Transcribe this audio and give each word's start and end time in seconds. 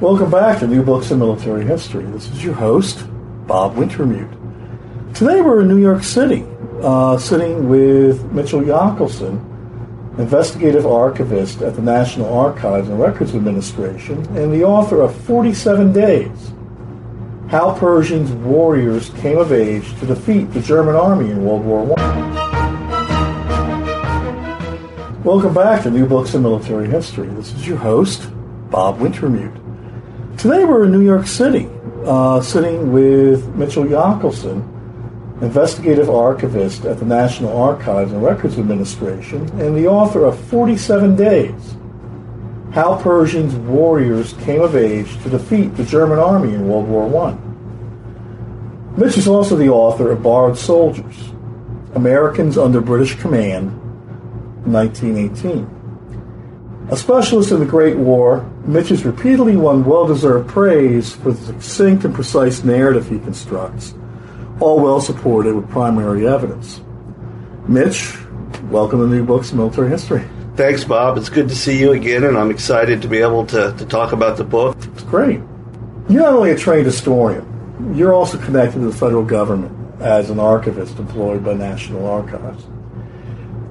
Welcome 0.00 0.30
back 0.30 0.60
to 0.60 0.66
New 0.66 0.82
Books 0.82 1.10
in 1.10 1.18
Military 1.18 1.62
History. 1.62 2.04
This 2.06 2.26
is 2.30 2.42
your 2.42 2.54
host, 2.54 3.04
Bob 3.46 3.76
Wintermute. 3.76 4.32
Today 5.12 5.42
we're 5.42 5.60
in 5.60 5.68
New 5.68 5.76
York 5.76 6.04
City, 6.04 6.46
uh, 6.80 7.18
sitting 7.18 7.68
with 7.68 8.24
Mitchell 8.32 8.62
Yockelson, 8.62 9.44
investigative 10.18 10.86
archivist 10.86 11.60
at 11.60 11.76
the 11.76 11.82
National 11.82 12.32
Archives 12.32 12.88
and 12.88 12.98
Records 12.98 13.34
Administration, 13.34 14.24
and 14.38 14.50
the 14.50 14.64
author 14.64 15.02
of 15.02 15.14
47 15.14 15.92
Days 15.92 16.54
How 17.48 17.74
Pershing's 17.78 18.30
Warriors 18.30 19.10
Came 19.10 19.36
of 19.36 19.52
Age 19.52 19.86
to 20.00 20.06
Defeat 20.06 20.44
the 20.54 20.62
German 20.62 20.94
Army 20.94 21.30
in 21.30 21.44
World 21.44 21.66
War 21.66 21.94
I. 21.98 22.40
Welcome 25.24 25.52
back 25.52 25.82
to 25.82 25.90
New 25.90 26.06
Books 26.06 26.32
in 26.32 26.40
Military 26.40 26.88
History. 26.88 27.28
This 27.28 27.52
is 27.52 27.68
your 27.68 27.76
host, 27.76 28.30
Bob 28.70 28.98
Wintermute. 28.98 29.69
Today 30.40 30.64
we're 30.64 30.86
in 30.86 30.92
New 30.92 31.02
York 31.02 31.26
City, 31.26 31.68
uh, 32.06 32.40
sitting 32.40 32.94
with 32.94 33.46
Mitchell 33.56 33.84
Yockelson, 33.84 34.62
investigative 35.42 36.08
archivist 36.08 36.86
at 36.86 36.98
the 36.98 37.04
National 37.04 37.54
Archives 37.54 38.10
and 38.12 38.22
Records 38.22 38.58
Administration, 38.58 39.42
and 39.60 39.76
the 39.76 39.86
author 39.86 40.24
of 40.24 40.40
47 40.46 41.14
Days 41.14 41.76
How 42.72 42.98
Pershing's 43.02 43.54
Warriors 43.54 44.32
Came 44.44 44.62
of 44.62 44.76
Age 44.76 45.22
to 45.24 45.28
Defeat 45.28 45.76
the 45.76 45.84
German 45.84 46.18
Army 46.18 46.54
in 46.54 46.66
World 46.66 46.88
War 46.88 47.28
I. 47.28 47.36
Mitch 48.98 49.18
is 49.18 49.28
also 49.28 49.56
the 49.56 49.68
author 49.68 50.10
of 50.10 50.22
Borrowed 50.22 50.56
Soldiers 50.56 51.34
Americans 51.94 52.56
Under 52.56 52.80
British 52.80 53.14
Command 53.16 53.72
1918. 54.64 55.76
A 56.90 56.96
specialist 56.96 57.52
in 57.52 57.60
the 57.60 57.66
Great 57.66 57.98
War, 57.98 58.50
Mitch 58.70 58.90
has 58.90 59.04
repeatedly 59.04 59.56
won 59.56 59.84
well 59.84 60.06
deserved 60.06 60.48
praise 60.48 61.12
for 61.12 61.32
the 61.32 61.46
succinct 61.46 62.04
and 62.04 62.14
precise 62.14 62.62
narrative 62.62 63.08
he 63.08 63.18
constructs, 63.18 63.94
all 64.60 64.78
well 64.78 65.00
supported 65.00 65.56
with 65.56 65.68
primary 65.70 66.28
evidence. 66.28 66.80
Mitch, 67.66 68.16
welcome 68.70 69.00
to 69.00 69.08
New 69.08 69.24
Books 69.24 69.50
in 69.50 69.56
Military 69.56 69.88
History. 69.88 70.22
Thanks, 70.54 70.84
Bob. 70.84 71.18
It's 71.18 71.28
good 71.28 71.48
to 71.48 71.56
see 71.56 71.80
you 71.80 71.92
again, 71.92 72.22
and 72.22 72.38
I'm 72.38 72.52
excited 72.52 73.02
to 73.02 73.08
be 73.08 73.18
able 73.18 73.44
to, 73.46 73.74
to 73.76 73.86
talk 73.86 74.12
about 74.12 74.36
the 74.36 74.44
book. 74.44 74.76
It's 74.92 75.02
great. 75.02 75.40
You're 76.08 76.22
not 76.22 76.34
only 76.34 76.52
a 76.52 76.56
trained 76.56 76.86
historian, 76.86 77.96
you're 77.96 78.14
also 78.14 78.38
connected 78.38 78.78
to 78.78 78.84
the 78.84 78.96
federal 78.96 79.24
government 79.24 80.00
as 80.00 80.30
an 80.30 80.38
archivist 80.38 80.96
employed 80.96 81.44
by 81.44 81.54
National 81.54 82.06
Archives. 82.06 82.64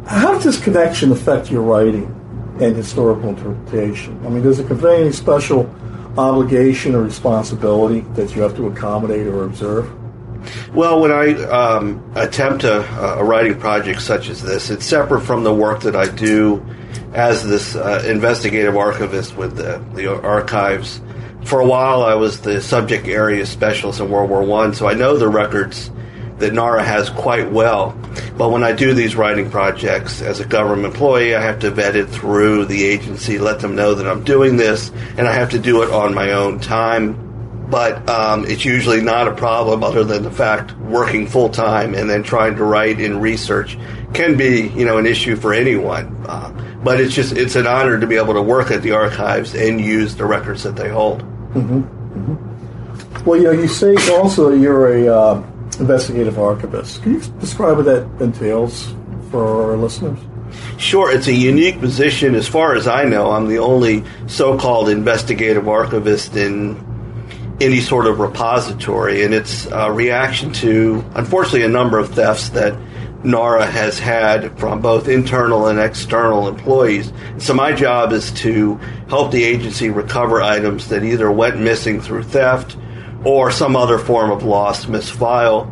How 0.06 0.34
does 0.34 0.44
this 0.44 0.62
connection 0.62 1.14
affect 1.14 1.50
your 1.50 1.62
writing 1.62 2.19
and 2.60 2.76
historical 2.76 3.30
interpretation? 3.30 4.20
I 4.26 4.30
mean, 4.30 4.44
does 4.44 4.60
it 4.60 4.68
convey 4.68 5.02
any 5.02 5.12
special 5.12 5.74
obligation 6.18 6.96
or 6.96 7.04
responsibility 7.04 8.02
that 8.16 8.36
you 8.36 8.42
have 8.42 8.56
to 8.58 8.68
accommodate 8.68 9.28
or 9.28 9.46
observe? 9.46 9.90
Well, 10.74 11.02
when 11.02 11.12
I 11.12 11.34
um, 11.46 12.12
attempt 12.16 12.64
a, 12.64 12.82
a, 13.20 13.24
writing 13.24 13.60
project 13.60 14.02
such 14.02 14.30
as 14.30 14.42
this, 14.42 14.70
it's 14.70 14.86
separate 14.86 15.22
from 15.22 15.44
the 15.44 15.54
work 15.54 15.82
that 15.82 15.96
I 15.96 16.08
do 16.08 16.66
as 17.14 17.46
this 17.46 17.76
uh, 17.76 18.04
investigative 18.08 18.76
archivist 18.76 19.36
with 19.36 19.58
the, 19.58 19.84
the, 19.96 20.08
archives. 20.22 21.02
For 21.44 21.60
a 21.60 21.66
while, 21.66 22.04
I 22.04 22.16
was 22.16 22.42
the 22.42 22.62
subject 22.62 23.08
area 23.08 23.46
specialist 23.46 24.00
in 24.00 24.10
World 24.10 24.30
War 24.30 24.44
One, 24.44 24.74
so 24.74 24.88
I 24.88 24.94
know 24.94 25.18
the 25.18 25.28
records 25.28 25.92
that 26.38 26.54
NARA 26.54 26.84
has 26.84 27.10
quite 27.10 27.52
well. 27.52 27.98
But 28.40 28.52
when 28.52 28.64
I 28.64 28.72
do 28.72 28.94
these 28.94 29.18
writing 29.18 29.52
projects 29.52 30.22
as 30.22 30.40
a 30.40 30.46
government 30.46 30.94
employee, 30.94 31.36
I 31.36 31.42
have 31.42 31.60
to 31.60 31.72
vet 31.72 31.98
it 31.98 32.06
through 32.06 32.68
the 32.68 32.86
agency, 32.86 33.38
let 33.38 33.60
them 33.60 33.76
know 33.76 33.94
that 33.96 34.08
I'm 34.08 34.24
doing 34.24 34.56
this, 34.56 34.94
and 35.18 35.28
I 35.28 35.34
have 35.34 35.50
to 35.50 35.60
do 35.60 35.84
it 35.84 35.92
on 35.92 36.14
my 36.14 36.32
own 36.32 36.62
time. 36.62 37.68
But 37.70 38.10
um, 38.10 38.46
it's 38.46 38.64
usually 38.64 39.02
not 39.02 39.28
a 39.28 39.36
problem, 39.36 39.84
other 39.84 40.06
than 40.06 40.24
the 40.24 40.32
fact 40.32 40.72
working 40.78 41.28
full 41.28 41.50
time 41.50 41.94
and 41.94 42.10
then 42.10 42.24
trying 42.24 42.56
to 42.56 42.64
write 42.64 43.02
in 43.02 43.20
research 43.20 43.78
can 44.14 44.38
be, 44.38 44.70
you 44.70 44.86
know, 44.86 44.98
an 44.98 45.06
issue 45.06 45.36
for 45.36 45.54
anyone. 45.54 46.16
Uh, 46.26 46.50
but 46.82 47.02
it's 47.02 47.14
just 47.14 47.36
it's 47.36 47.58
an 47.58 47.68
honor 47.68 48.00
to 48.00 48.08
be 48.08 48.16
able 48.16 48.36
to 48.36 48.42
work 48.42 48.72
at 48.72 48.82
the 48.82 48.92
archives 48.92 49.54
and 49.54 49.82
use 49.82 50.16
the 50.16 50.24
records 50.26 50.64
that 50.64 50.78
they 50.78 50.88
hold. 50.88 51.24
Mm-hmm. 51.24 51.82
Mm-hmm. 51.82 53.26
Well, 53.26 53.38
you 53.38 53.44
know, 53.44 53.52
you 53.52 53.68
say 53.68 53.98
also 54.14 54.54
you're 54.54 54.94
a 54.94 55.14
uh, 55.14 55.44
investigative 55.80 56.38
archivist. 56.38 57.02
Can 57.04 57.16
you 57.16 57.20
describe 57.40 57.78
what 57.78 57.86
that 57.86 58.08
entails 58.20 58.94
for 59.32 59.72
our 59.72 59.78
listeners? 59.78 60.20
Sure, 60.78 61.12
it's 61.12 61.28
a 61.28 61.34
unique 61.34 61.80
position 61.80 62.36
as 62.36 62.48
far 62.48 62.76
as 62.76 62.88
I 62.88 63.04
know. 63.06 63.32
I'm 63.32 63.48
the 63.48 63.60
only 63.60 64.04
so 64.28 64.58
called 64.58 64.90
investigative 64.90 65.68
archivist 65.68 66.36
in 66.36 66.86
any 67.62 67.82
sort 67.82 68.08
of 68.08 68.20
repository, 68.20 69.24
and 69.24 69.34
it's 69.34 69.68
a 69.68 69.92
reaction 69.92 70.52
to, 70.54 71.04
unfortunately, 71.16 71.64
a 71.64 71.70
number 71.70 72.00
of 72.00 72.14
thefts 72.14 72.50
that 72.50 72.78
NARA 73.24 73.66
has 73.66 74.00
had 74.00 74.58
from 74.58 74.82
both 74.82 75.10
internal 75.10 75.68
and 75.68 75.78
external 75.78 76.48
employees. 76.48 77.12
So 77.38 77.54
my 77.54 77.74
job 77.74 78.14
is 78.14 78.32
to 78.32 78.76
help 79.10 79.32
the 79.32 79.44
agency 79.44 79.90
recover 79.90 80.42
items 80.42 80.88
that 80.88 81.04
either 81.04 81.30
went 81.30 81.60
missing 81.60 82.00
through 82.00 82.24
theft 82.24 82.78
or 83.26 83.52
some 83.52 83.76
other 83.76 83.98
form 83.98 84.32
of 84.32 84.44
lost 84.44 84.88
misfile, 84.88 85.70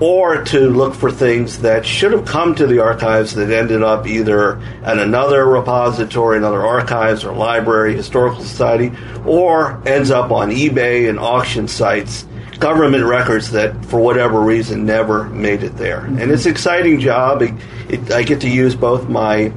or 0.00 0.44
to 0.44 0.70
look 0.70 0.94
for 0.94 1.10
things 1.10 1.60
that 1.60 1.84
should 1.84 2.12
have 2.12 2.24
come 2.24 2.54
to 2.54 2.66
the 2.66 2.78
archives 2.78 3.34
that 3.34 3.50
ended 3.50 3.82
up 3.82 4.06
either 4.06 4.58
at 4.82 4.98
another 4.98 5.44
repository, 5.44 6.38
another 6.38 6.64
archives 6.64 7.24
or 7.24 7.34
library, 7.34 7.94
historical 7.94 8.42
society, 8.42 8.92
or 9.26 9.82
ends 9.86 10.10
up 10.10 10.30
on 10.30 10.50
eBay 10.50 11.08
and 11.08 11.18
auction 11.18 11.68
sites, 11.68 12.26
government 12.58 13.04
records 13.04 13.50
that 13.50 13.84
for 13.86 14.00
whatever 14.00 14.40
reason 14.40 14.86
never 14.86 15.24
made 15.24 15.62
it 15.62 15.76
there. 15.76 16.04
And 16.04 16.30
it's 16.30 16.46
an 16.46 16.52
exciting 16.52 17.00
job. 17.00 17.42
It, 17.42 17.54
it, 17.88 18.12
I 18.12 18.22
get 18.22 18.40
to 18.42 18.48
use 18.48 18.74
both 18.74 19.08
my 19.08 19.52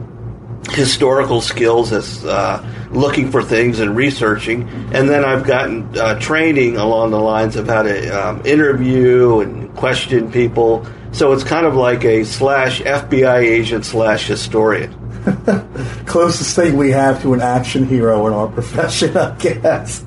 historical 0.72 1.42
skills 1.42 1.92
as 1.92 2.24
uh, 2.26 2.66
looking 2.94 3.32
for 3.32 3.44
things 3.44 3.80
and 3.80 3.96
researching, 3.96 4.68
and 4.94 5.10
then 5.10 5.26
I've 5.26 5.46
gotten 5.46 5.98
uh, 5.98 6.20
training 6.20 6.78
along 6.78 7.12
the 7.12 7.20
lines 7.20 7.56
of 7.56 7.68
how 7.68 7.84
to 7.84 8.10
um, 8.10 8.46
interview 8.46 9.40
and 9.40 9.74
question 9.76 10.32
people. 10.32 10.86
So 11.12 11.32
it's 11.32 11.44
kind 11.44 11.66
of 11.66 11.76
like 11.76 12.04
a 12.06 12.24
slash 12.24 12.82
FBI 12.82 13.42
agent 13.42 13.86
slash 13.86 14.28
historian. 14.28 15.00
Closest 16.06 16.56
thing 16.56 16.76
we 16.76 16.92
have 16.92 17.22
to 17.22 17.34
an 17.34 17.42
action 17.42 17.86
hero 17.86 18.28
in 18.28 18.34
our 18.34 18.48
profession, 18.48 19.16
I 19.16 19.36
guess. 19.38 20.04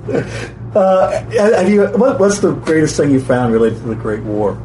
Uh, 0.75 1.25
have 1.31 1.71
you, 1.71 1.87
what, 1.87 2.21
what's 2.21 2.41
the 2.41 2.53
greatest 2.53 2.97
thing 2.97 3.11
you 3.11 3.21
found 3.21 3.53
related 3.53 3.81
to 3.81 3.89
the 3.89 3.95
Great 3.95 4.23
War? 4.25 4.61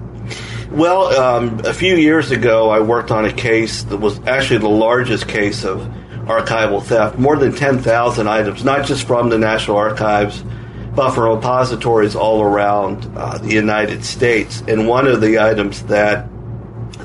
Well, 0.71 1.07
um, 1.19 1.59
a 1.65 1.73
few 1.73 1.95
years 1.95 2.31
ago, 2.31 2.69
I 2.69 2.79
worked 2.79 3.11
on 3.11 3.25
a 3.25 3.31
case 3.31 3.83
that 3.83 3.97
was 3.97 4.19
actually 4.25 4.59
the 4.59 4.69
largest 4.69 5.27
case 5.27 5.63
of 5.63 5.85
archival 6.25 6.83
theft. 6.83 7.17
More 7.17 7.37
than 7.37 7.53
10,000 7.53 8.27
items, 8.27 8.63
not 8.63 8.85
just 8.85 9.07
from 9.07 9.29
the 9.29 9.37
National 9.37 9.77
Archives, 9.77 10.43
but 10.95 11.11
from 11.11 11.35
repositories 11.35 12.15
all 12.15 12.41
around 12.41 13.09
uh, 13.15 13.37
the 13.37 13.53
United 13.53 14.03
States. 14.03 14.61
And 14.67 14.87
one 14.87 15.07
of 15.07 15.21
the 15.21 15.39
items 15.39 15.83
that 15.83 16.27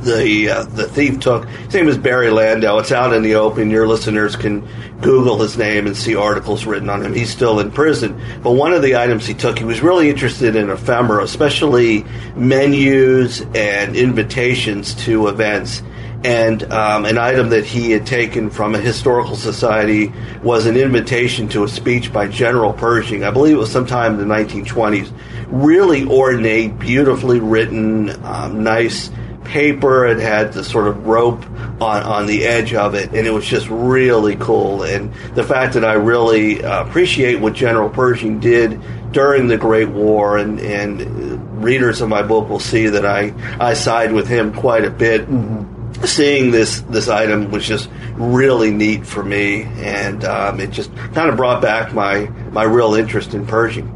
the 0.06 0.50
uh, 0.50 0.62
the 0.62 0.84
thief 0.84 1.20
took. 1.20 1.48
His 1.48 1.74
name 1.74 1.88
is 1.88 1.98
Barry 1.98 2.30
Landau. 2.30 2.78
It's 2.78 2.92
out 2.92 3.12
in 3.12 3.22
the 3.22 3.34
open. 3.34 3.70
Your 3.70 3.86
listeners 3.86 4.36
can 4.36 4.66
Google 5.00 5.40
his 5.40 5.58
name 5.58 5.86
and 5.86 5.96
see 5.96 6.16
articles 6.16 6.64
written 6.64 6.88
on 6.88 7.04
him. 7.04 7.12
He's 7.12 7.30
still 7.30 7.60
in 7.60 7.70
prison. 7.70 8.20
But 8.42 8.52
one 8.52 8.72
of 8.72 8.82
the 8.82 8.96
items 8.96 9.26
he 9.26 9.34
took, 9.34 9.58
he 9.58 9.64
was 9.64 9.82
really 9.82 10.08
interested 10.08 10.56
in 10.56 10.70
ephemera, 10.70 11.22
especially 11.22 12.04
menus 12.34 13.42
and 13.54 13.96
invitations 13.96 14.94
to 15.06 15.28
events. 15.28 15.82
And 16.26 16.72
um, 16.72 17.04
an 17.04 17.18
item 17.18 17.50
that 17.50 17.64
he 17.64 17.92
had 17.92 18.04
taken 18.04 18.50
from 18.50 18.74
a 18.74 18.80
historical 18.80 19.36
society 19.36 20.12
was 20.42 20.66
an 20.66 20.76
invitation 20.76 21.46
to 21.50 21.62
a 21.62 21.68
speech 21.68 22.12
by 22.12 22.26
General 22.26 22.72
Pershing. 22.72 23.22
I 23.22 23.30
believe 23.30 23.54
it 23.54 23.60
was 23.60 23.70
sometime 23.70 24.18
in 24.18 24.28
the 24.28 24.34
1920s. 24.34 25.12
Really 25.46 26.04
ornate, 26.04 26.80
beautifully 26.80 27.38
written, 27.38 28.10
um, 28.24 28.64
nice 28.64 29.08
paper. 29.44 30.04
It 30.04 30.18
had 30.18 30.52
the 30.52 30.64
sort 30.64 30.88
of 30.88 31.06
rope 31.06 31.48
on, 31.80 32.02
on 32.02 32.26
the 32.26 32.44
edge 32.44 32.74
of 32.74 32.96
it, 32.96 33.10
and 33.14 33.24
it 33.24 33.30
was 33.30 33.46
just 33.46 33.68
really 33.68 34.34
cool. 34.34 34.82
And 34.82 35.14
the 35.36 35.44
fact 35.44 35.74
that 35.74 35.84
I 35.84 35.92
really 35.92 36.64
uh, 36.64 36.84
appreciate 36.84 37.36
what 37.36 37.52
General 37.52 37.88
Pershing 37.88 38.40
did 38.40 38.80
during 39.12 39.46
the 39.46 39.58
Great 39.58 39.90
War, 39.90 40.38
and, 40.38 40.58
and 40.58 41.62
readers 41.62 42.00
of 42.00 42.08
my 42.08 42.24
book 42.24 42.48
will 42.48 42.58
see 42.58 42.88
that 42.88 43.06
I, 43.06 43.32
I 43.60 43.74
side 43.74 44.10
with 44.10 44.26
him 44.26 44.52
quite 44.52 44.84
a 44.84 44.90
bit. 44.90 45.20
Mm-hmm. 45.20 45.75
Seeing 46.04 46.50
this 46.50 46.80
this 46.82 47.08
item 47.08 47.50
was 47.50 47.66
just 47.66 47.88
really 48.14 48.70
neat 48.70 49.06
for 49.06 49.22
me, 49.22 49.62
and 49.62 50.24
um, 50.24 50.60
it 50.60 50.70
just 50.70 50.94
kind 50.96 51.28
of 51.28 51.36
brought 51.36 51.62
back 51.62 51.92
my 51.92 52.26
my 52.50 52.64
real 52.64 52.94
interest 52.94 53.34
in 53.34 53.46
Pershing. 53.46 53.92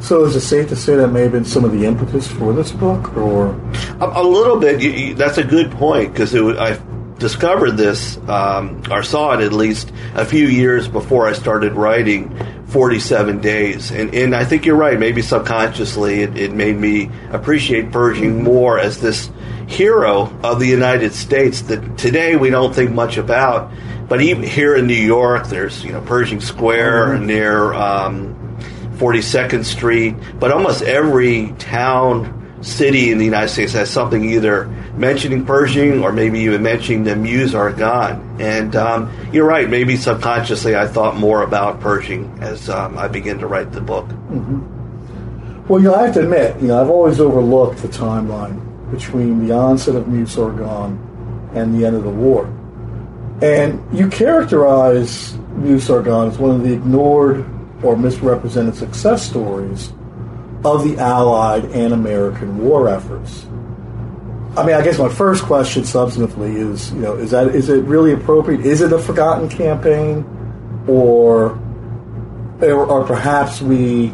So 0.00 0.24
is 0.24 0.34
it 0.34 0.40
safe 0.40 0.68
to 0.70 0.76
say 0.76 0.96
that 0.96 1.08
may 1.08 1.22
have 1.22 1.32
been 1.32 1.44
some 1.44 1.64
of 1.64 1.72
the 1.72 1.84
impetus 1.84 2.26
for 2.26 2.52
this 2.52 2.72
book, 2.72 3.16
or 3.16 3.48
a, 4.00 4.22
a 4.22 4.22
little 4.22 4.58
bit? 4.58 4.80
You, 4.80 4.90
you, 4.90 5.14
that's 5.14 5.38
a 5.38 5.44
good 5.44 5.70
point 5.72 6.12
because 6.12 6.34
I 6.34 6.80
discovered 7.20 7.72
this 7.72 8.16
um, 8.28 8.82
or 8.90 9.02
saw 9.02 9.34
it 9.34 9.40
at 9.44 9.52
least 9.52 9.92
a 10.14 10.24
few 10.24 10.46
years 10.46 10.88
before 10.88 11.28
I 11.28 11.34
started 11.34 11.74
writing 11.74 12.34
47 12.68 13.40
days. 13.40 13.92
And, 13.92 14.12
and 14.14 14.34
I 14.34 14.44
think 14.44 14.64
you're 14.64 14.76
right. 14.76 14.98
Maybe 14.98 15.22
subconsciously 15.22 16.22
it, 16.22 16.36
it 16.36 16.52
made 16.52 16.76
me 16.76 17.10
appreciate 17.30 17.92
Pershing 17.92 18.42
more 18.42 18.78
as 18.78 19.00
this 19.00 19.30
hero 19.70 20.36
of 20.42 20.58
the 20.58 20.66
United 20.66 21.14
States 21.14 21.62
that 21.62 21.96
today 21.96 22.36
we 22.36 22.50
don't 22.50 22.74
think 22.74 22.90
much 22.90 23.16
about. 23.16 23.72
But 24.08 24.20
even 24.20 24.42
here 24.42 24.74
in 24.74 24.88
New 24.88 24.94
York, 24.94 25.46
there's 25.46 25.84
you 25.84 25.92
know 25.92 26.00
Pershing 26.00 26.40
Square 26.40 27.10
mm-hmm. 27.10 27.26
near 27.26 27.72
um, 27.72 28.58
42nd 28.96 29.64
Street. 29.64 30.16
But 30.38 30.50
almost 30.50 30.82
every 30.82 31.54
town, 31.58 32.36
city 32.62 33.12
in 33.12 33.18
the 33.18 33.24
United 33.24 33.48
States 33.48 33.72
has 33.72 33.88
something 33.88 34.24
either 34.24 34.66
mentioning 34.96 35.46
Pershing 35.46 36.02
or 36.02 36.12
maybe 36.12 36.40
even 36.40 36.62
mentioning 36.62 37.04
the 37.04 37.14
Meuse 37.14 37.54
Argonne. 37.54 38.36
And 38.40 38.74
um, 38.74 39.10
you're 39.32 39.46
right. 39.46 39.70
Maybe 39.70 39.96
subconsciously 39.96 40.74
I 40.74 40.88
thought 40.88 41.16
more 41.16 41.42
about 41.42 41.80
Pershing 41.80 42.38
as 42.40 42.68
um, 42.68 42.98
I 42.98 43.06
began 43.06 43.38
to 43.38 43.46
write 43.46 43.70
the 43.70 43.80
book. 43.80 44.06
Mm-hmm. 44.06 45.68
Well, 45.68 45.80
you 45.80 45.88
know, 45.88 45.94
I 45.94 46.06
have 46.06 46.14
to 46.14 46.22
admit, 46.22 46.60
you 46.60 46.66
know, 46.66 46.80
I've 46.80 46.90
always 46.90 47.20
overlooked 47.20 47.78
the 47.78 47.88
timeline 47.88 48.69
between 48.90 49.46
the 49.46 49.54
onset 49.54 49.94
of 49.94 50.08
Meuse 50.08 50.38
Argonne 50.38 51.50
and 51.54 51.74
the 51.74 51.86
end 51.86 51.96
of 51.96 52.04
the 52.04 52.10
war. 52.10 52.46
And 53.42 53.82
you 53.96 54.08
characterize 54.08 55.36
Meuse 55.56 55.88
Argonne 55.88 56.28
as 56.28 56.38
one 56.38 56.50
of 56.50 56.62
the 56.62 56.72
ignored 56.72 57.46
or 57.82 57.96
misrepresented 57.96 58.76
success 58.76 59.26
stories 59.28 59.92
of 60.64 60.84
the 60.84 60.98
Allied 60.98 61.64
and 61.66 61.94
American 61.94 62.58
war 62.58 62.88
efforts. 62.88 63.46
I 64.56 64.66
mean, 64.66 64.74
I 64.74 64.82
guess 64.82 64.98
my 64.98 65.08
first 65.08 65.44
question, 65.44 65.84
substantively, 65.84 66.56
is 66.56 66.92
you 66.92 67.00
know, 67.00 67.14
is 67.14 67.30
that 67.30 67.48
is 67.54 67.68
it 67.68 67.84
really 67.84 68.12
appropriate? 68.12 68.66
Is 68.66 68.80
it 68.80 68.92
a 68.92 68.98
forgotten 68.98 69.48
campaign, 69.48 70.24
or 70.88 71.58
or, 72.60 72.84
or 72.84 73.04
perhaps 73.06 73.62
we, 73.62 74.06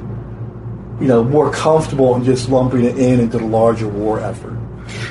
you 1.00 1.08
know, 1.08 1.24
more 1.24 1.50
comfortable 1.50 2.14
in 2.16 2.24
just 2.24 2.48
lumping 2.48 2.84
it 2.84 2.98
in 2.98 3.18
into 3.18 3.38
the 3.38 3.46
larger 3.46 3.88
war 3.88 4.20
effort? 4.20 4.56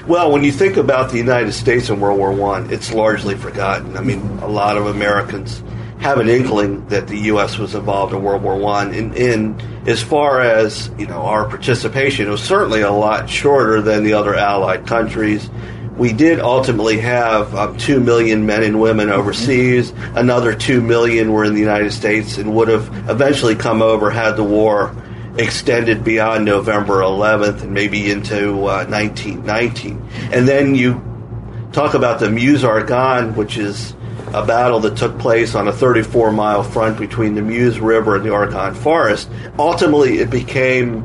Well, 0.07 0.31
when 0.31 0.43
you 0.43 0.51
think 0.51 0.77
about 0.77 1.11
the 1.11 1.17
United 1.17 1.53
States 1.53 1.89
in 1.89 1.99
World 1.99 2.17
War 2.17 2.31
One, 2.31 2.71
it's 2.71 2.93
largely 2.93 3.35
forgotten. 3.35 3.97
I 3.97 4.01
mean, 4.01 4.21
a 4.39 4.47
lot 4.47 4.77
of 4.77 4.87
Americans 4.87 5.63
have 5.99 6.19
an 6.19 6.29
inkling 6.29 6.87
that 6.89 7.07
the 7.07 7.17
U.S. 7.31 7.57
was 7.57 7.73
involved 7.73 8.13
in 8.13 8.21
World 8.21 8.43
War 8.43 8.57
One. 8.57 8.93
And 8.93 9.15
in 9.15 9.59
as 9.87 10.01
far 10.01 10.41
as 10.41 10.89
you 10.97 11.07
know, 11.07 11.21
our 11.21 11.47
participation 11.47 12.27
it 12.27 12.29
was 12.29 12.43
certainly 12.43 12.81
a 12.81 12.91
lot 12.91 13.29
shorter 13.29 13.81
than 13.81 14.03
the 14.03 14.13
other 14.13 14.35
Allied 14.35 14.85
countries. 14.85 15.49
We 15.97 16.11
did 16.11 16.41
ultimately 16.41 16.99
have 16.99 17.55
um, 17.55 17.77
two 17.77 18.01
million 18.01 18.45
men 18.45 18.63
and 18.63 18.81
women 18.81 19.09
overseas. 19.09 19.93
Another 20.13 20.53
two 20.53 20.81
million 20.81 21.31
were 21.31 21.45
in 21.45 21.53
the 21.53 21.61
United 21.61 21.93
States 21.93 22.37
and 22.37 22.53
would 22.53 22.67
have 22.67 23.09
eventually 23.09 23.55
come 23.55 23.81
over 23.81 24.09
had 24.09 24.35
the 24.35 24.43
war 24.43 24.93
extended 25.37 26.03
beyond 26.03 26.45
November 26.45 27.01
11th 27.01 27.63
and 27.63 27.73
maybe 27.73 28.11
into 28.11 28.53
uh, 28.59 28.85
1919. 28.85 30.01
And 30.31 30.47
then 30.47 30.75
you 30.75 31.01
talk 31.71 31.93
about 31.93 32.19
the 32.19 32.29
Meuse 32.29 32.63
Argonne, 32.63 33.35
which 33.35 33.57
is 33.57 33.93
a 34.33 34.45
battle 34.45 34.79
that 34.81 34.97
took 34.97 35.17
place 35.19 35.55
on 35.55 35.67
a 35.67 35.73
34 35.73 36.31
mile 36.31 36.63
front 36.63 36.97
between 36.97 37.35
the 37.35 37.41
Meuse 37.41 37.79
River 37.79 38.15
and 38.15 38.25
the 38.25 38.33
Argonne 38.33 38.75
Forest. 38.75 39.29
Ultimately, 39.59 40.19
it 40.19 40.29
became 40.29 41.01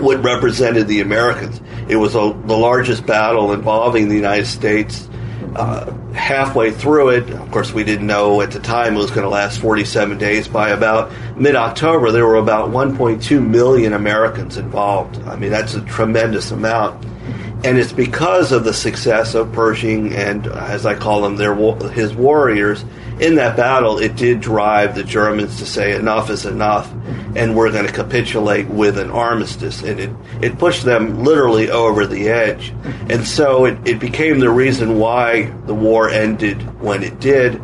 what 0.00 0.22
represented 0.22 0.88
the 0.88 1.00
Americans. 1.00 1.60
It 1.88 1.96
was 1.96 2.14
a, 2.14 2.36
the 2.46 2.56
largest 2.56 3.06
battle 3.06 3.52
involving 3.52 4.08
the 4.08 4.14
United 4.14 4.46
States 4.46 5.08
uh, 5.56 5.92
halfway 6.12 6.70
through 6.70 7.10
it, 7.10 7.30
of 7.30 7.50
course, 7.50 7.72
we 7.72 7.84
didn't 7.84 8.06
know 8.06 8.40
at 8.40 8.50
the 8.50 8.60
time 8.60 8.94
it 8.94 8.98
was 8.98 9.10
going 9.10 9.22
to 9.22 9.28
last 9.28 9.60
47 9.60 10.18
days. 10.18 10.48
By 10.48 10.70
about 10.70 11.12
mid 11.36 11.56
October, 11.56 12.10
there 12.10 12.26
were 12.26 12.36
about 12.36 12.70
1.2 12.70 13.46
million 13.46 13.92
Americans 13.92 14.56
involved. 14.56 15.22
I 15.24 15.36
mean, 15.36 15.50
that's 15.50 15.74
a 15.74 15.80
tremendous 15.82 16.50
amount. 16.50 17.04
And 17.64 17.78
it's 17.78 17.92
because 17.92 18.52
of 18.52 18.64
the 18.64 18.74
success 18.74 19.34
of 19.34 19.52
Pershing 19.52 20.12
and, 20.12 20.46
as 20.48 20.84
I 20.84 20.94
call 20.94 21.22
them, 21.22 21.36
their 21.36 21.54
his 21.88 22.14
warriors 22.14 22.84
in 23.20 23.36
that 23.36 23.56
battle. 23.56 23.98
It 23.98 24.16
did 24.16 24.40
drive 24.40 24.94
the 24.94 25.04
Germans 25.04 25.58
to 25.60 25.66
say 25.66 25.94
enough 25.94 26.28
is 26.28 26.44
enough, 26.44 26.92
and 27.36 27.56
we're 27.56 27.72
going 27.72 27.86
to 27.86 27.92
capitulate 27.92 28.68
with 28.68 28.98
an 28.98 29.10
armistice. 29.10 29.82
And 29.82 30.00
it 30.00 30.10
it 30.40 30.58
pushed 30.58 30.84
them 30.84 31.24
literally 31.24 31.70
over 31.70 32.06
the 32.06 32.28
edge. 32.28 32.72
And 33.08 33.26
so 33.26 33.64
it, 33.64 33.78
it 33.86 33.98
became 34.00 34.38
the 34.38 34.50
reason 34.50 34.98
why 34.98 35.50
the 35.66 35.74
war 35.74 36.08
ended 36.08 36.80
when 36.80 37.02
it 37.02 37.20
did. 37.20 37.60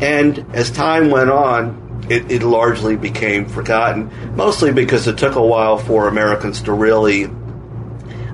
And 0.00 0.44
as 0.54 0.70
time 0.70 1.10
went 1.10 1.30
on, 1.30 2.06
it, 2.08 2.30
it 2.30 2.42
largely 2.42 2.96
became 2.96 3.46
forgotten, 3.46 4.10
mostly 4.34 4.72
because 4.72 5.06
it 5.06 5.18
took 5.18 5.36
a 5.36 5.46
while 5.46 5.78
for 5.78 6.08
Americans 6.08 6.62
to 6.62 6.72
really 6.72 7.26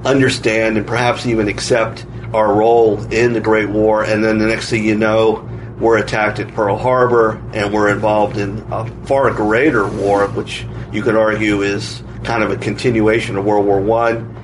understand 0.04 0.78
and 0.78 0.86
perhaps 0.86 1.26
even 1.26 1.48
accept 1.48 2.06
our 2.32 2.54
role 2.54 3.02
in 3.12 3.32
the 3.32 3.40
Great 3.40 3.68
War. 3.68 4.04
And 4.04 4.24
then 4.24 4.38
the 4.38 4.46
next 4.46 4.70
thing 4.70 4.84
you 4.84 4.94
know, 4.94 5.48
we're 5.78 5.98
attacked 5.98 6.38
at 6.38 6.48
Pearl 6.54 6.76
Harbor 6.76 7.42
and 7.52 7.72
we're 7.72 7.90
involved 7.90 8.38
in 8.38 8.58
a 8.70 8.86
far 9.06 9.30
greater 9.30 9.86
war, 9.86 10.26
which 10.28 10.66
you 10.92 11.02
could 11.02 11.16
argue 11.16 11.62
is 11.62 12.02
kind 12.24 12.42
of 12.42 12.50
a 12.50 12.56
continuation 12.56 13.36
of 13.36 13.44
World 13.44 13.66
War 13.66 13.80
One. 13.80 14.34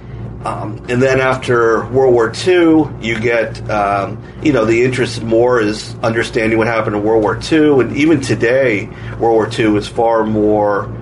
Um, 0.45 0.85
and 0.89 1.01
then 1.01 1.21
after 1.21 1.87
World 1.87 2.15
War 2.15 2.33
II, 2.47 2.89
you 3.01 3.21
get, 3.21 3.71
um, 3.71 4.21
you 4.43 4.53
know, 4.53 4.65
the 4.65 4.83
interest 4.83 5.23
more 5.23 5.61
is 5.61 5.95
understanding 6.03 6.59
what 6.59 6.67
happened 6.67 6.97
in 6.97 7.05
World 7.05 7.23
War 7.23 7.39
II. 7.41 7.81
And 7.81 7.97
even 7.97 8.21
today, 8.21 8.87
World 9.21 9.35
War 9.35 9.49
II 9.49 9.77
is 9.77 9.87
far 9.87 10.25
more 10.25 10.93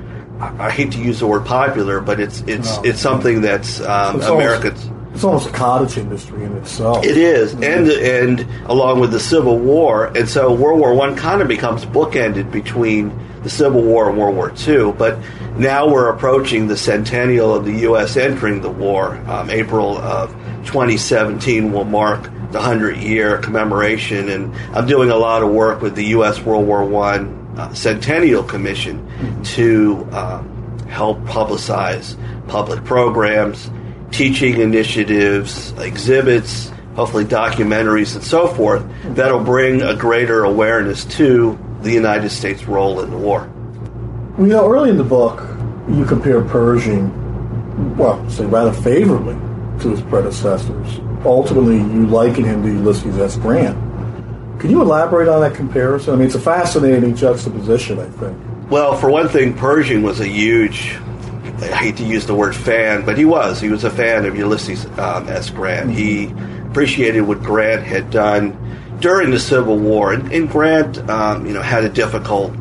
I 0.40 0.70
hate 0.70 0.92
to 0.92 0.98
use 0.98 1.20
the 1.20 1.26
word 1.26 1.44
popular, 1.44 2.00
but 2.00 2.18
it's 2.18 2.40
it's 2.46 2.76
no. 2.76 2.82
it's 2.84 3.00
something 3.00 3.42
that's 3.42 3.80
um, 3.80 4.16
it's 4.16 4.26
Americans. 4.26 4.90
It's 5.20 5.24
almost 5.26 5.48
a 5.48 5.52
cottage 5.52 5.98
industry 5.98 6.44
in 6.44 6.56
itself. 6.56 7.04
It 7.04 7.18
is, 7.18 7.52
and 7.52 7.90
and 7.90 8.40
along 8.70 9.00
with 9.00 9.10
the 9.10 9.20
Civil 9.20 9.58
War, 9.58 10.06
and 10.16 10.26
so 10.26 10.50
World 10.50 10.80
War 10.80 10.94
One 10.94 11.14
kind 11.14 11.42
of 11.42 11.48
becomes 11.48 11.84
bookended 11.84 12.50
between 12.50 13.12
the 13.42 13.50
Civil 13.50 13.82
War 13.82 14.08
and 14.08 14.18
World 14.18 14.34
War 14.34 14.48
Two. 14.48 14.94
But 14.96 15.18
now 15.58 15.86
we're 15.86 16.08
approaching 16.08 16.68
the 16.68 16.76
centennial 16.78 17.54
of 17.54 17.66
the 17.66 17.80
U.S. 17.80 18.16
entering 18.16 18.62
the 18.62 18.70
war. 18.70 19.16
Um, 19.28 19.50
April 19.50 19.98
of 19.98 20.30
2017 20.64 21.70
will 21.70 21.84
mark 21.84 22.22
the 22.50 22.62
hundred 22.62 22.96
year 22.96 23.36
commemoration, 23.42 24.30
and 24.30 24.54
I'm 24.74 24.86
doing 24.86 25.10
a 25.10 25.16
lot 25.16 25.42
of 25.42 25.50
work 25.50 25.82
with 25.82 25.96
the 25.96 26.04
U.S. 26.16 26.40
World 26.40 26.66
War 26.66 26.82
One 26.82 27.54
uh, 27.58 27.74
Centennial 27.74 28.42
Commission 28.42 29.06
to 29.44 30.08
um, 30.12 30.78
help 30.88 31.18
publicize 31.24 32.16
public 32.48 32.82
programs, 32.84 33.70
teaching 34.10 34.60
initiatives, 34.60 35.72
exhibits, 35.78 36.70
hopefully 36.94 37.24
documentaries, 37.24 38.14
and 38.14 38.24
so 38.24 38.48
forth 38.48 38.84
that'll 39.14 39.44
bring 39.44 39.82
a 39.82 39.94
greater 39.94 40.44
awareness 40.44 41.04
to 41.04 41.58
the 41.82 41.92
United 41.92 42.30
States' 42.30 42.64
role 42.66 43.00
in 43.00 43.10
the 43.10 43.16
war. 43.16 43.50
You 44.38 44.46
know, 44.46 44.70
early 44.70 44.90
in 44.90 44.96
the 44.96 45.04
book, 45.04 45.40
you 45.88 46.04
compare 46.04 46.42
Pershing, 46.42 47.96
well, 47.96 48.28
say 48.30 48.46
rather 48.46 48.72
favorably 48.72 49.34
to 49.82 49.90
his 49.90 50.00
predecessors. 50.02 51.00
Ultimately, 51.24 51.76
you 51.76 52.06
liken 52.06 52.44
him 52.44 52.62
to 52.62 52.68
Ulysses 52.68 53.18
S. 53.18 53.36
Grant 53.36 53.90
can 54.60 54.68
you 54.68 54.82
elaborate 54.82 55.26
on 55.26 55.40
that 55.40 55.54
comparison? 55.54 56.12
I 56.12 56.16
mean, 56.18 56.26
it's 56.26 56.34
a 56.34 56.40
fascinating 56.40 57.16
juxtaposition, 57.16 57.98
I 57.98 58.04
think. 58.04 58.36
Well, 58.70 58.94
for 58.94 59.10
one 59.10 59.26
thing, 59.26 59.54
Pershing 59.54 60.02
was 60.02 60.20
a 60.20 60.28
huge, 60.28 60.98
I 61.62 61.66
hate 61.76 61.96
to 61.98 62.04
use 62.04 62.26
the 62.26 62.34
word 62.34 62.56
fan, 62.56 63.04
but 63.04 63.18
he 63.18 63.24
was. 63.24 63.60
He 63.60 63.68
was 63.68 63.84
a 63.84 63.90
fan 63.90 64.24
of 64.24 64.36
Ulysses 64.36 64.86
um, 64.98 65.28
S. 65.28 65.50
Grant. 65.50 65.90
He 65.90 66.32
appreciated 66.70 67.22
what 67.22 67.42
Grant 67.42 67.82
had 67.82 68.10
done 68.10 68.56
during 69.00 69.30
the 69.30 69.38
Civil 69.38 69.78
War. 69.78 70.12
And, 70.12 70.32
and 70.32 70.48
Grant, 70.48 70.98
um, 71.10 71.46
you 71.46 71.52
know, 71.52 71.62
had 71.62 71.84
a 71.84 71.88
difficult, 71.88 72.52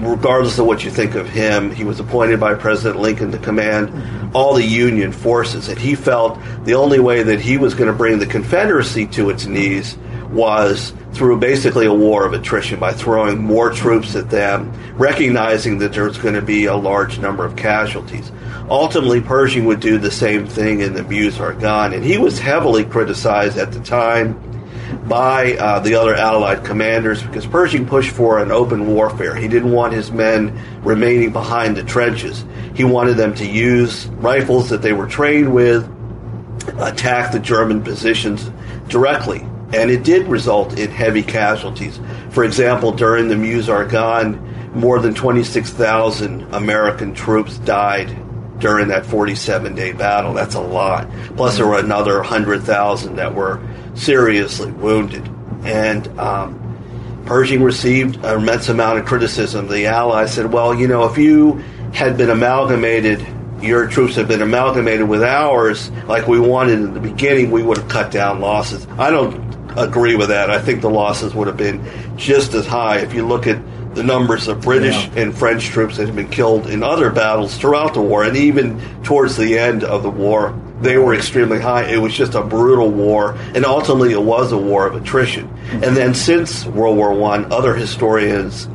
regardless 0.00 0.58
of 0.58 0.66
what 0.66 0.84
you 0.84 0.90
think 0.90 1.14
of 1.14 1.28
him, 1.28 1.70
he 1.70 1.84
was 1.84 2.00
appointed 2.00 2.40
by 2.40 2.54
President 2.54 3.00
Lincoln 3.00 3.32
to 3.32 3.38
command 3.38 4.34
all 4.34 4.54
the 4.54 4.64
Union 4.64 5.12
forces. 5.12 5.68
And 5.68 5.78
he 5.78 5.94
felt 5.94 6.38
the 6.64 6.74
only 6.74 7.00
way 7.00 7.22
that 7.22 7.40
he 7.40 7.58
was 7.58 7.74
going 7.74 7.90
to 7.90 7.96
bring 7.96 8.18
the 8.18 8.26
Confederacy 8.26 9.06
to 9.08 9.30
its 9.30 9.46
knees 9.46 9.98
was 10.30 10.92
through 11.12 11.38
basically 11.38 11.86
a 11.86 11.92
war 11.92 12.26
of 12.26 12.32
attrition 12.32 12.78
by 12.78 12.92
throwing 12.92 13.38
more 13.38 13.70
troops 13.70 14.14
at 14.14 14.30
them, 14.30 14.72
recognizing 14.96 15.78
that 15.78 15.92
there's 15.92 16.18
going 16.18 16.34
to 16.34 16.42
be 16.42 16.66
a 16.66 16.76
large 16.76 17.18
number 17.18 17.44
of 17.44 17.56
casualties. 17.56 18.30
Ultimately, 18.68 19.20
Pershing 19.20 19.64
would 19.64 19.80
do 19.80 19.98
the 19.98 20.10
same 20.10 20.46
thing 20.46 20.80
in 20.80 20.92
the 20.92 21.02
Meuse 21.02 21.40
Argonne, 21.40 21.94
and 21.94 22.04
he 22.04 22.18
was 22.18 22.38
heavily 22.38 22.84
criticized 22.84 23.56
at 23.56 23.72
the 23.72 23.80
time 23.80 24.38
by 25.08 25.54
uh, 25.54 25.80
the 25.80 25.94
other 25.94 26.14
Allied 26.14 26.64
commanders 26.64 27.22
because 27.22 27.46
Pershing 27.46 27.86
pushed 27.86 28.10
for 28.10 28.38
an 28.38 28.52
open 28.52 28.86
warfare. 28.86 29.34
He 29.34 29.48
didn't 29.48 29.72
want 29.72 29.94
his 29.94 30.10
men 30.10 30.58
remaining 30.82 31.32
behind 31.32 31.76
the 31.76 31.82
trenches. 31.82 32.44
He 32.74 32.84
wanted 32.84 33.14
them 33.14 33.34
to 33.36 33.46
use 33.46 34.06
rifles 34.06 34.68
that 34.68 34.82
they 34.82 34.92
were 34.92 35.06
trained 35.06 35.54
with, 35.54 35.90
attack 36.78 37.32
the 37.32 37.38
German 37.38 37.82
positions 37.82 38.50
directly 38.88 39.46
and 39.72 39.90
it 39.90 40.02
did 40.02 40.26
result 40.26 40.78
in 40.78 40.90
heavy 40.90 41.22
casualties. 41.22 42.00
For 42.30 42.44
example, 42.44 42.92
during 42.92 43.28
the 43.28 43.36
Meuse 43.36 43.68
Argonne, 43.68 44.44
more 44.74 44.98
than 44.98 45.14
26,000 45.14 46.54
American 46.54 47.14
troops 47.14 47.58
died 47.58 48.16
during 48.60 48.88
that 48.88 49.06
47 49.06 49.74
day 49.74 49.92
battle. 49.92 50.32
That's 50.32 50.54
a 50.54 50.60
lot. 50.60 51.08
Plus, 51.36 51.56
there 51.56 51.66
were 51.66 51.78
another 51.78 52.16
100,000 52.16 53.16
that 53.16 53.34
were 53.34 53.60
seriously 53.94 54.72
wounded. 54.72 55.28
And 55.64 56.06
um, 56.18 56.68
Pershing 57.26 57.62
received 57.62 58.24
an 58.24 58.40
immense 58.40 58.68
amount 58.68 58.98
of 58.98 59.04
criticism. 59.04 59.68
The 59.68 59.86
Allies 59.86 60.32
said, 60.32 60.52
well, 60.52 60.74
you 60.74 60.88
know, 60.88 61.04
if 61.04 61.18
you 61.18 61.62
had 61.92 62.16
been 62.16 62.30
amalgamated, 62.30 63.26
your 63.60 63.86
troops 63.86 64.14
had 64.14 64.28
been 64.28 64.40
amalgamated 64.40 65.08
with 65.08 65.22
ours 65.22 65.90
like 66.06 66.26
we 66.26 66.38
wanted 66.40 66.78
in 66.78 66.94
the 66.94 67.00
beginning, 67.00 67.50
we 67.50 67.62
would 67.62 67.76
have 67.76 67.88
cut 67.88 68.10
down 68.10 68.40
losses. 68.40 68.86
I 68.98 69.10
don't 69.10 69.47
agree 69.84 70.14
with 70.14 70.28
that. 70.28 70.50
I 70.50 70.60
think 70.60 70.80
the 70.80 70.90
losses 70.90 71.34
would 71.34 71.46
have 71.46 71.56
been 71.56 71.84
just 72.16 72.54
as 72.54 72.66
high 72.66 72.98
if 72.98 73.14
you 73.14 73.26
look 73.26 73.46
at 73.46 73.60
the 73.94 74.02
numbers 74.02 74.48
of 74.48 74.60
British 74.60 74.94
yeah. 74.94 75.22
and 75.22 75.36
French 75.36 75.66
troops 75.66 75.96
that 75.96 76.06
had 76.06 76.14
been 76.14 76.28
killed 76.28 76.68
in 76.68 76.82
other 76.82 77.10
battles 77.10 77.56
throughout 77.56 77.94
the 77.94 78.00
war, 78.00 78.24
and 78.24 78.36
even 78.36 78.80
towards 79.02 79.36
the 79.36 79.58
end 79.58 79.82
of 79.82 80.02
the 80.02 80.10
war, 80.10 80.58
they 80.80 80.98
were 80.98 81.14
extremely 81.14 81.58
high. 81.58 81.84
It 81.84 81.96
was 81.96 82.14
just 82.14 82.34
a 82.34 82.42
brutal 82.42 82.90
war, 82.90 83.36
and 83.54 83.64
ultimately 83.64 84.12
it 84.12 84.22
was 84.22 84.52
a 84.52 84.58
war 84.58 84.86
of 84.86 84.94
attrition. 84.94 85.48
And 85.70 85.96
then 85.96 86.14
since 86.14 86.64
World 86.66 86.96
War 86.96 87.12
One, 87.12 87.52
other 87.52 87.74
historians 87.74 88.68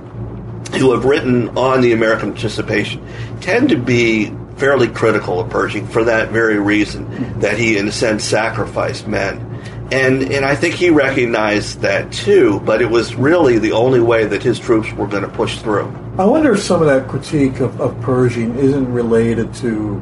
who 0.73 0.91
have 0.91 1.05
written 1.05 1.57
on 1.57 1.81
the 1.81 1.93
American 1.93 2.33
participation 2.33 3.07
tend 3.39 3.69
to 3.69 3.77
be 3.77 4.33
fairly 4.57 4.87
critical 4.87 5.39
of 5.39 5.49
Pershing 5.49 5.87
for 5.87 6.03
that 6.03 6.29
very 6.29 6.59
reason 6.59 7.39
that 7.39 7.57
he, 7.57 7.77
in 7.77 7.87
a 7.87 7.91
sense, 7.91 8.23
sacrificed 8.23 9.07
men 9.07 9.52
and 9.91 10.31
and 10.31 10.45
I 10.45 10.55
think 10.55 10.75
he 10.75 10.89
recognized 10.89 11.81
that 11.81 12.11
too. 12.11 12.59
But 12.61 12.81
it 12.81 12.89
was 12.89 13.15
really 13.15 13.59
the 13.59 13.71
only 13.73 13.99
way 13.99 14.25
that 14.25 14.43
his 14.43 14.59
troops 14.59 14.91
were 14.93 15.07
going 15.07 15.23
to 15.23 15.29
push 15.29 15.59
through. 15.59 15.93
I 16.17 16.25
wonder 16.25 16.53
if 16.53 16.61
some 16.61 16.81
of 16.81 16.87
that 16.87 17.07
critique 17.07 17.59
of, 17.59 17.79
of 17.81 17.99
Pershing 18.01 18.55
isn't 18.57 18.91
related 18.91 19.53
to 19.55 20.01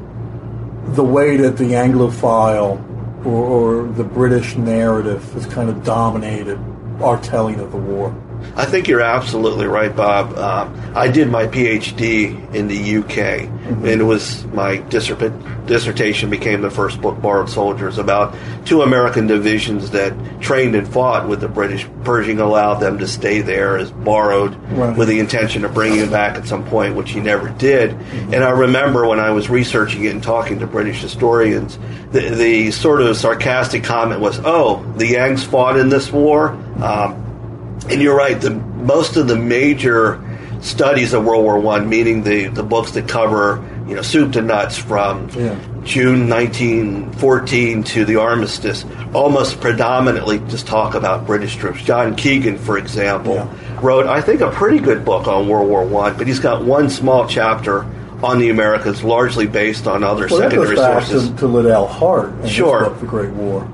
the 0.87 1.03
way 1.03 1.37
that 1.37 1.57
the 1.57 1.71
Anglophile 1.71 3.25
or, 3.25 3.83
or 3.85 3.87
the 3.87 4.03
British 4.03 4.55
narrative 4.55 5.23
has 5.33 5.45
kind 5.45 5.69
of 5.69 5.83
dominated 5.83 6.59
our 7.01 7.21
telling 7.21 7.59
of 7.59 7.71
the 7.71 7.77
war. 7.77 8.15
I 8.55 8.65
think 8.65 8.87
you're 8.87 9.01
absolutely 9.01 9.67
right, 9.67 9.95
Bob. 9.95 10.33
Uh, 10.37 10.69
I 10.93 11.07
did 11.09 11.29
my 11.29 11.47
PhD 11.47 12.53
in 12.53 12.67
the 12.67 12.97
UK, 12.97 13.47
mm-hmm. 13.47 13.85
and 13.85 14.01
it 14.01 14.03
was 14.03 14.45
my 14.47 14.77
dissertation 14.77 16.29
became 16.29 16.61
the 16.61 16.69
first 16.69 17.01
book, 17.01 17.21
Borrowed 17.21 17.49
Soldiers, 17.49 17.97
about 17.97 18.35
two 18.65 18.81
American 18.81 19.27
divisions 19.27 19.91
that 19.91 20.13
trained 20.41 20.75
and 20.75 20.87
fought 20.87 21.29
with 21.29 21.39
the 21.39 21.47
British. 21.47 21.87
Pershing 22.03 22.39
allowed 22.39 22.75
them 22.75 22.99
to 22.99 23.07
stay 23.07 23.41
there 23.41 23.77
as 23.77 23.89
borrowed, 23.91 24.55
right. 24.71 24.97
with 24.97 25.07
the 25.07 25.19
intention 25.19 25.63
of 25.63 25.73
bringing 25.73 25.99
them 25.99 26.11
back 26.11 26.35
at 26.35 26.45
some 26.45 26.65
point, 26.65 26.95
which 26.95 27.11
he 27.11 27.21
never 27.21 27.49
did. 27.49 27.91
Mm-hmm. 27.91 28.33
And 28.33 28.43
I 28.43 28.49
remember 28.49 29.07
when 29.07 29.19
I 29.19 29.31
was 29.31 29.49
researching 29.49 30.03
it 30.03 30.13
and 30.13 30.21
talking 30.21 30.59
to 30.59 30.67
British 30.67 31.01
historians, 31.01 31.79
the, 32.11 32.31
the 32.31 32.71
sort 32.71 33.01
of 33.01 33.15
sarcastic 33.15 33.83
comment 33.83 34.19
was, 34.19 34.41
"Oh, 34.43 34.83
the 34.97 35.07
Yanks 35.07 35.43
fought 35.43 35.77
in 35.77 35.89
this 35.89 36.11
war." 36.11 36.49
Um, 36.81 37.20
and 37.89 38.01
you're 38.01 38.15
right. 38.15 38.39
The 38.39 38.51
most 38.51 39.17
of 39.17 39.27
the 39.27 39.35
major 39.35 40.23
studies 40.61 41.13
of 41.13 41.25
World 41.25 41.43
War 41.43 41.59
One, 41.59 41.89
meaning 41.89 42.23
the 42.23 42.47
the 42.47 42.63
books 42.63 42.91
that 42.91 43.07
cover 43.07 43.63
you 43.87 43.95
know 43.95 44.01
soup 44.01 44.33
to 44.33 44.41
nuts 44.41 44.77
from 44.77 45.29
yeah. 45.29 45.59
June 45.83 46.29
1914 46.29 47.83
to 47.83 48.05
the 48.05 48.17
armistice, 48.17 48.85
almost 49.13 49.59
predominantly 49.59 50.39
just 50.47 50.67
talk 50.67 50.95
about 50.95 51.25
British 51.25 51.55
troops. 51.55 51.81
John 51.81 52.15
Keegan, 52.15 52.57
for 52.57 52.77
example, 52.77 53.35
yeah. 53.35 53.79
wrote 53.81 54.05
I 54.05 54.21
think 54.21 54.41
a 54.41 54.51
pretty 54.51 54.79
good 54.79 55.03
book 55.03 55.27
on 55.27 55.47
World 55.47 55.69
War 55.69 55.83
One, 55.85 56.17
but 56.17 56.27
he's 56.27 56.39
got 56.39 56.63
one 56.63 56.89
small 56.89 57.27
chapter 57.27 57.85
on 58.23 58.39
the 58.39 58.49
Americans, 58.49 59.03
largely 59.03 59.47
based 59.47 59.87
on 59.87 60.03
other 60.03 60.27
well, 60.27 60.39
secondary 60.39 60.75
that 60.75 60.75
goes 60.75 60.85
back 60.85 61.03
sources. 61.03 61.29
To, 61.29 61.35
to 61.37 61.47
Liddell 61.47 61.87
Hart, 61.87 62.29
and 62.29 62.49
sure, 62.49 62.89
the 62.89 63.05
Great 63.05 63.31
War. 63.31 63.67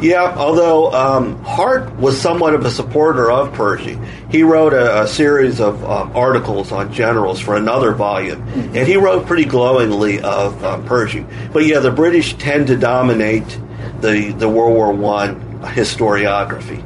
Yeah, 0.00 0.34
although 0.36 0.92
um, 0.92 1.42
Hart 1.42 1.94
was 1.96 2.20
somewhat 2.20 2.54
of 2.54 2.64
a 2.64 2.70
supporter 2.70 3.30
of 3.30 3.52
Pershing, 3.54 4.04
he 4.30 4.42
wrote 4.42 4.72
a, 4.72 5.02
a 5.02 5.06
series 5.06 5.60
of 5.60 5.82
um, 5.84 6.14
articles 6.14 6.72
on 6.72 6.92
generals 6.92 7.40
for 7.40 7.56
another 7.56 7.92
volume, 7.92 8.42
mm-hmm. 8.42 8.76
and 8.76 8.86
he 8.86 8.96
wrote 8.96 9.26
pretty 9.26 9.44
glowingly 9.44 10.20
of 10.20 10.62
um, 10.64 10.84
Pershing. 10.84 11.28
But 11.52 11.64
yeah, 11.64 11.80
the 11.80 11.90
British 11.90 12.34
tend 12.34 12.66
to 12.68 12.76
dominate 12.76 13.58
the 14.00 14.32
the 14.32 14.48
World 14.48 14.74
War 14.74 14.92
One 14.92 15.40
historiography. 15.62 16.78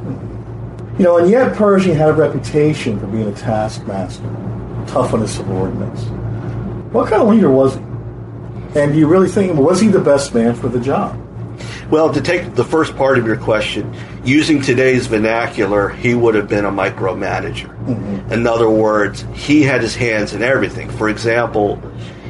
You 0.98 1.04
know, 1.04 1.18
and 1.18 1.30
yet 1.30 1.56
Pershing 1.56 1.94
had 1.94 2.08
a 2.10 2.12
reputation 2.12 2.98
for 2.98 3.06
being 3.06 3.28
a 3.28 3.32
taskmaster, 3.32 4.22
tough 4.86 5.14
on 5.14 5.20
his 5.20 5.32
subordinates. 5.32 6.04
What 6.92 7.08
kind 7.08 7.22
of 7.22 7.28
leader 7.28 7.50
was 7.50 7.74
he? 7.74 7.80
And 8.74 8.92
do 8.92 8.98
you 8.98 9.06
really 9.06 9.28
think 9.28 9.54
was 9.58 9.80
he 9.80 9.88
the 9.88 10.00
best 10.00 10.34
man 10.34 10.54
for 10.54 10.68
the 10.68 10.80
job? 10.80 11.18
Well, 11.90 12.12
to 12.12 12.20
take 12.20 12.54
the 12.54 12.64
first 12.64 12.96
part 12.96 13.18
of 13.18 13.26
your 13.26 13.36
question, 13.36 13.94
using 14.24 14.60
today's 14.60 15.06
vernacular, 15.06 15.88
he 15.88 16.14
would 16.14 16.34
have 16.34 16.48
been 16.48 16.66
a 16.66 16.70
micromanager. 16.70 17.68
Mm-hmm. 17.86 18.32
In 18.32 18.46
other 18.46 18.68
words, 18.68 19.24
he 19.34 19.62
had 19.62 19.80
his 19.80 19.96
hands 19.96 20.34
in 20.34 20.42
everything. 20.42 20.90
For 20.90 21.08
example, 21.08 21.80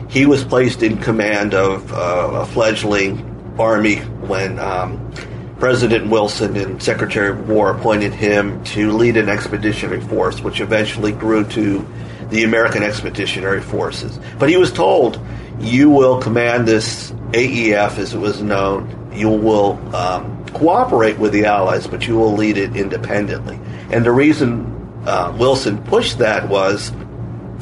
he 0.08 0.26
was 0.26 0.44
placed 0.44 0.82
in 0.82 0.98
command 0.98 1.54
of 1.54 1.92
uh, 1.92 2.30
a 2.34 2.46
fledgling 2.46 3.24
army 3.58 3.96
when 3.96 4.58
um, 4.60 5.12
President 5.58 6.08
Wilson 6.08 6.56
and 6.56 6.80
Secretary 6.80 7.30
of 7.30 7.48
War 7.48 7.72
appointed 7.72 8.14
him 8.14 8.62
to 8.64 8.92
lead 8.92 9.16
an 9.16 9.28
expeditionary 9.28 10.00
force, 10.00 10.40
which 10.40 10.60
eventually 10.60 11.10
grew 11.10 11.44
to 11.48 11.84
the 12.30 12.44
American 12.44 12.82
Expeditionary 12.82 13.60
Forces. 13.60 14.18
But 14.38 14.48
he 14.48 14.56
was 14.56 14.72
told, 14.72 15.20
you 15.60 15.90
will 15.90 16.20
command 16.20 16.68
this 16.68 17.10
AEF 17.32 17.98
as 17.98 18.14
it 18.14 18.18
was 18.18 18.42
known. 18.42 19.10
You 19.12 19.30
will 19.30 19.78
um, 19.94 20.44
cooperate 20.48 21.18
with 21.18 21.32
the 21.32 21.46
Allies, 21.46 21.86
but 21.86 22.06
you 22.06 22.16
will 22.16 22.32
lead 22.32 22.56
it 22.56 22.76
independently. 22.76 23.58
And 23.90 24.04
the 24.04 24.12
reason 24.12 24.74
uh, 25.06 25.34
Wilson 25.38 25.82
pushed 25.84 26.18
that 26.18 26.48
was 26.48 26.92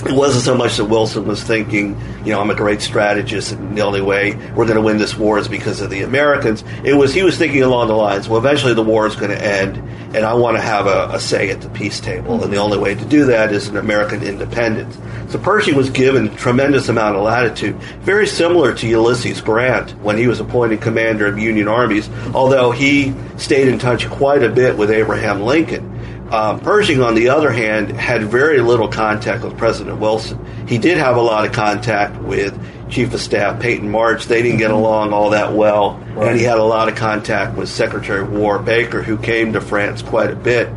it 0.04 0.12
wasn't 0.12 0.44
so 0.44 0.54
much 0.54 0.76
that 0.76 0.84
Wilson 0.84 1.26
was 1.26 1.42
thinking, 1.42 1.98
you 2.22 2.32
know, 2.32 2.40
I'm 2.40 2.50
a 2.50 2.54
great 2.54 2.82
strategist, 2.82 3.52
and 3.52 3.76
the 3.76 3.80
only 3.80 4.02
way 4.02 4.34
we're 4.54 4.66
going 4.66 4.76
to 4.76 4.82
win 4.82 4.98
this 4.98 5.16
war 5.16 5.38
is 5.38 5.48
because 5.48 5.80
of 5.80 5.88
the 5.88 6.02
Americans. 6.02 6.64
It 6.84 6.92
was 6.92 7.14
he 7.14 7.22
was 7.22 7.38
thinking 7.38 7.62
along 7.62 7.88
the 7.88 7.94
lines, 7.94 8.28
well, 8.28 8.38
eventually 8.38 8.74
the 8.74 8.82
war 8.82 9.06
is 9.06 9.16
going 9.16 9.30
to 9.30 9.42
end, 9.42 9.78
and 10.14 10.18
I 10.18 10.34
want 10.34 10.58
to 10.58 10.62
have 10.62 10.86
a, 10.86 11.08
a 11.14 11.20
say 11.20 11.50
at 11.50 11.62
the 11.62 11.70
peace 11.70 11.98
table, 11.98 12.44
and 12.44 12.52
the 12.52 12.58
only 12.58 12.76
way 12.76 12.94
to 12.94 13.04
do 13.06 13.24
that 13.26 13.52
is 13.52 13.68
an 13.68 13.78
American 13.78 14.22
independence. 14.22 14.98
So 15.32 15.38
Pershing 15.38 15.74
was 15.74 15.88
given 15.88 16.28
a 16.28 16.36
tremendous 16.36 16.90
amount 16.90 17.16
of 17.16 17.22
latitude, 17.22 17.76
very 18.02 18.26
similar 18.26 18.74
to 18.74 18.86
Ulysses 18.86 19.40
Grant 19.40 19.92
when 20.02 20.18
he 20.18 20.26
was 20.26 20.40
appointed 20.40 20.82
commander 20.82 21.26
of 21.26 21.38
Union 21.38 21.68
armies, 21.68 22.10
although 22.34 22.70
he 22.70 23.14
stayed 23.38 23.66
in 23.66 23.78
touch 23.78 24.08
quite 24.10 24.42
a 24.42 24.50
bit 24.50 24.76
with 24.76 24.90
Abraham 24.90 25.40
Lincoln. 25.40 25.95
Um, 26.30 26.58
Pershing, 26.58 27.02
on 27.02 27.14
the 27.14 27.28
other 27.28 27.50
hand, 27.50 27.90
had 27.92 28.24
very 28.24 28.60
little 28.60 28.88
contact 28.88 29.44
with 29.44 29.56
President 29.56 29.98
Wilson. 30.00 30.44
He 30.66 30.78
did 30.78 30.98
have 30.98 31.16
a 31.16 31.20
lot 31.20 31.44
of 31.44 31.52
contact 31.52 32.20
with 32.22 32.58
Chief 32.90 33.14
of 33.14 33.20
Staff 33.20 33.60
Peyton 33.60 33.88
March. 33.90 34.26
They 34.26 34.42
didn't 34.42 34.58
get 34.58 34.72
along 34.72 35.12
all 35.12 35.30
that 35.30 35.52
well, 35.52 35.98
right. 36.14 36.28
and 36.28 36.38
he 36.38 36.44
had 36.44 36.58
a 36.58 36.64
lot 36.64 36.88
of 36.88 36.96
contact 36.96 37.56
with 37.56 37.68
Secretary 37.68 38.22
of 38.22 38.32
War 38.32 38.58
Baker, 38.58 39.02
who 39.02 39.16
came 39.16 39.52
to 39.52 39.60
France 39.60 40.02
quite 40.02 40.30
a 40.30 40.36
bit. 40.36 40.68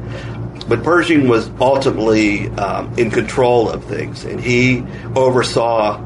But 0.68 0.84
Pershing 0.84 1.28
was 1.28 1.50
ultimately 1.60 2.48
um, 2.50 2.94
in 2.98 3.10
control 3.10 3.70
of 3.70 3.84
things, 3.86 4.26
and 4.26 4.40
he 4.40 4.84
oversaw 5.16 6.00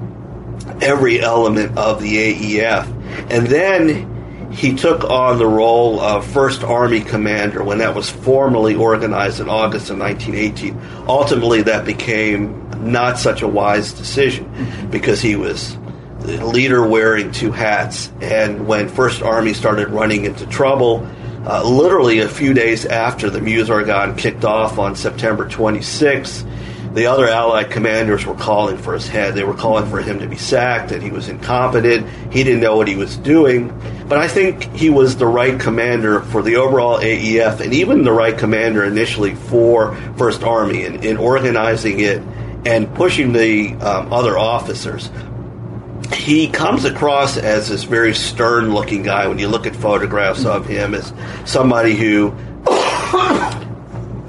every 0.82 1.20
element 1.20 1.78
of 1.78 2.02
the 2.02 2.16
AEF. 2.16 2.88
And 3.30 3.48
then 3.48 4.13
he 4.54 4.76
took 4.76 5.04
on 5.04 5.40
the 5.40 5.48
role 5.48 6.00
of 6.00 6.26
First 6.26 6.64
Army 6.64 7.02
Commander 7.02 7.64
when 7.64 7.80
that 7.80 7.96
was 7.96 8.10
formally 8.10 8.76
organized 8.76 9.40
in 9.40 9.50
August 9.50 9.90
of 9.90 9.98
1918. 9.98 10.80
Ultimately, 11.08 11.64
that 11.64 11.86
became 11.86 12.70
not 12.92 13.18
such 13.18 13.42
a 13.42 13.48
wise 13.48 13.94
decision 13.94 14.90
because 14.92 15.22
he 15.22 15.36
was 15.36 15.78
the 16.20 16.46
leader 16.46 16.86
wearing 16.86 17.32
two 17.32 17.52
hats. 17.52 18.12
And 18.22 18.68
when 18.68 18.90
First 18.90 19.22
Army 19.24 19.54
started 19.54 19.90
running 19.90 20.26
into 20.26 20.46
trouble, 20.46 21.08
uh, 21.46 21.68
literally 21.68 22.20
a 22.20 22.30
few 22.30 22.54
days 22.54 22.86
after 22.86 23.30
the 23.30 23.42
Meuse-Argonne 23.42 24.16
kicked 24.16 24.46
off 24.46 24.78
on 24.78 24.96
September 24.96 25.50
26th, 25.50 26.48
the 26.94 27.08
other 27.08 27.28
Allied 27.28 27.72
commanders 27.72 28.26
were 28.26 28.36
calling 28.36 28.78
for 28.78 28.94
his 28.94 29.08
head. 29.08 29.34
They 29.34 29.44
were 29.44 29.56
calling 29.56 29.90
for 29.90 30.00
him 30.00 30.20
to 30.20 30.28
be 30.28 30.38
sacked, 30.38 30.90
that 30.90 31.02
he 31.02 31.10
was 31.10 31.28
incompetent. 31.28 32.08
He 32.32 32.44
didn't 32.44 32.62
know 32.62 32.78
what 32.78 32.88
he 32.88 32.96
was 32.96 33.18
doing. 33.18 33.70
But 34.08 34.20
I 34.20 34.28
think 34.28 34.72
he 34.76 34.92
was 34.92 35.18
the 35.18 35.26
right 35.26 35.60
commander 35.60 36.22
for 36.22 36.44
the 36.44 36.58
overall 36.58 37.00
AEF 37.00 37.62
and 37.62 37.74
even 37.74 38.04
the 38.04 38.12
right 38.12 38.38
commander 38.38 38.84
initially 38.84 39.34
for 39.34 39.96
First 40.18 40.44
Army 40.44 40.86
in, 40.86 41.04
in 41.04 41.18
organizing 41.18 42.00
it 42.00 42.22
and 42.66 42.94
pushing 42.94 43.34
the 43.34 43.74
um, 43.76 44.14
other 44.14 44.38
officers. 44.38 45.10
He 46.14 46.48
comes 46.48 46.86
across 46.86 47.38
as 47.38 47.70
this 47.70 47.84
very 47.86 48.14
stern 48.14 48.74
looking 48.74 49.02
guy 49.02 49.28
when 49.28 49.40
you 49.40 49.48
look 49.48 49.66
at 49.66 49.76
photographs 49.76 50.46
of 50.46 50.68
him 50.68 50.94
as 50.94 51.12
somebody 51.46 51.96
who 51.96 52.36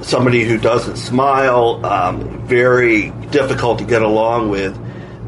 somebody 0.05 0.45
who 0.45 0.59
doesn't 0.59 0.97
smile, 0.97 1.85
um, 1.85 2.47
very 2.47 3.11
difficult 3.31 3.79
to 3.79 3.85
get 3.85 4.03
along 4.03 4.51
with. 4.51 4.79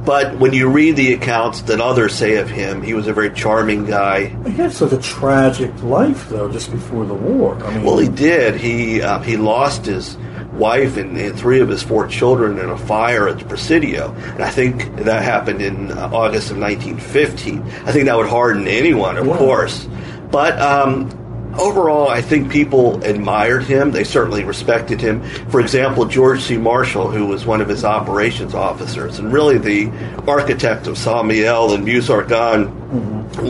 But 0.04 0.38
when 0.38 0.52
you 0.52 0.68
read 0.68 0.94
the 0.94 1.14
accounts 1.14 1.62
that 1.62 1.80
others 1.80 2.14
say 2.14 2.36
of 2.36 2.48
him, 2.48 2.80
he 2.82 2.94
was 2.94 3.08
a 3.08 3.12
very 3.12 3.30
charming 3.32 3.86
guy. 3.86 4.26
He 4.48 4.52
had 4.52 4.72
such 4.72 4.92
a 4.92 4.98
tragic 4.98 5.82
life, 5.82 6.28
though, 6.28 6.48
just 6.48 6.70
before 6.70 7.04
the 7.06 7.14
war. 7.14 7.56
I 7.64 7.74
mean, 7.74 7.82
Well, 7.84 7.98
he 7.98 8.08
did. 8.08 8.54
He 8.54 9.02
uh, 9.02 9.18
he 9.20 9.36
lost 9.36 9.84
his 9.86 10.16
wife 10.52 10.96
and, 10.96 11.18
and 11.18 11.36
three 11.36 11.58
of 11.60 11.68
his 11.68 11.82
four 11.82 12.06
children 12.06 12.58
in 12.60 12.70
a 12.70 12.78
fire 12.78 13.28
at 13.28 13.38
the 13.40 13.44
Presidio, 13.46 14.12
and 14.14 14.42
I 14.44 14.48
think 14.50 14.94
that 14.96 15.22
happened 15.24 15.60
in 15.60 15.90
uh, 15.90 16.08
August 16.12 16.50
of 16.52 16.58
1915. 16.58 17.62
I 17.84 17.90
think 17.92 18.04
that 18.06 18.16
would 18.16 18.28
harden 18.28 18.68
anyone, 18.68 19.16
of 19.16 19.26
Wow. 19.26 19.36
course. 19.38 19.88
But 20.30 20.58
um, 20.60 21.10
overall, 21.58 22.08
I 22.08 22.20
think 22.20 22.50
people 22.50 23.02
admired 23.02 23.64
him. 23.64 23.90
They 23.90 24.04
certainly 24.04 24.44
respected 24.44 25.00
him. 25.00 25.22
For 25.50 25.60
example, 25.60 26.04
George 26.04 26.42
C. 26.42 26.56
Marshall, 26.56 27.10
who 27.10 27.26
was 27.26 27.46
one 27.46 27.60
of 27.60 27.68
his 27.68 27.84
operations 27.84 28.54
officers 28.54 29.18
and 29.18 29.32
really 29.32 29.58
the 29.58 29.90
architect 30.26 30.86
of 30.86 30.98
Saint 30.98 31.26
Mihiel 31.26 31.74
and 31.74 31.84
Meuse 31.84 32.10
Argonne, 32.10 32.72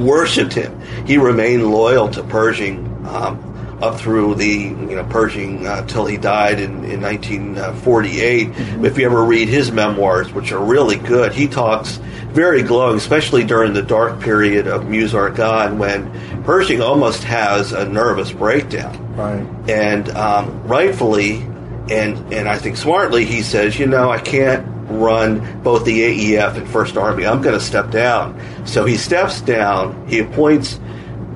worshipped 0.04 0.52
him. 0.52 0.80
He 1.06 1.18
remained 1.18 1.70
loyal 1.70 2.08
to 2.10 2.22
Pershing. 2.22 2.84
Um, 3.06 3.42
up 3.82 4.00
through 4.00 4.34
the 4.34 4.48
you 4.48 4.96
know 4.96 5.04
Pershing 5.04 5.66
uh, 5.66 5.86
till 5.86 6.06
he 6.06 6.16
died 6.16 6.60
in, 6.60 6.84
in 6.84 7.02
1948. 7.02 8.50
If 8.84 8.98
you 8.98 9.04
ever 9.04 9.22
read 9.22 9.48
his 9.48 9.70
memoirs, 9.70 10.32
which 10.32 10.52
are 10.52 10.64
really 10.64 10.96
good, 10.96 11.32
he 11.32 11.46
talks 11.46 11.98
very 12.30 12.62
glowing, 12.62 12.96
especially 12.96 13.44
during 13.44 13.72
the 13.72 13.82
dark 13.82 14.20
period 14.20 14.66
of 14.66 14.88
Meuse 14.88 15.14
Argonne 15.14 15.78
when 15.78 16.35
Pershing 16.46 16.80
almost 16.80 17.24
has 17.24 17.72
a 17.72 17.88
nervous 17.88 18.32
breakdown 18.32 19.14
right. 19.16 19.68
and 19.68 20.08
um, 20.10 20.66
rightfully 20.66 21.44
and 21.90 22.32
and 22.32 22.48
I 22.48 22.58
think 22.58 22.76
smartly 22.76 23.24
he 23.24 23.42
says, 23.42 23.78
you 23.78 23.86
know, 23.86 24.10
I 24.10 24.18
can't 24.18 24.66
run 24.88 25.62
both 25.62 25.84
the 25.84 26.00
AEF 26.00 26.56
and 26.56 26.68
First 26.68 26.96
Army. 26.96 27.26
I'm 27.26 27.42
going 27.42 27.58
to 27.58 27.64
step 27.64 27.90
down. 27.90 28.40
So 28.64 28.84
he 28.84 28.96
steps 28.96 29.40
down. 29.40 30.06
He 30.08 30.20
appoints 30.20 30.78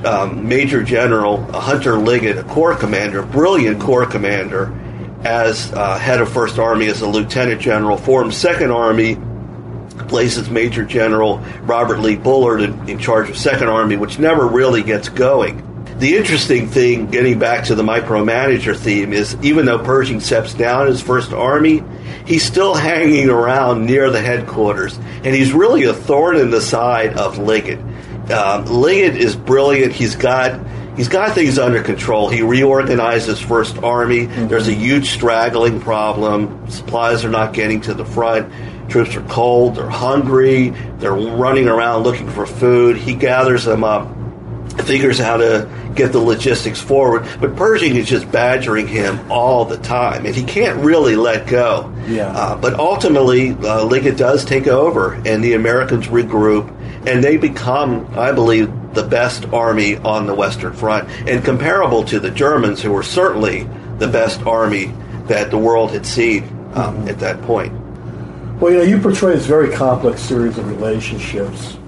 um, 0.05 0.49
Major 0.49 0.83
General 0.83 1.43
Hunter 1.53 1.99
Liggett, 1.99 2.39
a 2.39 2.45
corps 2.45 2.77
commander, 2.77 3.23
brilliant 3.23 3.81
corps 3.81 4.07
commander, 4.07 4.73
as 5.25 5.73
uh, 5.73 5.99
head 5.99 6.21
of 6.21 6.33
First 6.33 6.59
Army, 6.59 6.87
as 6.87 7.03
a 7.03 7.09
lieutenant 7.09 7.61
general. 7.61 7.97
Forms 7.97 8.37
Second 8.37 8.71
Army, 8.71 9.19
places 10.09 10.51
Major 10.51 10.85
General 10.85 11.39
Robert 11.63 12.01
Lee 12.01 12.17
Bullard 12.17 12.61
in, 12.63 12.89
in 12.89 12.99
charge 12.99 13.31
of 13.31 13.37
Second 13.37 13.69
Army, 13.69 13.97
which 13.97 14.19
never 14.19 14.47
really 14.47 14.83
gets 14.83 15.09
going. 15.09 15.67
The 15.99 16.17
interesting 16.17 16.67
thing, 16.67 17.11
getting 17.11 17.39
back 17.39 17.65
to 17.65 17.75
the 17.75 17.83
micromanager 17.83 18.75
theme, 18.75 19.13
is 19.13 19.37
even 19.43 19.67
though 19.67 19.79
Pershing 19.79 20.21
steps 20.21 20.55
down 20.55 20.87
his 20.87 21.03
First 21.03 21.33
Army, 21.33 21.83
he's 22.25 22.43
still 22.43 22.75
hanging 22.75 23.29
around 23.29 23.85
near 23.85 24.09
the 24.11 24.21
headquarters, 24.23 24.97
and 24.97 25.35
he's 25.35 25.53
really 25.53 25.85
a 25.85 25.93
thorn 25.93 26.37
in 26.37 26.51
the 26.51 26.63
side 26.63 27.19
of 27.19 27.37
Liggett. 27.37 27.81
Um, 28.31 28.65
Liggett 28.65 29.17
is 29.17 29.37
brilliant. 29.37 29.93
He's 29.93 30.17
got 30.17 30.67
he's 30.97 31.09
got 31.09 31.35
things 31.35 31.59
under 31.59 31.83
control. 31.83 32.31
He 32.31 32.41
reorganizes 32.41 33.39
First 33.39 33.77
Army. 33.79 34.25
There's 34.25 34.69
a 34.69 34.73
huge 34.73 35.11
straggling 35.11 35.81
problem. 35.81 36.71
Supplies 36.71 37.25
are 37.27 37.31
not 37.31 37.53
getting 37.53 37.81
to 37.83 37.93
the 37.95 38.07
front. 38.07 38.51
Troops 38.91 39.17
are 39.17 39.23
cold. 39.23 39.77
They're 39.77 39.89
hungry. 39.89 40.71
They're 40.99 41.15
running 41.15 41.69
around 41.69 42.03
looking 42.03 42.29
for 42.29 42.47
food. 42.47 42.97
He 42.97 43.15
gathers 43.15 43.65
them 43.65 43.85
up 43.85 44.09
figures 44.83 45.19
how 45.19 45.37
to 45.37 45.69
get 45.95 46.13
the 46.13 46.19
logistics 46.19 46.81
forward. 46.81 47.27
But 47.41 47.57
Pershing 47.57 47.97
is 47.97 48.09
just 48.09 48.31
badgering 48.31 48.87
him 48.87 49.31
all 49.31 49.65
the 49.65 49.79
time, 49.79 50.27
and 50.27 50.35
he 50.35 50.45
can't 50.45 50.83
really 50.83 51.17
let 51.17 51.47
go. 51.47 51.93
Yeah. 52.07 52.29
Uh, 52.29 52.57
but 52.57 52.75
ultimately, 52.75 53.51
uh, 53.51 53.85
Liggett 53.85 54.17
does 54.17 54.45
take 54.45 54.67
over, 54.67 55.15
and 55.27 55.43
the 55.43 55.55
Americans 55.55 56.09
regroup, 56.09 56.69
and 57.07 57.23
they 57.23 57.37
become, 57.37 58.07
I 58.17 58.33
believe, 58.33 58.71
the 58.95 59.03
best 59.05 59.47
army 59.53 59.97
on 59.97 60.27
the 60.27 60.35
Western 60.35 60.73
Front, 60.73 61.09
and 61.29 61.45
comparable 61.45 62.05
to 62.05 62.21
the 62.21 62.31
Germans, 62.31 62.83
who 62.83 62.93
were 62.93 63.03
certainly 63.03 63.69
the 63.99 64.09
best 64.09 64.43
army 64.43 64.93
that 65.27 65.51
the 65.51 65.59
world 65.59 65.93
had 65.93 66.07
seen 66.07 66.45
um, 66.75 67.09
at 67.09 67.21
that 67.21 67.41
point. 67.43 67.80
Well, 68.61 68.71
you 68.73 68.79
know, 68.79 68.85
you 68.85 68.99
portray 68.99 69.37
this 69.37 69.47
very 69.47 69.71
complex 69.71 70.21
series 70.21 70.59
of 70.59 70.69
relationships 70.69 71.79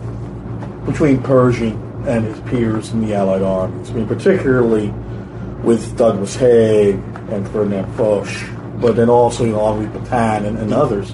between 0.86 1.22
Pershing 1.22 1.78
and 2.06 2.24
his 2.24 2.40
peers 2.48 2.92
in 2.92 3.06
the 3.06 3.12
Allied 3.12 3.42
armies. 3.42 3.90
I 3.90 3.92
mean, 3.92 4.06
particularly 4.06 4.88
with 5.62 5.98
Douglas 5.98 6.34
Haig 6.34 6.94
and 7.28 7.46
Ferdinand 7.50 7.94
Foch, 7.94 8.26
but 8.80 8.96
then 8.96 9.10
also, 9.10 9.44
you 9.44 9.52
know, 9.52 9.66
Henri 9.66 10.00
Petain 10.00 10.46
and, 10.46 10.56
and 10.56 10.72
others. 10.72 11.12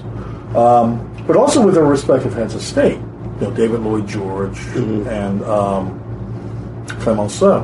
Um, 0.55 1.05
but 1.27 1.35
also 1.35 1.65
with 1.65 1.75
their 1.75 1.83
respective 1.83 2.33
heads 2.33 2.55
of 2.55 2.61
state, 2.61 2.95
you 2.95 3.41
know, 3.41 3.51
David 3.51 3.81
Lloyd 3.81 4.07
George 4.07 4.57
and 4.77 5.43
um, 5.43 6.87
Clemenceau. 7.01 7.63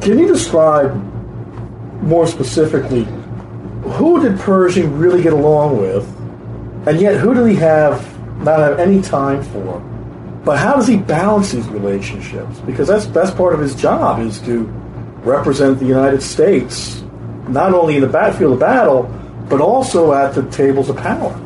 Can 0.00 0.18
you 0.18 0.26
describe 0.26 0.94
more 2.02 2.26
specifically 2.26 3.04
who 3.82 4.22
did 4.22 4.38
Pershing 4.38 4.96
really 4.96 5.22
get 5.22 5.34
along 5.34 5.76
with, 5.76 6.14
and 6.86 7.00
yet 7.00 7.16
who 7.16 7.34
did 7.34 7.46
he 7.48 7.56
have 7.56 8.18
not 8.42 8.60
have 8.60 8.78
any 8.78 9.02
time 9.02 9.42
for? 9.42 9.80
But 10.44 10.58
how 10.58 10.74
does 10.76 10.86
he 10.86 10.96
balance 10.96 11.52
these 11.52 11.68
relationships? 11.68 12.58
Because 12.60 12.88
that's 12.88 13.06
that's 13.06 13.30
part 13.30 13.54
of 13.54 13.60
his 13.60 13.74
job 13.74 14.20
is 14.20 14.40
to 14.42 14.62
represent 15.22 15.78
the 15.78 15.86
United 15.86 16.22
States 16.22 17.02
not 17.48 17.74
only 17.74 17.96
in 17.96 18.02
the 18.02 18.08
battlefield 18.08 18.54
of 18.54 18.60
battle, 18.60 19.02
but 19.48 19.60
also 19.60 20.12
at 20.12 20.34
the 20.34 20.42
tables 20.50 20.88
of 20.88 20.96
power. 20.96 21.38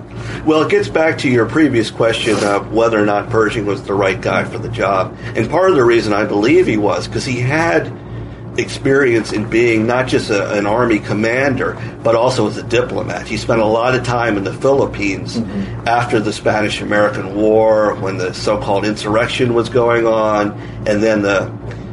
Well, 0.45 0.63
it 0.63 0.71
gets 0.71 0.89
back 0.89 1.19
to 1.19 1.29
your 1.29 1.47
previous 1.47 1.91
question 1.91 2.37
of 2.45 2.73
whether 2.73 3.01
or 3.01 3.07
not 3.07 3.31
Pershing 3.31 3.65
was 3.65 3.83
the 3.85 3.95
right 3.95 4.21
guy 4.21 4.45
for 4.45 4.59
the 4.59 4.69
job. 4.69 5.17
And 5.37 5.49
part 5.49 5.71
of 5.71 5.77
the 5.77 5.85
reason 5.85 6.13
I 6.13 6.25
believe 6.25 6.67
he 6.67 6.77
was 6.77 7.07
because 7.07 7.25
he 7.25 7.41
had 7.41 7.93
experience 8.59 9.33
in 9.33 9.49
being 9.49 9.87
not 9.87 10.07
just 10.07 10.31
a, 10.31 10.53
an 10.53 10.67
army 10.67 10.99
commander, 10.99 11.79
but 12.03 12.15
also 12.15 12.47
as 12.49 12.57
a 12.57 12.63
diplomat. 12.63 13.27
He 13.27 13.37
spent 13.37 13.61
a 13.61 13.67
lot 13.67 13.95
of 13.95 14.05
time 14.05 14.37
in 14.37 14.45
the 14.45 14.53
Philippines 14.53 15.37
mm-hmm. 15.37 15.89
after 15.89 16.21
the 16.21 16.33
Spanish 16.33 16.81
American 16.81 17.35
War, 17.35 17.95
when 17.95 18.19
the 18.19 18.35
so 18.35 18.59
called 18.59 18.85
insurrection 18.85 19.55
was 19.55 19.69
going 19.69 20.07
on, 20.07 20.53
and 20.87 21.03
then 21.03 21.23
the 21.23 21.47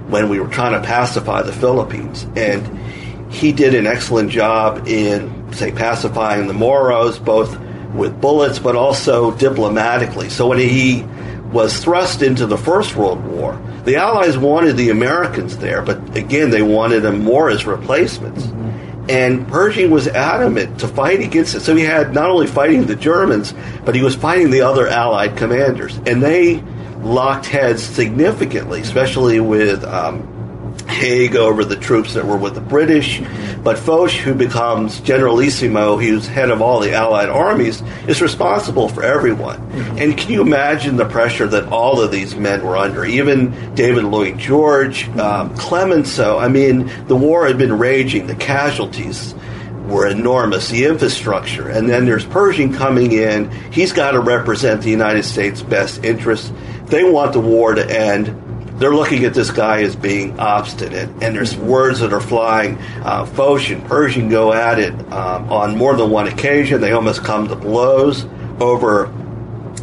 when 0.10 0.28
we 0.28 0.40
were 0.40 0.48
trying 0.48 0.80
to 0.80 0.86
pacify 0.86 1.42
the 1.44 1.54
Philippines. 1.54 2.26
And 2.36 3.32
he 3.32 3.52
did 3.52 3.76
an 3.76 3.86
excellent 3.86 4.32
job 4.32 4.88
in, 4.88 5.54
say, 5.54 5.72
pacifying 5.72 6.48
the 6.48 6.54
Moros, 6.54 7.20
both 7.20 7.60
with 7.94 8.20
bullets, 8.20 8.58
but 8.58 8.76
also 8.76 9.32
diplomatically. 9.38 10.30
So 10.30 10.48
when 10.48 10.58
he 10.58 11.06
was 11.52 11.80
thrust 11.80 12.24
into 12.24 12.48
the 12.48 12.58
First 12.58 12.96
World 12.96 13.24
War, 13.24 13.62
the 13.86 13.96
Allies 13.96 14.38
wanted 14.38 14.78
the 14.78 14.90
Americans 14.90 15.58
there, 15.58 15.82
but 15.82 16.18
again, 16.18 16.50
they 16.50 16.62
wanted 16.62 17.02
them 17.02 17.24
more 17.24 17.50
as 17.50 17.66
replacements. 17.66 18.46
And 19.10 19.48
Pershing 19.48 19.90
was 19.90 20.08
adamant 20.08 20.80
to 20.82 20.88
fight 20.88 21.22
against 21.22 21.56
it. 21.56 21.62
So 21.62 21.76
he 21.76 21.84
had 21.84 22.14
not 22.14 22.30
only 22.30 22.46
fighting 22.46 22.86
the 22.86 22.96
Germans, 22.96 23.56
but 23.84 23.96
he 23.96 24.04
was 24.04 24.16
fighting 24.16 24.52
the 24.52 24.62
other 24.62 24.88
Allied 24.88 25.36
commanders. 25.36 25.98
And 26.06 26.22
they 26.22 26.62
locked 27.02 27.48
heads 27.48 27.82
significantly, 27.82 28.82
especially 28.82 29.40
with 29.40 29.84
um, 29.84 30.39
Haig 30.90 31.36
over 31.36 31.64
the 31.64 31.76
troops 31.76 32.14
that 32.16 32.26
were 32.26 32.38
with 32.38 32.56
the 32.56 32.62
British. 32.62 33.22
But 33.64 33.78
Foch, 33.78 34.12
who 34.12 34.34
becomes 34.34 35.00
Generalissimo, 35.02 35.98
who's 35.98 36.28
head 36.28 36.50
of 36.50 36.62
all 36.62 36.80
the 36.80 36.94
Allied 36.94 37.30
armies, 37.30 37.82
is 38.08 38.22
responsible 38.22 38.90
for 38.90 39.04
everyone. 39.04 39.60
And 40.00 40.18
can 40.18 40.32
you 40.32 40.42
imagine 40.42 40.98
the 40.98 41.06
pressure 41.06 41.48
that 41.48 41.72
all 41.72 42.02
of 42.02 42.12
these 42.12 42.36
men 42.36 42.64
were 42.64 42.78
under? 42.78 43.06
Even 43.06 43.76
David 43.76 44.06
Lloyd 44.06 44.38
George, 44.38 45.08
um, 45.18 45.56
Clemenceau. 45.56 46.38
I 46.38 46.48
mean, 46.48 46.92
the 47.08 47.16
war 47.16 47.48
had 47.48 47.58
been 47.58 47.78
raging, 47.78 48.28
the 48.28 48.36
casualties 48.36 49.36
were 49.88 50.08
enormous, 50.08 50.70
the 50.70 50.86
infrastructure. 50.86 51.68
And 51.68 51.90
then 51.90 52.06
there's 52.06 52.26
Pershing 52.26 52.74
coming 52.74 53.12
in. 53.12 53.50
He's 53.72 53.92
got 53.92 54.12
to 54.12 54.20
represent 54.20 54.84
the 54.84 54.92
United 54.92 55.24
States' 55.24 55.62
best 55.62 56.04
interests. 56.06 56.52
They 56.86 57.04
want 57.04 57.34
the 57.34 57.40
war 57.40 57.74
to 57.74 57.90
end 57.90 58.28
they're 58.80 58.96
looking 58.96 59.26
at 59.26 59.34
this 59.34 59.52
guy 59.52 59.82
as 59.84 59.96
being 59.96 60.40
obstinate, 60.40 61.10
and 61.22 61.36
there's 61.36 61.56
words 61.58 62.00
that 62.00 62.14
are 62.14 62.22
flying. 62.22 62.78
Uh, 63.04 63.26
Foch 63.26 63.70
and 63.70 63.86
Pershing 63.86 64.30
go 64.30 64.54
at 64.54 64.80
it 64.80 64.94
um, 65.12 65.52
on 65.52 65.78
more 65.78 65.96
than 65.96 66.10
one 66.10 66.28
occasion. 66.28 66.80
They 66.80 66.94
almost 66.94 67.24
come 67.24 67.48
to 67.50 67.56
blows 67.56 68.26
over 68.60 69.08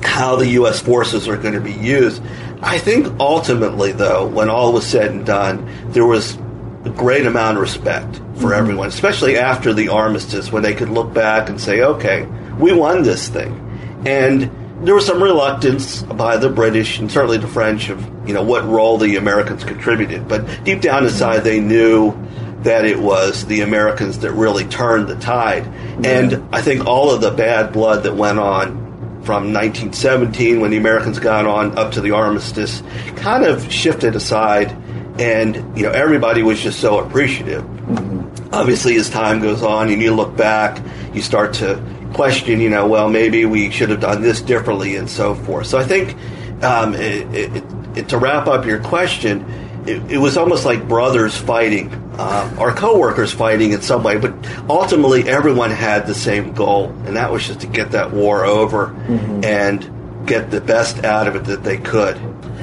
how 0.02 0.36
the 0.36 0.48
U.S. 0.48 0.80
forces 0.80 1.28
are 1.28 1.36
going 1.36 1.54
to 1.54 1.60
be 1.60 1.74
used. 1.74 2.22
I 2.62 2.78
think 2.78 3.20
ultimately, 3.20 3.92
though, 3.92 4.26
when 4.26 4.48
all 4.48 4.72
was 4.72 4.86
said 4.86 5.10
and 5.10 5.26
done, 5.26 5.70
there 5.90 6.06
was 6.06 6.36
a 6.84 6.90
great 6.90 7.26
amount 7.26 7.58
of 7.58 7.62
respect 7.62 8.20
for 8.36 8.54
everyone, 8.54 8.88
especially 8.88 9.36
after 9.36 9.74
the 9.74 9.88
armistice, 9.88 10.50
when 10.50 10.62
they 10.62 10.74
could 10.74 10.88
look 10.88 11.12
back 11.12 11.50
and 11.50 11.60
say, 11.60 11.82
okay, 11.82 12.24
we 12.58 12.72
won 12.72 13.02
this 13.02 13.28
thing. 13.28 13.62
And 14.06 14.50
there 14.82 14.94
was 14.94 15.06
some 15.06 15.22
reluctance 15.22 16.02
by 16.02 16.36
the 16.36 16.50
British 16.50 16.98
and 16.98 17.10
certainly 17.10 17.38
the 17.38 17.48
French 17.48 17.88
of 17.88 18.04
you 18.28 18.34
know 18.34 18.42
what 18.42 18.64
role 18.64 18.98
the 18.98 19.16
Americans 19.16 19.64
contributed, 19.64 20.28
but 20.28 20.64
deep 20.64 20.80
down 20.80 21.04
inside 21.04 21.40
they 21.40 21.60
knew 21.60 22.14
that 22.62 22.84
it 22.84 22.98
was 22.98 23.46
the 23.46 23.60
Americans 23.60 24.18
that 24.20 24.32
really 24.32 24.64
turned 24.64 25.08
the 25.08 25.14
tide. 25.16 25.64
And 26.04 26.42
I 26.52 26.62
think 26.62 26.86
all 26.86 27.12
of 27.12 27.20
the 27.20 27.30
bad 27.30 27.72
blood 27.72 28.02
that 28.02 28.14
went 28.14 28.38
on 28.38 28.86
from 29.22 29.52
1917 29.52 30.60
when 30.60 30.70
the 30.70 30.76
Americans 30.76 31.18
got 31.18 31.46
on 31.46 31.76
up 31.78 31.92
to 31.92 32.00
the 32.00 32.12
armistice 32.12 32.82
kind 33.16 33.44
of 33.44 33.72
shifted 33.72 34.14
aside 34.14 34.70
and 35.18 35.56
you 35.76 35.84
know 35.84 35.90
everybody 35.90 36.42
was 36.42 36.60
just 36.60 36.80
so 36.80 36.98
appreciative. 36.98 37.62
Mm-hmm. 37.62 38.54
Obviously 38.54 38.96
as 38.96 39.10
time 39.10 39.40
goes 39.40 39.62
on 39.62 39.90
and 39.90 40.02
you 40.02 40.14
look 40.14 40.36
back, 40.36 40.82
you 41.14 41.22
start 41.22 41.54
to 41.54 41.82
question, 42.16 42.60
you 42.60 42.70
know, 42.70 42.86
well 42.86 43.10
maybe 43.10 43.44
we 43.44 43.70
should 43.70 43.90
have 43.90 44.00
done 44.00 44.22
this 44.22 44.40
differently 44.40 44.96
and 44.96 45.08
so 45.08 45.34
forth. 45.34 45.66
So 45.66 45.78
I 45.78 45.84
think 45.84 46.16
um, 46.64 46.94
it, 46.94 47.34
it, 47.34 47.64
it, 47.94 48.08
to 48.08 48.18
wrap 48.18 48.46
up 48.46 48.64
your 48.64 48.80
question, 48.80 49.44
it, 49.86 50.12
it, 50.12 50.18
was 50.18 50.38
almost 50.38 50.64
like 50.64 50.88
brothers 50.88 51.36
fighting, 51.36 51.92
uh, 52.18 52.56
or 52.58 52.72
coworkers 52.72 53.32
fighting 53.32 53.72
in 53.72 53.82
some 53.82 54.02
way, 54.02 54.16
but 54.16 54.34
ultimately 54.68 55.28
everyone 55.28 55.70
had 55.70 56.06
the 56.06 56.14
same 56.14 56.54
goal, 56.54 56.86
and 57.04 57.16
that 57.16 57.30
was 57.30 57.46
just 57.46 57.60
to 57.60 57.66
get 57.66 57.90
that 57.92 58.12
war 58.12 58.46
over 58.46 58.86
mm-hmm. 58.86 59.44
and 59.44 60.26
get 60.26 60.50
the 60.50 60.60
best 60.60 61.04
out 61.04 61.28
of 61.28 61.36
it 61.36 61.44
that 61.44 61.62
they 61.62 61.76
could. 61.76 62.16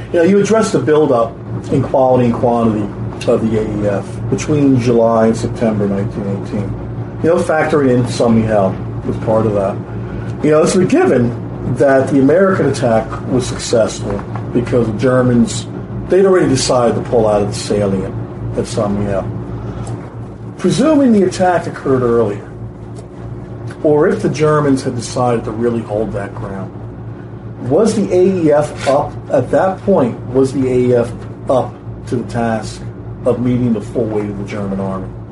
You 0.07 0.19
know, 0.19 0.23
you 0.23 0.39
addressed 0.39 0.73
the 0.73 0.79
buildup 0.79 1.35
in 1.71 1.83
quality 1.83 2.25
and 2.25 2.33
quantity 2.33 2.83
of 3.31 3.41
the 3.41 3.57
AEF 3.57 4.29
between 4.31 4.79
July 4.79 5.27
and 5.27 5.37
September 5.37 5.87
1918. 5.87 7.23
You 7.23 7.29
know, 7.29 7.41
factoring 7.41 7.99
in 7.99 8.07
St. 8.07 8.31
Mihiel 8.31 8.92
was 9.05 9.17
part 9.17 9.45
of 9.45 9.53
that. 9.53 9.75
You 10.43 10.51
know, 10.51 10.63
it's 10.63 10.75
a 10.75 10.85
given 10.85 11.75
that 11.75 12.09
the 12.09 12.19
American 12.19 12.67
attack 12.67 13.09
was 13.27 13.47
successful 13.47 14.17
because 14.53 14.87
the 14.87 14.97
Germans 14.97 15.65
they'd 16.09 16.25
already 16.25 16.49
decided 16.49 16.95
to 16.95 17.09
pull 17.09 17.27
out 17.27 17.41
of 17.41 17.47
the 17.47 17.53
salient 17.53 18.13
at. 18.57 18.65
Mihiel. 18.65 20.59
Presuming 20.59 21.11
the 21.11 21.23
attack 21.23 21.65
occurred 21.65 22.03
earlier, 22.03 22.49
or 23.83 24.07
if 24.07 24.21
the 24.21 24.29
Germans 24.29 24.83
had 24.83 24.95
decided 24.95 25.43
to 25.45 25.51
really 25.51 25.81
hold 25.81 26.11
that 26.13 26.33
ground, 26.35 26.71
was 27.69 27.95
the 27.95 28.07
AEF 28.07 28.87
up 28.87 29.13
at 29.29 29.49
that 29.51 29.79
point? 29.81 30.19
Was 30.27 30.53
the 30.53 30.61
AEF 30.61 31.49
up 31.49 31.73
to 32.07 32.17
the 32.17 32.31
task 32.31 32.81
of 33.25 33.41
meeting 33.41 33.73
the 33.73 33.81
full 33.81 34.05
weight 34.05 34.29
of 34.29 34.37
the 34.37 34.45
German 34.45 34.79
army? 34.79 35.22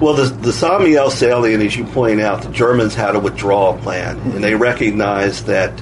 Well, 0.00 0.14
the, 0.14 0.24
the 0.24 0.52
St. 0.52 1.12
Salient, 1.12 1.62
as 1.62 1.76
you 1.76 1.84
point 1.84 2.20
out, 2.20 2.42
the 2.42 2.50
Germans 2.50 2.94
had 2.94 3.14
a 3.14 3.20
withdrawal 3.20 3.78
plan, 3.78 4.18
and 4.18 4.42
they 4.42 4.54
recognized 4.54 5.46
that 5.46 5.72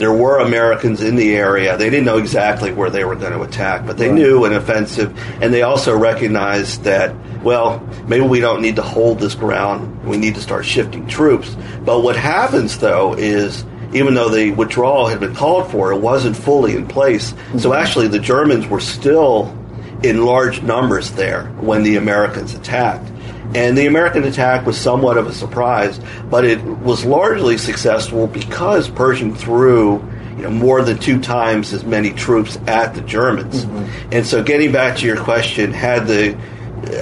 there 0.00 0.12
were 0.12 0.38
Americans 0.38 1.02
in 1.02 1.16
the 1.16 1.36
area. 1.36 1.76
They 1.76 1.90
didn't 1.90 2.06
know 2.06 2.16
exactly 2.16 2.72
where 2.72 2.88
they 2.88 3.04
were 3.04 3.16
going 3.16 3.32
to 3.32 3.42
attack, 3.42 3.86
but 3.86 3.98
they 3.98 4.08
right. 4.08 4.14
knew 4.14 4.46
an 4.46 4.54
offensive, 4.54 5.16
and 5.42 5.52
they 5.52 5.62
also 5.62 5.96
recognized 5.96 6.84
that, 6.84 7.14
well, 7.42 7.86
maybe 8.06 8.26
we 8.26 8.40
don't 8.40 8.62
need 8.62 8.76
to 8.76 8.82
hold 8.82 9.18
this 9.18 9.34
ground. 9.34 10.04
We 10.04 10.16
need 10.16 10.34
to 10.36 10.40
start 10.40 10.64
shifting 10.64 11.06
troops. 11.06 11.54
But 11.84 12.00
what 12.00 12.16
happens, 12.16 12.78
though, 12.78 13.14
is 13.14 13.64
even 13.92 14.14
though 14.14 14.28
the 14.28 14.52
withdrawal 14.52 15.06
had 15.06 15.20
been 15.20 15.34
called 15.34 15.70
for, 15.70 15.92
it 15.92 15.98
wasn't 15.98 16.36
fully 16.36 16.76
in 16.76 16.86
place. 16.86 17.32
Mm-hmm. 17.32 17.58
So 17.58 17.74
actually, 17.74 18.08
the 18.08 18.18
Germans 18.18 18.66
were 18.66 18.80
still 18.80 19.56
in 20.02 20.24
large 20.24 20.62
numbers 20.62 21.10
there 21.10 21.46
when 21.60 21.82
the 21.82 21.96
Americans 21.96 22.54
attacked. 22.54 23.09
And 23.54 23.76
the 23.76 23.86
American 23.86 24.24
attack 24.24 24.64
was 24.64 24.78
somewhat 24.78 25.18
of 25.18 25.26
a 25.26 25.32
surprise, 25.32 26.00
but 26.30 26.44
it 26.44 26.62
was 26.62 27.04
largely 27.04 27.58
successful 27.58 28.26
because 28.26 28.88
Pershing 28.88 29.34
threw 29.34 30.04
you 30.36 30.42
know, 30.42 30.50
more 30.50 30.82
than 30.82 30.98
two 30.98 31.20
times 31.20 31.72
as 31.72 31.84
many 31.84 32.12
troops 32.12 32.58
at 32.66 32.94
the 32.94 33.00
Germans. 33.00 33.64
Mm-hmm. 33.64 34.12
And 34.12 34.26
so, 34.26 34.42
getting 34.42 34.72
back 34.72 34.98
to 34.98 35.06
your 35.06 35.16
question, 35.16 35.72
had 35.72 36.06
the 36.06 36.36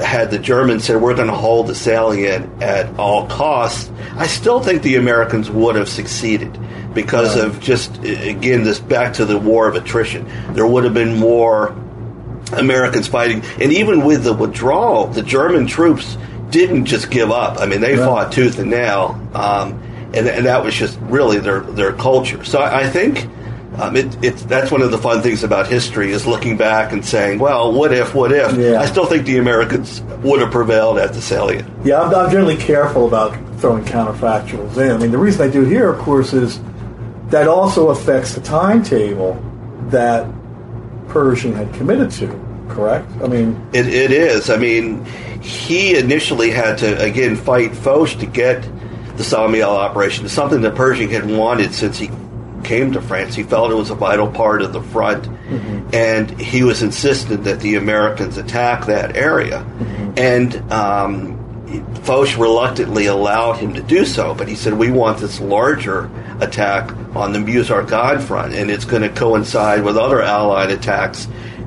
had 0.02 0.30
the 0.30 0.38
Germans 0.38 0.84
said 0.84 1.00
we're 1.00 1.14
going 1.14 1.28
to 1.28 1.34
hold 1.34 1.68
the 1.68 1.74
salient 1.74 2.62
at 2.62 2.98
all 2.98 3.26
costs, 3.26 3.90
I 4.16 4.26
still 4.26 4.60
think 4.60 4.82
the 4.82 4.96
Americans 4.96 5.50
would 5.50 5.76
have 5.76 5.88
succeeded 5.88 6.58
because 6.94 7.36
yeah. 7.36 7.44
of 7.44 7.60
just 7.60 7.96
again 8.02 8.64
this 8.64 8.80
back 8.80 9.14
to 9.14 9.24
the 9.24 9.38
war 9.38 9.68
of 9.68 9.76
attrition. 9.76 10.26
There 10.54 10.66
would 10.66 10.84
have 10.84 10.94
been 10.94 11.16
more 11.16 11.68
Americans 12.52 13.06
fighting, 13.06 13.42
and 13.60 13.72
even 13.72 14.04
with 14.04 14.24
the 14.24 14.32
withdrawal, 14.32 15.06
the 15.06 15.22
German 15.22 15.66
troops 15.66 16.16
didn't 16.50 16.86
just 16.86 17.10
give 17.10 17.30
up. 17.30 17.58
I 17.60 17.66
mean, 17.66 17.80
they 17.80 17.96
right. 17.96 18.04
fought 18.04 18.32
tooth 18.32 18.58
and 18.58 18.70
nail, 18.70 19.20
um, 19.34 19.80
and, 20.14 20.26
and 20.28 20.46
that 20.46 20.64
was 20.64 20.74
just 20.74 20.98
really 21.02 21.38
their 21.38 21.60
their 21.60 21.92
culture. 21.92 22.44
So 22.44 22.60
I, 22.60 22.82
I 22.82 22.88
think 22.88 23.28
um, 23.78 23.96
it, 23.96 24.24
it, 24.24 24.36
that's 24.48 24.70
one 24.70 24.82
of 24.82 24.90
the 24.90 24.98
fun 24.98 25.22
things 25.22 25.44
about 25.44 25.68
history 25.68 26.10
is 26.10 26.26
looking 26.26 26.56
back 26.56 26.92
and 26.92 27.04
saying, 27.04 27.38
well, 27.38 27.72
what 27.72 27.92
if, 27.92 28.14
what 28.14 28.32
if? 28.32 28.56
Yeah. 28.56 28.80
I 28.80 28.86
still 28.86 29.06
think 29.06 29.24
the 29.24 29.38
Americans 29.38 30.00
would 30.22 30.40
have 30.40 30.50
prevailed 30.50 30.98
at 30.98 31.12
the 31.12 31.20
salient. 31.20 31.68
Yeah, 31.84 32.00
I'm, 32.00 32.14
I'm 32.14 32.30
generally 32.30 32.56
careful 32.56 33.06
about 33.06 33.36
throwing 33.60 33.84
counterfactuals 33.84 34.76
in. 34.78 34.90
I 34.90 34.96
mean, 34.96 35.10
the 35.12 35.18
reason 35.18 35.48
I 35.48 35.50
do 35.50 35.64
here, 35.64 35.88
of 35.88 35.98
course, 36.00 36.32
is 36.32 36.60
that 37.28 37.46
also 37.46 37.90
affects 37.90 38.34
the 38.34 38.40
timetable 38.40 39.40
that 39.90 40.26
Pershing 41.08 41.54
had 41.54 41.72
committed 41.74 42.10
to. 42.12 42.47
Correct? 42.68 43.10
I 43.22 43.26
mean, 43.26 43.68
it, 43.72 43.86
it 43.88 44.10
is. 44.10 44.50
I 44.50 44.56
mean, 44.56 45.04
he 45.40 45.96
initially 45.96 46.50
had 46.50 46.78
to 46.78 47.00
again 47.02 47.36
fight 47.36 47.74
Foch 47.74 48.10
to 48.18 48.26
get 48.26 48.62
the 49.16 49.24
St. 49.24 49.50
Mihiel 49.50 49.76
operation. 49.76 50.28
something 50.28 50.60
that 50.62 50.74
Pershing 50.76 51.10
had 51.10 51.28
wanted 51.28 51.74
since 51.74 51.98
he 51.98 52.08
came 52.64 52.92
to 52.92 53.00
France. 53.00 53.34
He 53.34 53.42
felt 53.42 53.70
it 53.70 53.74
was 53.74 53.90
a 53.90 53.94
vital 53.94 54.28
part 54.28 54.62
of 54.62 54.72
the 54.72 54.82
front, 54.82 55.24
mm-hmm. 55.24 55.88
and 55.92 56.30
he 56.40 56.62
was 56.62 56.82
insistent 56.82 57.44
that 57.44 57.60
the 57.60 57.76
Americans 57.76 58.36
attack 58.36 58.86
that 58.86 59.16
area. 59.16 59.58
Mm-hmm. 59.60 60.12
And 60.16 60.72
um, 60.72 61.94
Foch 62.02 62.36
reluctantly 62.36 63.06
allowed 63.06 63.54
him 63.54 63.74
to 63.74 63.82
do 63.82 64.04
so, 64.04 64.34
but 64.34 64.48
he 64.48 64.54
said, 64.54 64.74
"We 64.74 64.90
want 64.90 65.18
this 65.18 65.40
larger 65.40 66.10
attack 66.40 66.94
on 67.16 67.32
the 67.32 67.40
Meuse-Argonne 67.40 68.20
front, 68.20 68.54
and 68.54 68.70
it's 68.70 68.84
going 68.84 69.02
to 69.02 69.08
coincide 69.08 69.82
with 69.82 69.96
other 69.96 70.22
Allied 70.22 70.70
attacks." 70.70 71.26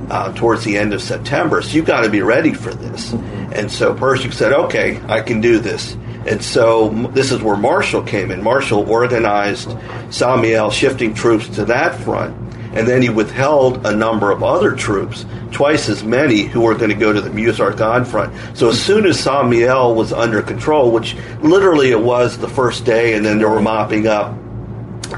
Uh, 0.10 0.34
towards 0.34 0.66
the 0.66 0.78
end 0.78 0.94
of 0.94 1.02
September, 1.02 1.62
so 1.62 1.74
you've 1.74 1.86
got 1.86 2.02
to 2.02 2.10
be 2.10 2.22
ready 2.22 2.54
for 2.54 2.74
this. 2.74 3.12
Mm-hmm. 3.12 3.54
And 3.54 3.72
so 3.72 3.94
Pershing 3.94 4.32
said, 4.32 4.52
"Okay, 4.52 5.00
I 5.08 5.22
can 5.22 5.40
do 5.40 5.60
this." 5.60 5.96
And 6.28 6.44
so 6.44 6.90
this 7.14 7.32
is 7.32 7.42
where 7.42 7.58
Marshall 7.58 8.04
came 8.04 8.30
in. 8.30 8.44
Marshall 8.44 8.90
organized 8.90 9.70
St. 10.10 10.42
Mihiel 10.42 10.72
shifting 10.72 11.14
troops 11.14 11.48
to 11.56 11.66
that 11.66 12.00
front, 12.02 12.36
and 12.74 12.88
then 12.88 13.02
he 13.02 13.10
withheld 13.10 13.86
a 13.88 13.96
number 13.96 14.32
of 14.32 14.44
other 14.44 14.76
troops, 14.76 15.26
twice 15.52 15.90
as 15.90 16.04
many, 16.04 16.44
who 16.44 16.62
were 16.62 16.76
going 16.76 16.92
to 16.92 16.96
go 16.96 17.12
to 17.12 17.22
the 17.22 17.32
Meuse-Argonne 17.32 18.06
front. 18.06 18.34
So 18.56 18.70
as 18.70 18.82
soon 18.82 19.06
as 19.06 19.20
St. 19.20 19.46
Mihiel 19.46 19.96
was 19.96 20.14
under 20.14 20.42
control, 20.42 20.92
which 20.92 21.16
literally 21.42 21.92
it 21.92 22.02
was 22.02 22.38
the 22.38 22.48
first 22.48 22.86
day, 22.86 23.16
and 23.16 23.26
then 23.26 23.40
they 23.40 23.46
were 23.46 23.62
mopping 23.62 24.08
up 24.08 24.38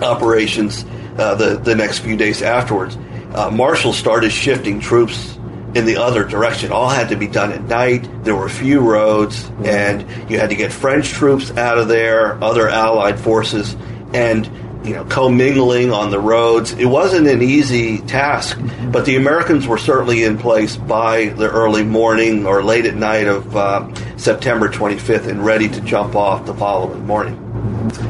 operations 0.02 0.86
uh, 1.18 1.36
the, 1.36 1.58
the 1.58 1.76
next 1.76 2.00
few 2.00 2.16
days 2.16 2.42
afterwards, 2.42 2.98
uh, 3.34 3.50
Marshall 3.52 3.94
started 3.94 4.32
shifting 4.32 4.80
troops 4.80 5.38
in 5.76 5.86
the 5.86 5.98
other 5.98 6.24
direction. 6.24 6.72
All 6.72 6.90
had 6.90 7.10
to 7.10 7.16
be 7.16 7.28
done 7.28 7.52
at 7.52 7.64
night. 7.64 8.08
There 8.24 8.36
were 8.36 8.48
few 8.48 8.80
roads, 8.80 9.50
and 9.64 10.02
you 10.30 10.40
had 10.40 10.50
to 10.52 10.56
get 10.56 10.72
French 10.72 11.10
troops 11.10 11.52
out 11.52 11.78
of 11.78 11.88
there, 11.88 12.42
other 12.44 12.70
Allied 12.70 13.20
forces, 13.20 13.76
and 14.14 14.50
you 14.84 14.94
know, 14.94 15.06
commingling 15.06 15.92
on 15.92 16.12
the 16.12 16.20
roads. 16.20 16.74
It 16.74 16.86
wasn't 16.86 17.28
an 17.28 17.42
easy 17.42 18.00
task, 18.00 18.60
but 18.92 19.06
the 19.06 19.16
Americans 19.16 19.66
were 19.66 19.78
certainly 19.78 20.24
in 20.24 20.38
place 20.38 20.76
by 20.76 21.28
the 21.28 21.50
early 21.50 21.84
morning 21.84 22.46
or 22.46 22.64
late 22.64 22.86
at 22.86 22.96
night 22.96 23.28
of 23.28 23.56
uh, 23.56 23.94
September 24.18 24.68
25th 24.68 25.28
and 25.28 25.44
ready 25.44 25.70
to 25.70 25.82
jump 25.82 26.16
off 26.16 26.46
the 26.46 26.54
following 26.54 27.06
morning. 27.08 27.36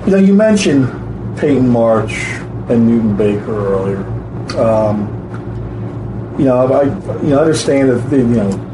You 0.05 0.11
know, 0.11 0.17
you 0.17 0.33
mentioned 0.33 1.37
Peyton 1.37 1.69
March 1.69 2.13
and 2.69 2.87
Newton 2.87 3.15
Baker 3.15 3.73
earlier. 3.73 4.12
Um, 4.55 6.35
you 6.37 6.45
know, 6.45 6.73
I 6.73 6.83
you 7.21 7.29
know 7.29 7.39
understand 7.39 7.89
that 7.89 8.09
the, 8.09 8.17
you 8.17 8.23
know 8.23 8.69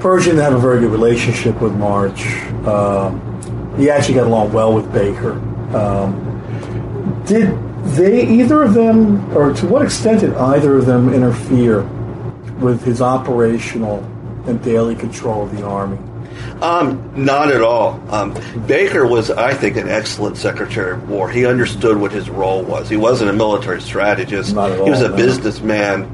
Pershing 0.00 0.36
have 0.36 0.52
a 0.52 0.58
very 0.58 0.80
good 0.80 0.92
relationship 0.92 1.60
with 1.60 1.74
March. 1.74 2.26
Um, 2.66 3.74
he 3.78 3.90
actually 3.90 4.14
got 4.14 4.26
along 4.26 4.52
well 4.52 4.74
with 4.74 4.92
Baker. 4.92 5.32
Um, 5.76 7.22
did 7.26 7.58
they 7.96 8.26
either 8.26 8.62
of 8.62 8.74
them, 8.74 9.34
or 9.36 9.54
to 9.54 9.66
what 9.66 9.82
extent 9.82 10.20
did 10.20 10.34
either 10.34 10.76
of 10.76 10.86
them 10.86 11.12
interfere 11.12 11.82
with 12.60 12.84
his 12.84 13.00
operational 13.00 13.98
and 14.46 14.62
daily 14.62 14.94
control 14.94 15.44
of 15.44 15.56
the 15.56 15.64
army? 15.64 15.98
Um, 16.62 17.24
not 17.24 17.50
at 17.52 17.60
all. 17.62 18.00
Um, 18.08 18.34
Baker 18.66 19.06
was, 19.06 19.30
I 19.30 19.54
think, 19.54 19.76
an 19.76 19.88
excellent 19.88 20.38
Secretary 20.38 20.92
of 20.92 21.08
War. 21.08 21.28
He 21.28 21.44
understood 21.44 21.98
what 21.98 22.12
his 22.12 22.30
role 22.30 22.62
was. 22.62 22.88
He 22.88 22.96
wasn't 22.96 23.30
a 23.30 23.34
military 23.34 23.80
strategist. 23.82 24.54
Not 24.54 24.72
at 24.72 24.78
all, 24.78 24.86
he 24.86 24.90
was 24.90 25.02
a 25.02 25.08
no. 25.10 25.16
businessman 25.16 26.04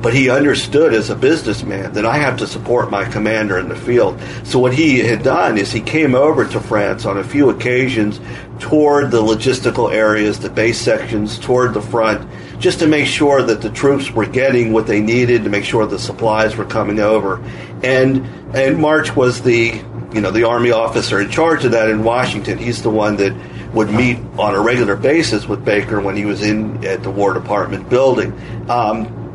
but 0.00 0.14
he 0.14 0.28
understood 0.28 0.92
as 0.92 1.10
a 1.10 1.16
businessman 1.16 1.92
that 1.94 2.04
I 2.04 2.18
have 2.18 2.36
to 2.38 2.46
support 2.46 2.90
my 2.90 3.04
commander 3.04 3.58
in 3.58 3.68
the 3.68 3.76
field. 3.76 4.20
So 4.44 4.58
what 4.58 4.74
he 4.74 4.98
had 4.98 5.22
done 5.22 5.58
is 5.58 5.72
he 5.72 5.80
came 5.80 6.14
over 6.14 6.46
to 6.46 6.60
France 6.60 7.06
on 7.06 7.18
a 7.18 7.24
few 7.24 7.50
occasions 7.50 8.20
toward 8.58 9.10
the 9.10 9.22
logistical 9.22 9.92
areas, 9.92 10.38
the 10.38 10.50
base 10.50 10.80
sections, 10.80 11.38
toward 11.38 11.74
the 11.74 11.80
front, 11.80 12.28
just 12.60 12.78
to 12.80 12.86
make 12.86 13.06
sure 13.06 13.42
that 13.42 13.62
the 13.62 13.70
troops 13.70 14.10
were 14.10 14.26
getting 14.26 14.72
what 14.72 14.86
they 14.86 15.00
needed, 15.00 15.44
to 15.44 15.50
make 15.50 15.64
sure 15.64 15.86
the 15.86 15.98
supplies 15.98 16.56
were 16.56 16.64
coming 16.64 17.00
over. 17.00 17.42
And 17.82 18.26
and 18.54 18.78
March 18.78 19.14
was 19.14 19.42
the 19.42 19.82
you 20.12 20.20
know 20.20 20.30
the 20.30 20.44
army 20.44 20.70
officer 20.70 21.20
in 21.20 21.30
charge 21.30 21.64
of 21.64 21.72
that 21.72 21.90
in 21.90 22.04
Washington. 22.04 22.58
He's 22.58 22.82
the 22.82 22.90
one 22.90 23.16
that 23.16 23.34
would 23.74 23.90
meet 23.90 24.18
on 24.38 24.54
a 24.54 24.60
regular 24.60 24.96
basis 24.96 25.46
with 25.46 25.64
Baker 25.64 26.00
when 26.00 26.16
he 26.16 26.24
was 26.24 26.42
in 26.42 26.84
at 26.84 27.02
the 27.02 27.10
War 27.10 27.34
Department 27.34 27.90
building. 27.90 28.32
Um, 28.70 29.25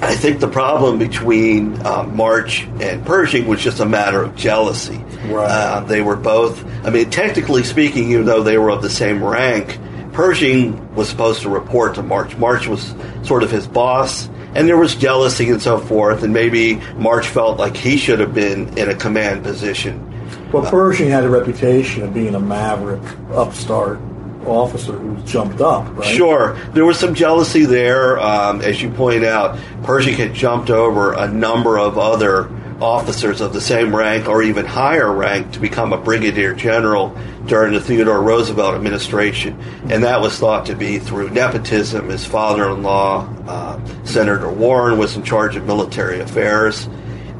I 0.00 0.14
think 0.14 0.38
the 0.38 0.48
problem 0.48 0.98
between 0.98 1.84
uh, 1.84 2.04
March 2.04 2.64
and 2.80 3.04
Pershing 3.04 3.46
was 3.46 3.60
just 3.60 3.80
a 3.80 3.86
matter 3.86 4.22
of 4.22 4.36
jealousy. 4.36 4.98
Right. 5.26 5.50
Uh, 5.50 5.80
they 5.80 6.02
were 6.02 6.16
both, 6.16 6.64
I 6.86 6.90
mean, 6.90 7.10
technically 7.10 7.64
speaking, 7.64 8.12
even 8.12 8.24
though 8.24 8.42
they 8.42 8.58
were 8.58 8.70
of 8.70 8.82
the 8.82 8.90
same 8.90 9.22
rank, 9.22 9.78
Pershing 10.12 10.94
was 10.94 11.08
supposed 11.08 11.42
to 11.42 11.48
report 11.48 11.96
to 11.96 12.02
March. 12.02 12.36
March 12.36 12.68
was 12.68 12.94
sort 13.22 13.42
of 13.42 13.50
his 13.50 13.66
boss, 13.66 14.28
and 14.54 14.68
there 14.68 14.76
was 14.76 14.94
jealousy 14.94 15.48
and 15.50 15.60
so 15.60 15.78
forth, 15.78 16.22
and 16.22 16.32
maybe 16.32 16.76
March 16.96 17.26
felt 17.28 17.58
like 17.58 17.76
he 17.76 17.96
should 17.96 18.20
have 18.20 18.34
been 18.34 18.76
in 18.78 18.88
a 18.88 18.94
command 18.94 19.42
position. 19.42 20.04
Well, 20.52 20.68
Pershing 20.70 21.08
had 21.08 21.24
a 21.24 21.28
reputation 21.28 22.02
of 22.02 22.14
being 22.14 22.34
a 22.34 22.40
maverick, 22.40 23.02
upstart 23.32 24.00
officer 24.48 24.92
who 24.92 25.16
jumped 25.24 25.60
up, 25.60 25.96
right? 25.96 26.06
Sure. 26.06 26.58
There 26.72 26.84
was 26.84 26.98
some 26.98 27.14
jealousy 27.14 27.64
there. 27.64 28.18
Um, 28.18 28.60
as 28.60 28.80
you 28.82 28.90
point 28.90 29.24
out, 29.24 29.58
Pershing 29.82 30.14
had 30.14 30.34
jumped 30.34 30.70
over 30.70 31.12
a 31.12 31.28
number 31.28 31.78
of 31.78 31.98
other 31.98 32.50
officers 32.80 33.40
of 33.40 33.52
the 33.52 33.60
same 33.60 33.94
rank 33.94 34.28
or 34.28 34.42
even 34.42 34.64
higher 34.64 35.12
rank 35.12 35.52
to 35.52 35.60
become 35.60 35.92
a 35.92 35.98
brigadier 35.98 36.54
general 36.54 37.16
during 37.46 37.72
the 37.72 37.80
Theodore 37.80 38.22
Roosevelt 38.22 38.74
administration. 38.74 39.58
And 39.90 40.04
that 40.04 40.20
was 40.20 40.38
thought 40.38 40.66
to 40.66 40.76
be 40.76 40.98
through 40.98 41.30
nepotism. 41.30 42.08
His 42.08 42.24
father 42.24 42.70
in 42.70 42.82
law, 42.82 43.28
uh, 43.46 44.04
Senator 44.04 44.50
Warren, 44.50 44.98
was 44.98 45.16
in 45.16 45.24
charge 45.24 45.56
of 45.56 45.66
military 45.66 46.20
affairs. 46.20 46.88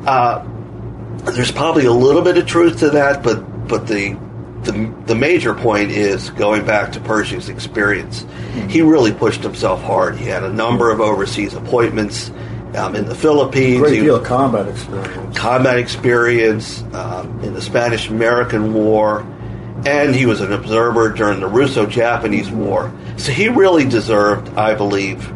Uh, 0.06 0.44
there's 1.32 1.52
probably 1.52 1.84
a 1.84 1.92
little 1.92 2.22
bit 2.22 2.38
of 2.38 2.46
truth 2.46 2.78
to 2.80 2.90
that, 2.90 3.22
but 3.22 3.68
but 3.68 3.86
the 3.86 4.16
the, 4.68 4.94
the 5.06 5.14
major 5.14 5.54
point 5.54 5.90
is 5.90 6.30
going 6.30 6.64
back 6.64 6.92
to 6.92 7.00
Pershing's 7.00 7.48
experience. 7.48 8.24
He 8.68 8.82
really 8.82 9.12
pushed 9.12 9.42
himself 9.42 9.82
hard. 9.82 10.16
He 10.16 10.26
had 10.26 10.44
a 10.44 10.52
number 10.52 10.90
of 10.90 11.00
overseas 11.00 11.54
appointments 11.54 12.30
um, 12.74 12.94
in 12.94 13.06
the 13.08 13.14
Philippines. 13.14 13.80
Great 13.80 14.00
deal 14.00 14.16
of 14.16 14.24
combat 14.24 14.68
experience. 14.68 15.38
combat 15.38 15.78
experience 15.78 16.82
um, 16.92 17.40
in 17.42 17.54
the 17.54 17.62
Spanish 17.62 18.08
American 18.08 18.74
War, 18.74 19.20
and 19.86 20.14
he 20.14 20.26
was 20.26 20.40
an 20.40 20.52
observer 20.52 21.08
during 21.10 21.40
the 21.40 21.46
Russo 21.46 21.86
Japanese 21.86 22.50
War. 22.50 22.92
So 23.16 23.32
he 23.32 23.48
really 23.48 23.84
deserved, 23.88 24.48
I 24.56 24.74
believe, 24.74 25.32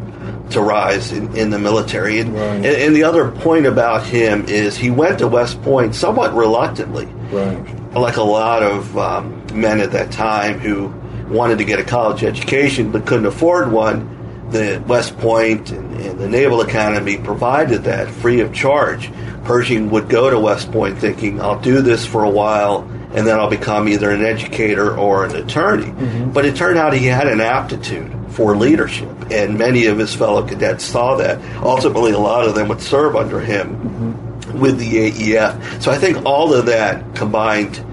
to 0.50 0.60
rise 0.60 1.10
in, 1.12 1.34
in 1.36 1.48
the 1.50 1.58
military. 1.58 2.20
And, 2.20 2.34
Right. 2.34 2.42
and, 2.56 2.66
and 2.66 2.94
the 2.96 3.04
other 3.04 3.30
point 3.30 3.64
about 3.66 4.04
him 4.04 4.44
is 4.46 4.76
he 4.76 4.90
went 4.90 5.20
to 5.20 5.26
West 5.28 5.62
Point 5.62 5.94
somewhat 5.94 6.34
reluctantly 6.34 7.06
Right. 7.30 7.64
Like 7.94 8.16
a 8.16 8.22
lot 8.22 8.62
of 8.62 8.96
um, 8.96 9.46
men 9.52 9.80
at 9.80 9.92
that 9.92 10.10
time 10.10 10.58
who 10.58 10.88
wanted 11.32 11.58
to 11.58 11.64
get 11.64 11.78
a 11.78 11.84
college 11.84 12.24
education 12.24 12.90
but 12.90 13.06
couldn't 13.06 13.26
afford 13.26 13.70
one, 13.70 14.48
the 14.50 14.82
West 14.86 15.16
Point 15.18 15.70
and, 15.70 15.94
and 16.00 16.18
the 16.18 16.28
Naval 16.28 16.60
Academy 16.60 17.16
provided 17.16 17.84
that 17.84 18.08
free 18.08 18.40
of 18.40 18.52
charge. 18.52 19.10
Pershing 19.44 19.90
would 19.90 20.08
go 20.08 20.30
to 20.30 20.38
West 20.38 20.70
Point 20.70 20.98
thinking, 20.98 21.40
I'll 21.40 21.60
do 21.60 21.82
this 21.82 22.06
for 22.06 22.24
a 22.24 22.30
while 22.30 22.82
and 23.14 23.26
then 23.26 23.38
I'll 23.38 23.50
become 23.50 23.88
either 23.88 24.10
an 24.10 24.24
educator 24.24 24.96
or 24.96 25.26
an 25.26 25.36
attorney. 25.36 25.92
But 26.32 26.46
it 26.46 26.56
turned 26.56 26.78
out 26.78 26.94
he 26.94 27.06
had 27.06 27.28
an 27.28 27.40
aptitude 27.42 28.10
for 28.30 28.56
leadership, 28.56 29.30
and 29.30 29.58
many 29.58 29.84
of 29.84 29.98
his 29.98 30.14
fellow 30.14 30.46
cadets 30.46 30.84
saw 30.84 31.16
that. 31.16 31.38
Ultimately, 31.62 32.12
a 32.12 32.18
lot 32.18 32.48
of 32.48 32.54
them 32.54 32.68
would 32.68 32.80
serve 32.80 33.14
under 33.14 33.38
him 33.38 34.21
with 34.62 34.78
the 34.78 35.10
AEF. 35.10 35.82
So 35.82 35.90
I 35.90 35.98
think 35.98 36.24
all 36.24 36.54
of 36.54 36.66
that 36.66 37.14
combined 37.14 37.84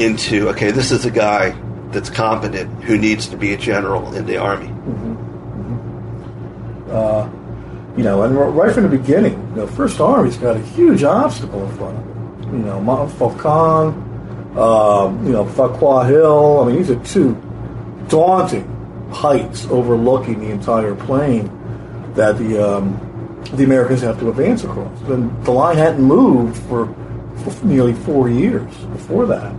into 0.00 0.48
okay, 0.50 0.72
this 0.72 0.90
is 0.90 1.04
a 1.04 1.10
guy 1.10 1.50
that's 1.92 2.10
competent 2.10 2.82
who 2.82 2.98
needs 2.98 3.28
to 3.28 3.36
be 3.36 3.54
a 3.54 3.56
general 3.56 4.14
in 4.14 4.26
the 4.26 4.38
army. 4.38 4.72
You 7.98 8.04
know, 8.04 8.22
and 8.22 8.36
right 8.36 8.72
from 8.72 8.84
the 8.84 8.96
beginning, 8.96 9.32
you 9.32 9.56
know, 9.56 9.66
First 9.66 10.00
Army's 10.00 10.36
got 10.36 10.56
a 10.56 10.60
huge 10.60 11.02
obstacle 11.02 11.68
in 11.68 11.76
front 11.76 11.98
of 11.98 12.04
it. 12.06 12.52
You 12.52 12.58
know, 12.60 12.80
Montfaucon, 12.80 14.56
um, 14.56 15.26
you 15.26 15.32
know, 15.32 15.42
Vauquois 15.42 16.04
Hill. 16.04 16.60
I 16.60 16.66
mean, 16.66 16.76
these 16.76 16.92
are 16.92 17.04
two 17.04 17.34
daunting 18.06 18.64
heights 19.10 19.66
overlooking 19.66 20.38
the 20.38 20.50
entire 20.50 20.94
plain 20.94 21.50
that 22.14 22.38
the 22.38 22.76
um, 22.76 23.07
the 23.56 23.64
Americans 23.64 24.02
have 24.02 24.18
to 24.20 24.28
advance 24.28 24.64
across. 24.64 25.00
And 25.02 25.44
the 25.44 25.50
line 25.50 25.76
hadn't 25.76 26.02
moved 26.02 26.56
for, 26.64 26.86
for 27.44 27.64
nearly 27.64 27.94
four 27.94 28.28
years 28.28 28.72
before 28.92 29.26
that. 29.26 29.52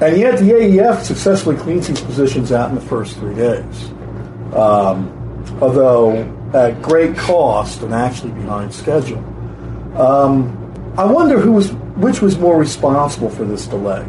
And 0.00 0.18
yet 0.18 0.38
the 0.38 0.50
AEF 0.50 1.02
successfully 1.02 1.56
cleans 1.56 1.88
these 1.88 2.00
positions 2.00 2.52
out 2.52 2.68
in 2.68 2.74
the 2.74 2.80
first 2.80 3.16
three 3.16 3.34
days. 3.34 3.90
Um, 4.54 5.10
although 5.60 6.22
at 6.54 6.80
great 6.80 7.16
cost 7.16 7.82
and 7.82 7.92
actually 7.92 8.32
behind 8.32 8.72
schedule. 8.72 9.18
Um, 10.00 10.60
I 10.96 11.04
wonder 11.04 11.38
who 11.38 11.52
was 11.52 11.72
which 11.96 12.20
was 12.20 12.38
more 12.38 12.58
responsible 12.58 13.28
for 13.28 13.44
this 13.44 13.66
delay 13.66 14.02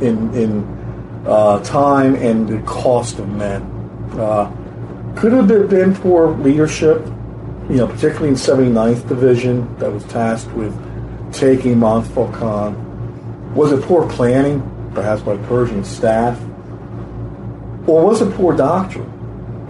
in 0.00 0.32
in 0.34 1.24
uh, 1.26 1.62
time 1.62 2.14
and 2.16 2.48
the 2.48 2.60
cost 2.62 3.18
of 3.18 3.28
men. 3.28 3.62
Uh, 4.12 4.50
could 5.16 5.32
it 5.32 5.50
have 5.50 5.70
been 5.70 5.94
poor 5.94 6.30
leadership, 6.36 7.06
you 7.70 7.76
know, 7.76 7.86
particularly 7.86 8.30
in 8.30 8.34
79th 8.34 9.06
Division 9.06 9.76
that 9.78 9.92
was 9.92 10.04
tasked 10.04 10.50
with 10.52 10.74
taking 11.32 11.78
Montfaucon? 11.78 13.54
Was 13.54 13.70
it 13.70 13.82
poor 13.82 14.08
planning, 14.10 14.60
perhaps 14.92 15.22
by 15.22 15.36
Pershing's 15.36 15.88
staff? 15.88 16.40
Or 17.86 18.04
was 18.04 18.22
it 18.22 18.34
poor 18.34 18.56
doctrine? 18.56 19.06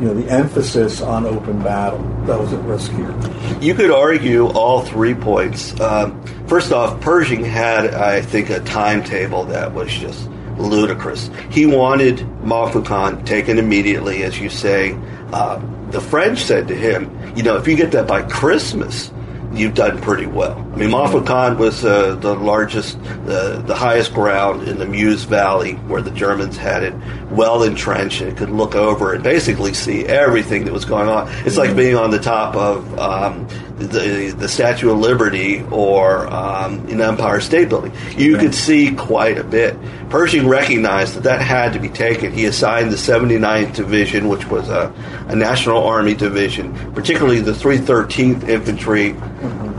You 0.01 0.07
know, 0.07 0.15
the 0.15 0.31
emphasis 0.31 1.03
on 1.03 1.27
open 1.27 1.63
battle 1.63 1.99
that 2.25 2.41
was 2.41 2.55
at 2.55 2.65
risk 2.65 2.91
here. 2.93 3.15
You 3.61 3.75
could 3.75 3.91
argue 3.91 4.47
all 4.47 4.81
three 4.81 5.15
points. 5.15 5.79
Um, 5.79 6.23
first 6.47 6.73
off, 6.73 7.03
Pershing 7.03 7.45
had, 7.45 7.93
I 7.93 8.23
think, 8.23 8.49
a 8.49 8.61
timetable 8.61 9.45
that 9.45 9.75
was 9.75 9.93
just 9.93 10.27
ludicrous. 10.57 11.31
He 11.51 11.67
wanted 11.67 12.27
Montfaucon 12.43 13.27
taken 13.27 13.59
immediately, 13.59 14.23
as 14.23 14.41
you 14.41 14.49
say. 14.49 14.99
Uh, 15.35 15.61
the 15.93 16.01
French 16.01 16.41
said 16.41 16.69
to 16.69 16.75
him, 16.75 17.37
you 17.37 17.43
know, 17.43 17.57
if 17.57 17.67
you 17.67 17.77
get 17.77 17.93
that 17.93 18.07
by 18.07 18.23
Christmas, 18.23 19.13
you've 19.53 19.75
done 19.75 20.01
pretty 20.01 20.27
well. 20.27 20.57
I 20.73 20.77
mean, 20.77 20.91
Montfaucon 20.91 21.59
was 21.59 21.85
uh, 21.85 22.15
the 22.17 22.35
largest, 22.35 22.99
uh, 22.99 23.61
the 23.63 23.75
highest 23.75 24.15
ground 24.15 24.69
in 24.69 24.79
the 24.79 24.87
Meuse 24.87 25.25
Valley 25.25 25.73
where 25.89 26.03
the 26.03 26.11
Germans 26.13 26.57
had 26.57 26.83
it 26.83 26.95
well 27.31 27.63
entrenched 27.63 28.21
and 28.21 28.37
could 28.37 28.51
look 28.51 28.75
over 28.75 29.13
and 29.13 29.25
basically 29.25 29.75
see 29.75 30.07
everything 30.07 30.65
that 30.65 30.73
was 30.73 30.85
going 30.85 31.09
on. 31.09 31.29
It's 31.45 31.57
like 31.57 31.77
being 31.77 31.97
on 31.97 32.11
the 32.11 32.21
top 32.21 32.55
of 32.55 32.99
um, 32.99 33.49
the, 33.81 34.35
the 34.37 34.49
Statue 34.49 34.91
of 34.91 34.99
Liberty 34.99 35.63
or 35.71 36.27
um, 36.33 36.87
in 36.89 37.01
Empire 37.01 37.41
State 37.41 37.69
Building. 37.69 37.93
You 38.17 38.37
could 38.37 38.55
see 38.55 38.95
quite 38.95 39.39
a 39.39 39.45
bit. 39.45 39.77
Pershing 40.11 40.47
recognized 40.47 41.15
that 41.15 41.23
that 41.25 41.41
had 41.41 41.73
to 41.73 41.79
be 41.79 41.89
taken. 41.89 42.33
He 42.33 42.45
assigned 42.45 42.93
the 42.93 42.97
79th 42.97 43.75
Division, 43.75 44.29
which 44.29 44.47
was 44.47 44.69
a, 44.69 44.93
a 45.29 45.35
National 45.35 45.83
Army 45.85 46.15
division, 46.15 46.75
particularly 46.93 47.41
the 47.41 47.53
313th 47.53 48.49
Infantry, 48.49 49.13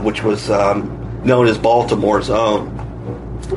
which 0.02 0.22
was 0.22 0.50
um, 0.50 1.22
known 1.24 1.46
as 1.46 1.58
Baltimore's 1.58 2.30
own 2.30 2.78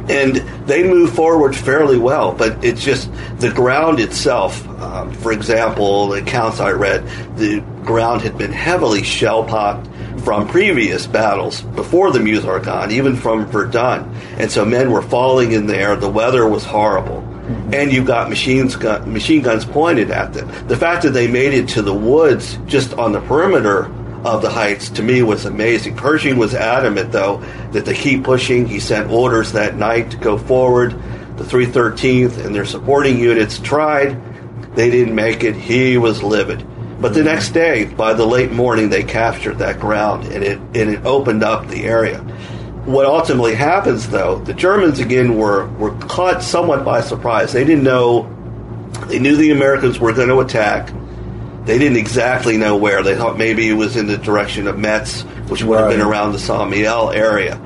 and 0.09 0.35
they 0.67 0.83
move 0.83 1.13
forward 1.13 1.55
fairly 1.55 1.97
well. 1.97 2.33
But 2.33 2.63
it's 2.65 2.83
just 2.83 3.09
the 3.37 3.51
ground 3.51 3.99
itself. 3.99 4.67
Um, 4.81 5.13
for 5.13 5.31
example, 5.31 6.09
the 6.09 6.21
accounts 6.21 6.59
I 6.59 6.71
read, 6.71 7.07
the 7.37 7.61
ground 7.85 8.21
had 8.21 8.37
been 8.37 8.51
heavily 8.51 9.03
shell 9.03 9.43
pocked 9.43 9.87
from 10.25 10.47
previous 10.47 11.05
battles 11.05 11.61
before 11.61 12.11
the 12.11 12.19
Meuse-Argonne, 12.19 12.91
even 12.91 13.15
from 13.15 13.45
Verdun, 13.45 14.11
and 14.39 14.51
so 14.51 14.65
men 14.65 14.91
were 14.91 15.03
falling 15.03 15.51
in 15.51 15.67
there. 15.67 15.95
The 15.95 16.09
weather 16.09 16.47
was 16.47 16.65
horrible. 16.65 17.21
Mm-hmm. 17.21 17.73
And 17.75 17.93
you've 17.93 18.07
got 18.07 18.27
machines 18.27 18.75
gun, 18.75 19.13
machine 19.13 19.43
guns 19.43 19.65
pointed 19.65 20.09
at 20.09 20.33
them. 20.33 20.47
The 20.67 20.75
fact 20.75 21.03
that 21.03 21.11
they 21.11 21.27
made 21.27 21.53
it 21.53 21.69
to 21.69 21.83
the 21.83 21.93
woods 21.93 22.57
just 22.65 22.95
on 22.95 23.11
the 23.11 23.21
perimeter 23.21 23.85
of 24.25 24.41
the 24.41 24.49
heights 24.49 24.89
to 24.89 25.03
me 25.03 25.21
was 25.21 25.45
amazing. 25.45 25.95
Pershing 25.95 26.37
was 26.37 26.55
adamant, 26.55 27.11
though, 27.11 27.37
that 27.71 27.85
they 27.85 27.93
keep 27.93 28.23
pushing. 28.23 28.65
He 28.65 28.79
sent 28.79 29.11
orders 29.11 29.51
that 29.51 29.75
night 29.75 30.09
to 30.09 30.17
go 30.17 30.39
forward. 30.39 30.93
The 31.37 31.43
313th 31.43 32.43
and 32.43 32.55
their 32.55 32.65
supporting 32.65 33.19
units 33.19 33.59
tried. 33.59 34.19
They 34.75 34.89
didn't 34.89 35.13
make 35.13 35.43
it. 35.43 35.55
He 35.55 35.99
was 35.99 36.23
livid. 36.23 36.65
But 36.99 37.13
the 37.13 37.23
next 37.23 37.49
day, 37.49 37.85
by 37.85 38.13
the 38.13 38.25
late 38.25 38.51
morning, 38.51 38.89
they 38.89 39.03
captured 39.03 39.59
that 39.59 39.79
ground 39.79 40.25
and 40.27 40.43
it, 40.43 40.57
and 40.57 40.75
it 40.89 41.05
opened 41.05 41.43
up 41.43 41.67
the 41.67 41.83
area. 41.83 42.19
What 42.85 43.05
ultimately 43.05 43.55
happens, 43.55 44.07
though, 44.09 44.39
the 44.39 44.53
Germans 44.53 44.99
again 44.99 45.37
were, 45.37 45.67
were 45.67 45.91
caught 45.97 46.43
somewhat 46.43 46.85
by 46.85 47.01
surprise. 47.01 47.51
They 47.51 47.65
didn't 47.65 47.83
know, 47.83 48.29
they 49.07 49.19
knew 49.19 49.35
the 49.35 49.51
Americans 49.51 49.99
were 49.99 50.13
going 50.13 50.29
to 50.29 50.39
attack. 50.39 50.93
They 51.65 51.79
didn't 51.79 51.97
exactly 51.97 52.57
know 52.57 52.77
where. 52.77 53.01
They 53.01 53.15
thought 53.15 53.37
maybe 53.37 53.67
it 53.67 53.73
was 53.73 53.97
in 53.97 54.05
the 54.05 54.17
direction 54.17 54.67
of 54.67 54.77
Metz, 54.77 55.23
which 55.49 55.63
would 55.63 55.79
have 55.79 55.89
been 55.89 56.01
around 56.01 56.33
the 56.33 56.39
Saint 56.39 56.71
Mihiel 56.71 57.13
area. 57.13 57.59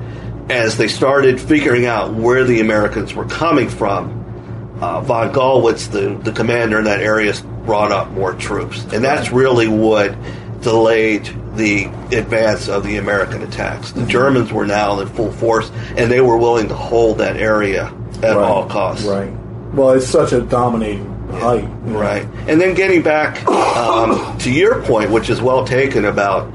As 0.48 0.78
they 0.78 0.88
started 0.88 1.38
figuring 1.38 1.86
out 1.86 2.14
where 2.14 2.44
the 2.44 2.60
Americans 2.60 3.14
were 3.14 3.26
coming 3.26 3.68
from, 3.68 4.78
uh, 4.80 5.02
von 5.02 5.32
Gallwitz, 5.32 5.90
the, 5.90 6.18
the 6.22 6.32
commander 6.32 6.78
in 6.78 6.84
that 6.84 7.00
area, 7.00 7.34
brought 7.70 7.92
up 7.92 8.10
more 8.10 8.32
troops. 8.34 8.82
And 8.92 9.04
that's 9.04 9.30
really 9.30 9.68
what 9.68 10.12
delayed 10.60 11.24
the 11.54 11.84
advance 12.10 12.68
of 12.68 12.82
the 12.82 12.96
American 12.96 13.42
attacks. 13.42 13.92
The 13.92 14.04
Germans 14.06 14.52
were 14.52 14.66
now 14.66 14.98
in 14.98 15.06
full 15.06 15.30
force, 15.30 15.70
and 15.96 16.10
they 16.10 16.20
were 16.20 16.36
willing 16.36 16.66
to 16.66 16.74
hold 16.74 17.18
that 17.18 17.36
area 17.36 17.94
at 18.24 18.36
Right. 18.36 18.36
all 18.36 18.66
costs. 18.66 19.04
Right. 19.04 19.30
Well, 19.72 19.90
it's 19.90 20.08
such 20.08 20.32
a 20.32 20.40
dominating 20.40 21.06
height. 21.30 21.62
know. 21.86 21.96
Right. 21.96 22.26
And 22.48 22.60
then 22.60 22.74
getting 22.74 23.02
back 23.02 23.46
um, 23.46 24.36
to 24.38 24.50
your 24.50 24.82
point, 24.82 25.12
which 25.12 25.30
is 25.30 25.40
well 25.40 25.64
taken 25.64 26.04
about 26.06 26.52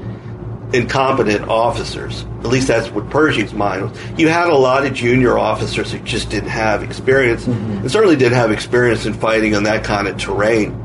incompetent 0.74 1.48
officers. 1.48 2.26
At 2.40 2.48
least 2.48 2.68
that's 2.68 2.90
what 2.90 3.08
Pershing's 3.08 3.54
mind 3.54 3.88
was. 3.88 3.98
You 4.18 4.28
had 4.28 4.48
a 4.48 4.54
lot 4.54 4.84
of 4.84 4.92
junior 4.92 5.38
officers 5.38 5.92
who 5.92 5.98
just 6.00 6.28
didn't 6.28 6.50
have 6.50 6.82
experience, 6.82 7.46
and 7.46 7.90
certainly 7.90 8.16
didn't 8.16 8.34
have 8.36 8.50
experience 8.50 9.06
in 9.06 9.14
fighting 9.14 9.54
on 9.54 9.62
that 9.62 9.82
kind 9.82 10.08
of 10.08 10.18
terrain. 10.18 10.82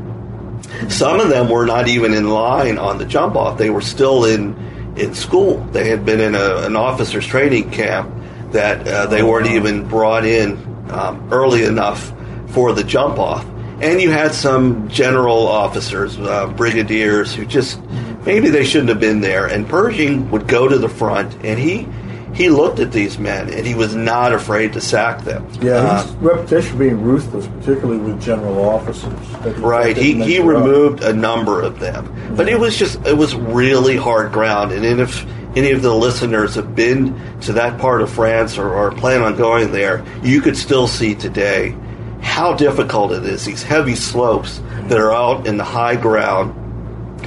Some 0.90 1.20
of 1.20 1.30
them 1.30 1.50
were 1.50 1.66
not 1.66 1.88
even 1.88 2.14
in 2.14 2.30
line 2.30 2.78
on 2.78 2.98
the 2.98 3.06
jump 3.06 3.36
off. 3.36 3.58
They 3.58 3.70
were 3.70 3.82
still 3.82 4.26
in 4.26 4.56
in 4.98 5.14
school. 5.14 5.64
They 5.72 5.90
had 5.90 6.06
been 6.06 6.20
in 6.20 6.36
a, 6.36 6.58
an 6.66 6.76
officers 6.76 7.26
training 7.26 7.72
camp 7.72 8.14
that 8.52 8.88
uh, 8.88 9.06
they 9.08 9.24
weren't 9.24 9.48
even 9.48 9.88
brought 9.88 10.26
in 10.26 10.58
um, 10.92 11.30
early 11.32 11.64
enough 11.64 12.12
for 12.48 12.74
the 12.74 12.84
jump 12.84 13.18
off. 13.18 13.46
And 13.82 14.00
you 14.02 14.12
had 14.12 14.34
some 14.34 14.90
general 14.90 15.48
officers, 15.48 16.20
uh, 16.20 16.48
brigadiers, 16.48 17.34
who 17.34 17.46
just 17.46 17.82
maybe 18.26 18.50
they 18.50 18.64
shouldn't 18.64 18.90
have 18.90 19.00
been 19.00 19.22
there. 19.22 19.48
And 19.48 19.68
Pershing 19.68 20.30
would 20.30 20.48
go 20.48 20.68
to 20.68 20.78
the 20.78 20.90
front, 20.90 21.34
and 21.44 21.58
he 21.58 21.88
he 22.34 22.50
looked 22.50 22.80
at 22.80 22.92
these 22.92 23.18
men, 23.20 23.54
and 23.54 23.66
he 23.66 23.76
was 23.76 23.96
not 23.96 24.34
afraid 24.34 24.74
to 24.74 24.82
sack 24.82 25.24
them. 25.24 25.48
Yeah, 25.62 25.74
Uh, 25.74 26.04
his 26.04 26.16
reputation 26.16 26.72
for 26.72 26.78
being 26.78 27.02
ruthless, 27.02 27.48
particularly 27.48 28.00
with 28.00 28.22
general 28.22 28.68
officers. 28.70 29.14
Right. 29.60 29.98
He, 29.98 30.14
he 30.24 30.40
up. 30.40 30.46
removed 30.46 31.04
a 31.04 31.14
number 31.14 31.62
of 31.62 31.80
them. 31.80 32.14
But 32.36 32.48
it 32.48 32.60
was 32.60 32.78
just, 32.78 33.06
it 33.06 33.18
was 33.18 33.36
really 33.36 33.98
hard 33.98 34.32
ground. 34.32 34.72
And 34.72 34.86
if 34.86 35.26
any 35.58 35.72
of 35.72 35.82
the 35.82 35.94
listeners 35.94 36.56
have 36.56 36.76
been 36.76 37.14
to 37.42 37.54
that 37.54 37.80
part 37.80 38.02
of 38.02 38.10
France 38.10 38.58
or, 38.58 38.74
or 38.74 38.92
plan 38.92 39.22
on 39.22 39.36
going 39.36 39.72
there, 39.72 40.04
you 40.24 40.40
could 40.42 40.56
still 40.56 40.88
see 40.88 41.14
today 41.16 41.76
how 42.22 42.54
difficult 42.54 43.12
it 43.12 43.26
is. 43.26 43.44
These 43.46 43.64
heavy 43.64 43.96
slopes 43.96 44.62
that 44.84 44.98
are 45.00 45.12
out 45.12 45.48
in 45.48 45.58
the 45.58 45.64
high 45.64 45.96
ground. 45.96 46.56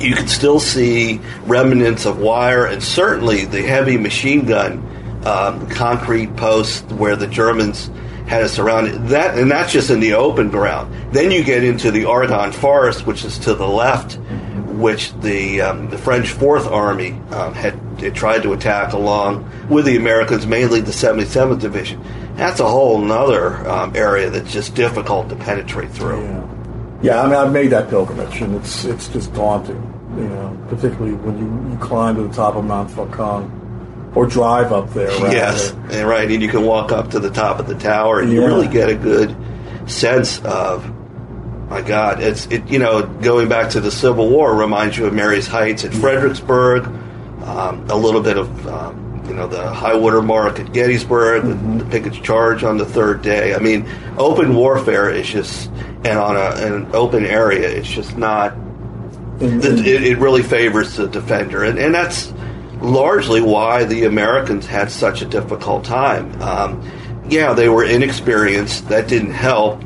You 0.00 0.14
can 0.14 0.28
still 0.28 0.60
see 0.60 1.20
remnants 1.44 2.04
of 2.04 2.18
wire 2.18 2.66
and 2.66 2.82
certainly 2.82 3.44
the 3.44 3.62
heavy 3.62 3.96
machine 3.96 4.44
gun 4.44 5.22
um, 5.24 5.66
concrete 5.68 6.36
posts 6.36 6.82
where 6.92 7.16
the 7.16 7.26
Germans 7.26 7.90
had 8.26 8.42
us 8.42 8.52
surrounded. 8.52 9.08
That 9.08 9.38
and 9.38 9.50
that's 9.50 9.72
just 9.72 9.90
in 9.90 10.00
the 10.00 10.14
open 10.14 10.50
ground. 10.50 10.94
Then 11.12 11.30
you 11.30 11.44
get 11.44 11.64
into 11.64 11.90
the 11.90 12.06
Argonne 12.06 12.52
Forest, 12.52 13.06
which 13.06 13.24
is 13.24 13.38
to 13.40 13.54
the 13.54 13.68
left, 13.68 14.18
which 14.66 15.12
the 15.20 15.60
um, 15.60 15.90
the 15.90 15.98
French 15.98 16.30
Fourth 16.30 16.66
Army 16.66 17.12
um, 17.30 17.54
had, 17.54 18.14
tried 18.14 18.42
to 18.42 18.52
attack 18.52 18.92
along 18.92 19.50
with 19.68 19.84
the 19.84 19.96
Americans, 19.96 20.46
mainly 20.46 20.80
the 20.80 20.92
77th 20.92 21.60
Division. 21.60 22.02
That's 22.36 22.60
a 22.60 22.68
whole 22.68 23.10
other 23.12 23.66
um, 23.68 23.94
area 23.94 24.30
that's 24.30 24.52
just 24.52 24.74
difficult 24.74 25.28
to 25.28 25.36
penetrate 25.36 25.90
through. 25.90 26.24
Yeah. 26.24 26.53
Yeah, 27.04 27.20
I 27.20 27.26
mean, 27.26 27.34
I've 27.34 27.52
made 27.52 27.68
that 27.68 27.90
pilgrimage, 27.90 28.40
and 28.40 28.54
it's 28.56 28.84
it's 28.86 29.08
just 29.08 29.34
daunting, 29.34 29.76
you 30.16 30.26
know, 30.26 30.58
particularly 30.68 31.12
when 31.16 31.38
you, 31.38 31.72
you 31.72 31.78
climb 31.78 32.16
to 32.16 32.22
the 32.22 32.32
top 32.32 32.54
of 32.56 32.64
Montfaucon 32.64 34.12
or 34.14 34.24
drive 34.26 34.72
up 34.72 34.88
there. 34.94 35.08
rather. 35.08 35.30
Yes, 35.30 35.72
and 35.90 36.08
right, 36.08 36.30
and 36.30 36.42
you 36.42 36.48
can 36.48 36.64
walk 36.64 36.92
up 36.92 37.10
to 37.10 37.20
the 37.20 37.30
top 37.30 37.58
of 37.60 37.66
the 37.66 37.74
tower, 37.74 38.20
and 38.20 38.32
you 38.32 38.42
really 38.44 38.68
get 38.68 38.88
a 38.88 38.94
good 38.94 39.36
sense 39.86 40.40
of. 40.44 40.90
My 41.68 41.82
God, 41.82 42.22
it's 42.22 42.46
it. 42.46 42.68
You 42.70 42.78
know, 42.78 43.02
going 43.02 43.48
back 43.48 43.70
to 43.70 43.80
the 43.80 43.90
Civil 43.90 44.30
War 44.30 44.54
reminds 44.54 44.96
you 44.96 45.06
of 45.06 45.12
Marye's 45.12 45.46
Heights 45.46 45.84
at 45.84 45.92
Fredericksburg, 45.92 46.86
um, 47.42 47.86
a 47.90 47.96
little 47.96 48.20
bit 48.22 48.36
of 48.38 48.66
um, 48.66 49.13
you 49.26 49.34
know 49.34 49.46
the 49.46 49.70
high 49.72 49.94
water 49.94 50.22
mark 50.22 50.58
at 50.60 50.72
Gettysburg, 50.72 51.44
Mm-hmm. 51.44 51.78
the, 51.78 51.84
the 51.84 51.90
Pickett's 51.90 52.18
Charge 52.18 52.62
on 52.64 52.76
the 52.78 52.84
third 52.84 53.22
day. 53.22 53.54
I 53.54 53.58
mean, 53.58 53.88
open 54.18 54.54
warfare 54.54 55.10
is 55.10 55.28
just, 55.28 55.70
and 56.04 56.18
on 56.18 56.36
a, 56.36 56.66
an 56.66 56.88
open 56.94 57.24
area, 57.26 57.68
it's 57.68 57.88
just 57.88 58.16
not 58.16 58.54
the, 59.38 59.82
it, 59.84 60.04
it 60.04 60.18
really 60.18 60.42
favors 60.42 60.96
the 60.96 61.08
defender, 61.08 61.64
and, 61.64 61.78
and 61.78 61.94
that's 61.94 62.32
largely 62.80 63.40
why 63.40 63.84
the 63.84 64.04
Americans 64.04 64.66
had 64.66 64.90
such 64.90 65.22
a 65.22 65.24
difficult 65.26 65.84
time. 65.84 66.40
Um, 66.42 66.82
yeah, 67.28 67.52
they 67.54 67.68
were 67.68 67.84
inexperienced; 67.84 68.88
that 68.88 69.08
didn't 69.08 69.32
help. 69.32 69.82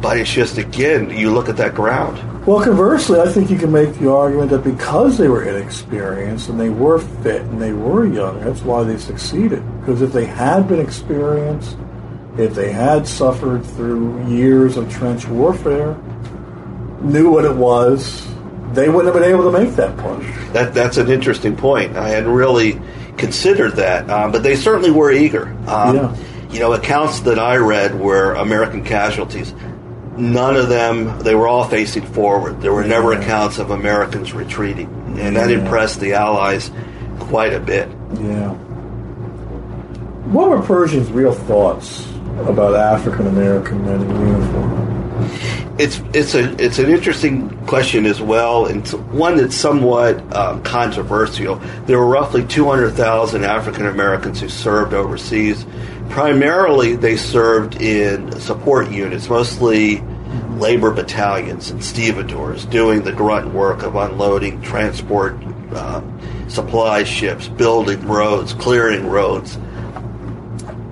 But 0.00 0.16
it's 0.18 0.32
just 0.32 0.58
again, 0.58 1.10
you 1.10 1.32
look 1.32 1.48
at 1.48 1.56
that 1.58 1.74
ground. 1.74 2.18
Well, 2.48 2.64
conversely, 2.64 3.20
I 3.20 3.28
think 3.28 3.50
you 3.50 3.58
can 3.58 3.70
make 3.70 3.92
the 3.96 4.10
argument 4.10 4.48
that 4.52 4.64
because 4.64 5.18
they 5.18 5.28
were 5.28 5.44
inexperienced 5.44 6.48
and 6.48 6.58
they 6.58 6.70
were 6.70 6.98
fit 6.98 7.42
and 7.42 7.60
they 7.60 7.74
were 7.74 8.06
young, 8.06 8.40
that's 8.40 8.62
why 8.62 8.84
they 8.84 8.96
succeeded. 8.96 9.62
Because 9.80 10.00
if 10.00 10.14
they 10.14 10.24
had 10.24 10.66
been 10.66 10.80
experienced, 10.80 11.76
if 12.38 12.54
they 12.54 12.72
had 12.72 13.06
suffered 13.06 13.66
through 13.66 14.26
years 14.28 14.78
of 14.78 14.90
trench 14.90 15.28
warfare, 15.28 15.94
knew 17.02 17.30
what 17.30 17.44
it 17.44 17.54
was, 17.54 18.26
they 18.72 18.88
wouldn't 18.88 19.14
have 19.14 19.22
been 19.22 19.30
able 19.30 19.52
to 19.52 19.58
make 19.58 19.76
that 19.76 19.94
push. 19.98 20.26
That 20.54 20.72
that's 20.72 20.96
an 20.96 21.10
interesting 21.10 21.54
point. 21.54 21.98
I 21.98 22.08
hadn't 22.08 22.32
really 22.32 22.80
considered 23.18 23.72
that, 23.72 24.08
um, 24.08 24.32
but 24.32 24.42
they 24.42 24.56
certainly 24.56 24.90
were 24.90 25.12
eager. 25.12 25.54
Um, 25.66 25.96
Yeah. 25.96 26.16
You 26.50 26.60
know, 26.60 26.72
accounts 26.72 27.20
that 27.20 27.38
I 27.38 27.56
read 27.56 28.00
were 28.00 28.32
American 28.32 28.82
casualties. 28.82 29.52
None 30.18 30.56
of 30.56 30.68
them, 30.68 31.18
they 31.20 31.34
were 31.34 31.46
all 31.46 31.64
facing 31.64 32.02
forward. 32.02 32.60
There 32.60 32.72
were 32.72 32.84
never 32.84 33.12
accounts 33.12 33.58
of 33.58 33.70
Americans 33.70 34.32
retreating, 34.32 34.88
and 35.18 35.36
that 35.36 35.48
Yeah. 35.50 35.58
impressed 35.58 36.00
the 36.00 36.14
Allies 36.14 36.70
quite 37.20 37.54
a 37.54 37.60
bit. 37.60 37.88
Yeah. 38.20 38.50
What 40.32 40.50
were 40.50 40.60
Pershing's 40.60 41.10
real 41.10 41.32
thoughts 41.32 42.06
about 42.46 42.74
African 42.74 43.26
American 43.28 43.84
men 43.84 44.02
in 44.02 44.28
uniform? 44.28 44.84
It's 45.78 46.02
it's 46.12 46.34
a 46.34 46.52
it's 46.62 46.78
an 46.80 46.90
interesting 46.90 47.50
question 47.66 48.04
as 48.04 48.20
well, 48.20 48.66
and 48.66 48.86
one 49.12 49.36
that's 49.36 49.54
somewhat 49.54 50.20
um, 50.36 50.60
controversial. 50.64 51.60
There 51.86 51.98
were 51.98 52.06
roughly 52.06 52.44
200,000 52.44 53.44
African 53.44 53.86
Americans 53.86 54.40
who 54.40 54.48
served 54.48 54.92
overseas. 54.92 55.64
Primarily, 56.10 56.96
they 56.96 57.16
served 57.16 57.80
in 57.80 58.32
support 58.40 58.90
units, 58.90 59.28
mostly 59.28 60.02
labor 60.56 60.90
battalions 60.90 61.70
and 61.70 61.82
stevedores, 61.84 62.64
doing 62.64 63.02
the 63.02 63.12
grunt 63.12 63.52
work 63.54 63.82
of 63.82 63.94
unloading, 63.94 64.60
transport, 64.62 65.34
um, 65.74 66.20
supply 66.48 67.04
ships, 67.04 67.48
building 67.48 68.06
roads, 68.06 68.52
clearing 68.54 69.06
roads 69.06 69.58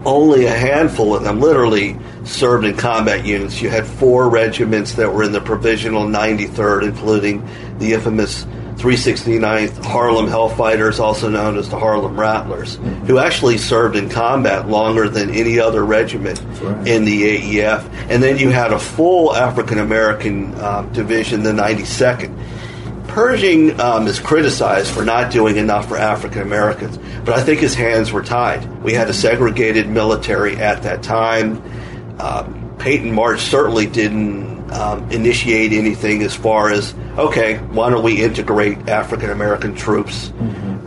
only 0.07 0.47
a 0.47 0.53
handful 0.53 1.17
of 1.17 1.25
them 1.25 1.41
literally 1.41 1.99
served 2.25 2.65
in 2.65 2.77
combat 2.77 3.27
units. 3.27 3.61
You 3.61 3.69
had 3.69 3.85
four 3.87 4.31
regiments 4.31 4.93
that 4.93 5.13
were 5.13 5.25
in 5.25 5.33
the 5.33 5.41
provisional 5.41 6.05
93rd, 6.05 6.85
including 6.85 7.47
the 7.79 7.93
infamous 7.93 8.47
369th 8.87 9.85
Harlem 9.85 10.27
Hellfighters, 10.27 11.01
also 11.01 11.29
known 11.29 11.59
as 11.59 11.69
the 11.69 11.77
Harlem 11.77 12.19
Rattlers, 12.19 12.77
who 13.09 13.19
actually 13.19 13.59
served 13.59 13.97
in 13.97 14.09
combat 14.09 14.69
longer 14.69 15.09
than 15.09 15.31
any 15.31 15.59
other 15.59 15.85
regiment 15.85 16.41
right. 16.61 16.87
in 16.87 17.05
the 17.05 17.59
AEF. 17.59 17.85
And 18.09 18.23
then 18.23 18.39
you 18.39 18.51
had 18.51 18.73
a 18.73 18.79
full 18.79 19.35
African 19.35 19.81
American 19.81 20.55
um, 20.61 20.93
division, 20.93 21.43
the 21.43 21.51
92nd. 21.51 23.09
Pershing 23.09 23.81
um, 23.81 24.07
is 24.07 24.21
criticized 24.21 24.95
for 24.95 25.05
not 25.05 25.33
doing 25.33 25.57
enough 25.57 25.89
for 25.89 25.97
African 25.97 26.43
Americans, 26.43 26.97
but 27.25 27.35
I 27.37 27.43
think 27.43 27.59
his 27.59 27.75
hands 27.75 28.13
were 28.13 28.23
tied. 28.23 28.85
We 28.85 28.93
had 28.93 29.11
a 29.11 29.15
segregated 29.15 29.89
military 29.89 30.59
at 30.59 30.85
that 30.85 31.03
time. 31.03 31.61
Um, 32.21 32.77
Peyton 32.79 33.11
March 33.11 33.41
certainly 33.41 33.87
didn't 33.87 34.56
um, 34.73 35.11
initiate 35.11 35.73
anything 35.73 36.23
as 36.23 36.35
far 36.35 36.71
as, 36.71 36.95
okay, 37.19 37.59
why 37.59 37.91
don't 37.91 38.03
we 38.03 38.23
integrate 38.23 38.89
African 38.89 39.31
American 39.31 39.75
troops 39.75 40.33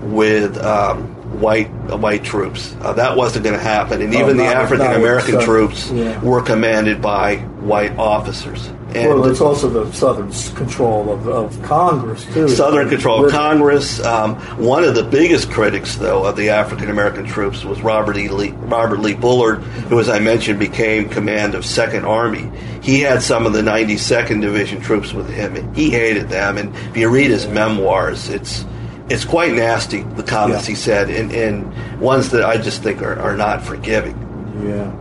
with 0.04 0.58
um, 0.58 1.04
white 1.40 1.68
uh, 1.90 1.98
white 1.98 2.24
troops? 2.24 2.76
Uh, 2.82 2.94
that 2.94 3.16
wasn't 3.16 3.44
going 3.46 3.56
to 3.58 3.64
happen, 3.64 4.02
and 4.02 4.14
Oh, 4.14 4.20
even 4.20 4.38
the 4.38 4.46
African 4.46 4.88
American 4.94 5.40
troops 5.42 5.90
yeah. 5.92 6.20
were 6.22 6.42
commanded 6.42 7.02
by 7.02 7.38
white 7.38 7.98
officers. 7.98 8.70
And 8.96 9.08
well, 9.10 9.26
it's 9.26 9.42
also 9.42 9.70
the 9.70 9.92
Southern 9.94 10.32
control 10.56 11.12
of, 11.12 11.28
of 11.28 11.62
Congress 11.64 12.26
too. 12.34 12.50
Southern 12.50 12.90
control 12.90 13.26
of 13.26 13.32
Congress. 13.32 14.04
Um, 14.04 14.36
one 14.58 14.84
of 14.84 14.96
the 14.96 15.04
biggest 15.04 15.52
critics, 15.52 15.96
though, 15.96 16.26
of 16.26 16.36
the 16.36 16.50
African 16.50 16.90
American 16.90 17.26
troops 17.26 17.64
was 17.64 17.82
Robert 17.82 18.18
E. 18.18 18.30
Lee, 18.30 18.52
Robert 18.52 19.00
Lee 19.00 19.14
Bullard, 19.14 19.58
who, 19.90 20.00
as 20.00 20.10
I 20.10 20.18
mentioned, 20.20 20.58
became 20.60 21.08
command 21.08 21.54
of 21.54 21.66
Second 21.66 22.06
Army. 22.06 22.52
He 22.82 23.02
had 23.02 23.22
some 23.22 23.46
of 23.46 23.54
the 23.54 23.62
92nd 23.62 24.42
Division 24.42 24.82
troops 24.82 25.14
with 25.14 25.30
him, 25.30 25.56
and 25.56 25.76
he 25.76 25.92
hated 25.92 26.30
them. 26.30 26.58
And 26.58 26.76
if 26.76 26.98
you 26.98 27.10
read 27.10 27.30
his 27.30 27.46
memoirs, 27.48 28.30
it's 28.30 28.66
it's 29.10 29.26
quite 29.26 29.54
nasty 29.54 30.02
the 30.04 30.24
comments 30.24 30.66
Yeah. 30.66 30.70
he 30.70 30.76
said, 30.76 31.10
and, 31.10 31.32
and 31.32 32.00
ones 32.02 32.30
that 32.30 32.44
I 32.44 32.58
just 32.58 32.82
think 32.84 33.02
are, 33.02 33.20
are 33.20 33.36
not 33.36 33.62
forgiving. 33.64 34.16
Yeah. 34.64 34.92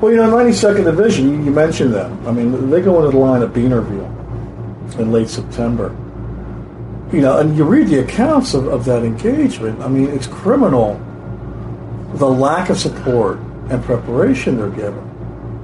Well, 0.00 0.12
you 0.12 0.18
know, 0.18 0.30
92nd 0.30 0.84
Division, 0.84 1.28
you, 1.28 1.44
you 1.44 1.50
mentioned 1.50 1.92
them. 1.92 2.24
I 2.26 2.30
mean, 2.30 2.70
they 2.70 2.80
go 2.80 2.98
into 2.98 3.10
the 3.10 3.18
line 3.18 3.42
of 3.42 3.50
Binarville 3.50 4.98
in 4.98 5.10
late 5.10 5.28
September. 5.28 5.88
You 7.12 7.20
know, 7.20 7.38
and 7.38 7.56
you 7.56 7.64
read 7.64 7.88
the 7.88 8.00
accounts 8.00 8.54
of, 8.54 8.68
of 8.68 8.84
that 8.84 9.02
engagement. 9.02 9.80
I 9.80 9.88
mean, 9.88 10.08
it's 10.08 10.26
criminal 10.26 11.00
the 12.14 12.28
lack 12.28 12.70
of 12.70 12.78
support 12.78 13.38
and 13.70 13.82
preparation 13.82 14.56
they're 14.56 14.70
given. 14.70 15.04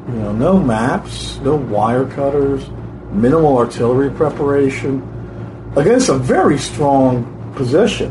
You 0.08 0.14
know, 0.14 0.32
no 0.32 0.58
maps, 0.58 1.38
no 1.38 1.56
wire 1.56 2.06
cutters, 2.06 2.68
minimal 3.10 3.56
artillery 3.56 4.10
preparation 4.10 5.02
against 5.76 6.08
a 6.08 6.14
very 6.14 6.58
strong 6.58 7.52
position. 7.54 8.10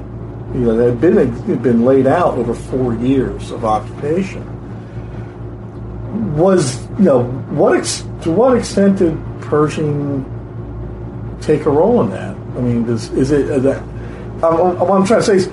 You 0.54 0.62
know, 0.62 0.78
had 0.78 1.02
been 1.02 1.18
had 1.18 1.62
been 1.62 1.86
laid 1.86 2.08
out 2.08 2.38
over 2.38 2.54
four 2.54 2.96
years 2.96 3.52
of 3.52 3.66
occupation. 3.66 4.48
Was 6.34 6.82
you 6.98 7.06
know 7.06 7.24
what 7.52 7.78
ex- 7.78 8.02
to 8.22 8.32
what 8.32 8.58
extent 8.58 9.00
did 9.00 9.18
Pershing 9.42 10.26
take 11.42 11.66
a 11.66 11.70
role 11.70 12.02
in 12.02 12.10
that? 12.12 12.36
I 12.36 12.62
mean, 12.62 12.86
does, 12.86 13.12
is 13.12 13.32
it 13.32 13.62
that? 13.64 13.82
Um, 14.44 14.80
what 14.80 14.92
I'm 14.92 15.06
trying 15.06 15.20
to 15.20 15.24
say 15.24 15.36
is, 15.36 15.48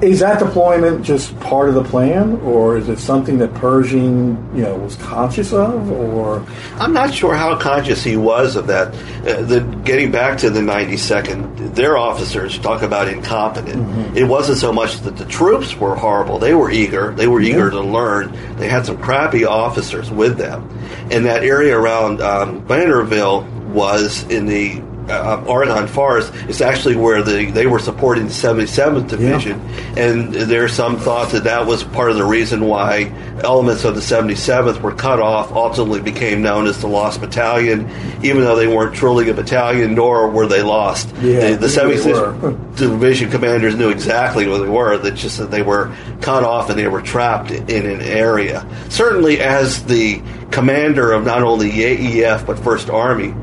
is 0.00 0.20
that 0.20 0.38
deployment 0.38 1.04
just 1.04 1.38
part 1.40 1.68
of 1.68 1.74
the 1.74 1.82
plan, 1.82 2.36
or 2.42 2.76
is 2.76 2.88
it 2.88 3.00
something 3.00 3.38
that 3.38 3.52
Pershing, 3.54 4.36
you 4.54 4.62
know, 4.62 4.76
was 4.76 4.94
conscious 4.96 5.52
of, 5.52 5.90
or 5.90 6.46
I'm 6.76 6.92
not 6.92 7.12
sure 7.12 7.34
how 7.34 7.58
conscious 7.58 8.04
he 8.04 8.16
was 8.16 8.54
of 8.54 8.68
that. 8.68 8.94
Uh, 9.26 9.42
the, 9.42 9.60
getting 9.84 10.12
back 10.12 10.38
to 10.38 10.50
the 10.50 10.60
92nd, 10.60 11.74
their 11.74 11.96
officers 11.96 12.58
talk 12.58 12.82
about 12.82 13.08
incompetent. 13.08 14.16
It 14.16 14.24
wasn't 14.24 14.58
so 14.58 14.72
much 14.72 15.00
that 15.00 15.16
the 15.16 15.24
troops 15.24 15.76
were 15.76 15.96
horrible; 15.96 16.38
they 16.38 16.54
were 16.54 16.70
eager. 16.70 17.12
They 17.12 17.26
were 17.26 17.40
eager 17.40 17.70
to 17.70 17.80
learn. 17.80 18.32
They 18.56 18.68
had 18.68 18.86
some 18.86 18.98
crappy 18.98 19.44
officers 19.44 20.10
with 20.10 20.38
them, 20.38 20.68
and 21.10 21.24
that 21.26 21.42
area 21.42 21.76
around 21.76 22.20
um, 22.20 22.62
Binarville 22.66 23.48
was 23.68 24.22
in 24.30 24.46
the 24.46 24.80
uh, 25.08 25.44
Argonne 25.48 25.86
Forest. 25.86 26.34
is 26.48 26.60
actually 26.60 26.96
where 26.96 27.22
the, 27.22 27.50
they 27.50 27.66
were 27.66 27.78
supporting 27.78 28.24
the 28.26 28.32
77th 28.32 29.08
Division, 29.08 29.60
and 29.96 30.32
there's 30.34 30.72
some 30.72 30.98
thought 30.98 31.32
that 31.32 31.44
that 31.44 31.66
was 31.66 31.84
part 31.84 32.10
of 32.10 32.16
the 32.16 32.24
reason 32.24 32.64
why 32.66 33.12
elements 33.42 33.84
of 33.84 33.94
the 33.94 34.00
77th 34.00 34.80
were 34.80 34.94
cut 34.94 35.20
off. 35.20 35.52
Ultimately, 35.52 36.00
became 36.00 36.42
known 36.42 36.66
as 36.66 36.80
the 36.80 36.86
Lost 36.86 37.20
Battalion, 37.20 37.88
even 38.22 38.42
though 38.42 38.56
they 38.56 38.66
weren't 38.66 38.94
truly 38.94 39.28
a 39.28 39.34
battalion, 39.34 39.94
nor 39.94 40.28
were 40.30 40.46
they 40.46 40.62
lost. 40.62 41.08
Yeah, 41.20 41.50
the, 41.50 41.56
the 41.56 41.66
76th 41.66 42.76
division 42.76 43.30
commanders 43.30 43.74
knew 43.76 43.90
exactly 43.90 44.46
what 44.46 44.58
they 44.58 44.68
were. 44.68 44.98
That 44.98 45.14
just 45.14 45.38
that 45.38 45.50
they 45.50 45.62
were 45.62 45.94
cut 46.20 46.44
off 46.44 46.70
and 46.70 46.78
they 46.78 46.88
were 46.88 47.02
trapped 47.02 47.50
in 47.50 47.86
an 47.86 48.00
area. 48.00 48.66
Certainly, 48.88 49.40
as 49.40 49.84
the 49.84 50.22
commander 50.50 51.12
of 51.12 51.24
not 51.24 51.42
only 51.42 51.70
the 51.70 52.20
AEF 52.22 52.46
but 52.46 52.58
First 52.58 52.90
Army, 52.90 53.34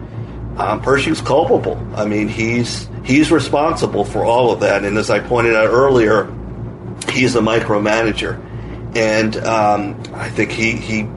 um, 0.58 0.82
Pershing's 0.82 1.22
culpable. 1.22 1.78
I 1.96 2.06
mean, 2.06 2.28
he's 2.28 2.90
he's 3.04 3.32
responsible 3.32 4.06
for 4.06 4.24
all 4.24 4.52
of 4.52 4.62
that. 4.62 4.84
And 4.84 4.98
as 4.98 5.10
I 5.10 5.20
pointed 5.20 5.56
out 5.56 5.70
earlier, 5.70 6.26
he's 7.10 7.36
a 7.36 7.42
micromanager, 7.42 8.42
and 8.96 9.36
um, 9.38 10.02
I 10.14 10.30
think 10.30 10.52
he 10.52 10.72
he 10.74 11.08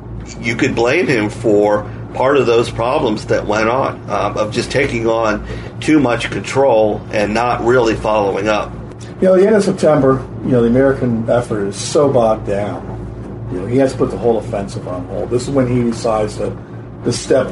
you 0.41 0.57
could 0.57 0.75
blame 0.75 1.07
him 1.07 1.31
for 1.31 1.91
part 2.15 2.37
of 2.37 2.47
those 2.47 2.71
problems 2.71 3.27
that 3.27 3.47
went 3.47 3.69
on 3.69 4.11
um, 4.11 4.37
of 4.37 4.53
just 4.53 4.71
taking 4.71 5.07
on 5.07 5.47
too 5.81 6.01
much 6.01 6.31
control 6.31 7.01
and 7.13 7.33
not 7.33 7.63
really 7.63 7.95
following 7.95 8.49
up. 8.49 8.73
You 9.21 9.29
know, 9.29 9.37
the 9.37 9.47
end 9.47 9.57
of 9.57 9.65
September, 9.65 10.27
you 10.45 10.51
know, 10.51 10.63
the 10.63 10.69
American 10.69 11.29
effort 11.29 11.67
is 11.67 11.77
so 11.77 12.11
bogged 12.13 12.47
down. 12.47 13.49
You 13.53 13.61
know, 13.61 13.67
he 13.67 13.77
has 13.79 13.93
to 13.93 13.99
put 13.99 14.11
the 14.11 14.19
whole 14.19 14.39
offensive 14.39 14.87
on 14.87 15.07
hold. 15.07 15.31
This 15.31 15.43
is 15.43 15.51
when 15.51 15.67
he 15.67 15.91
decides 15.91 16.37
to, 16.37 16.57
to 17.05 17.13
step 17.13 17.49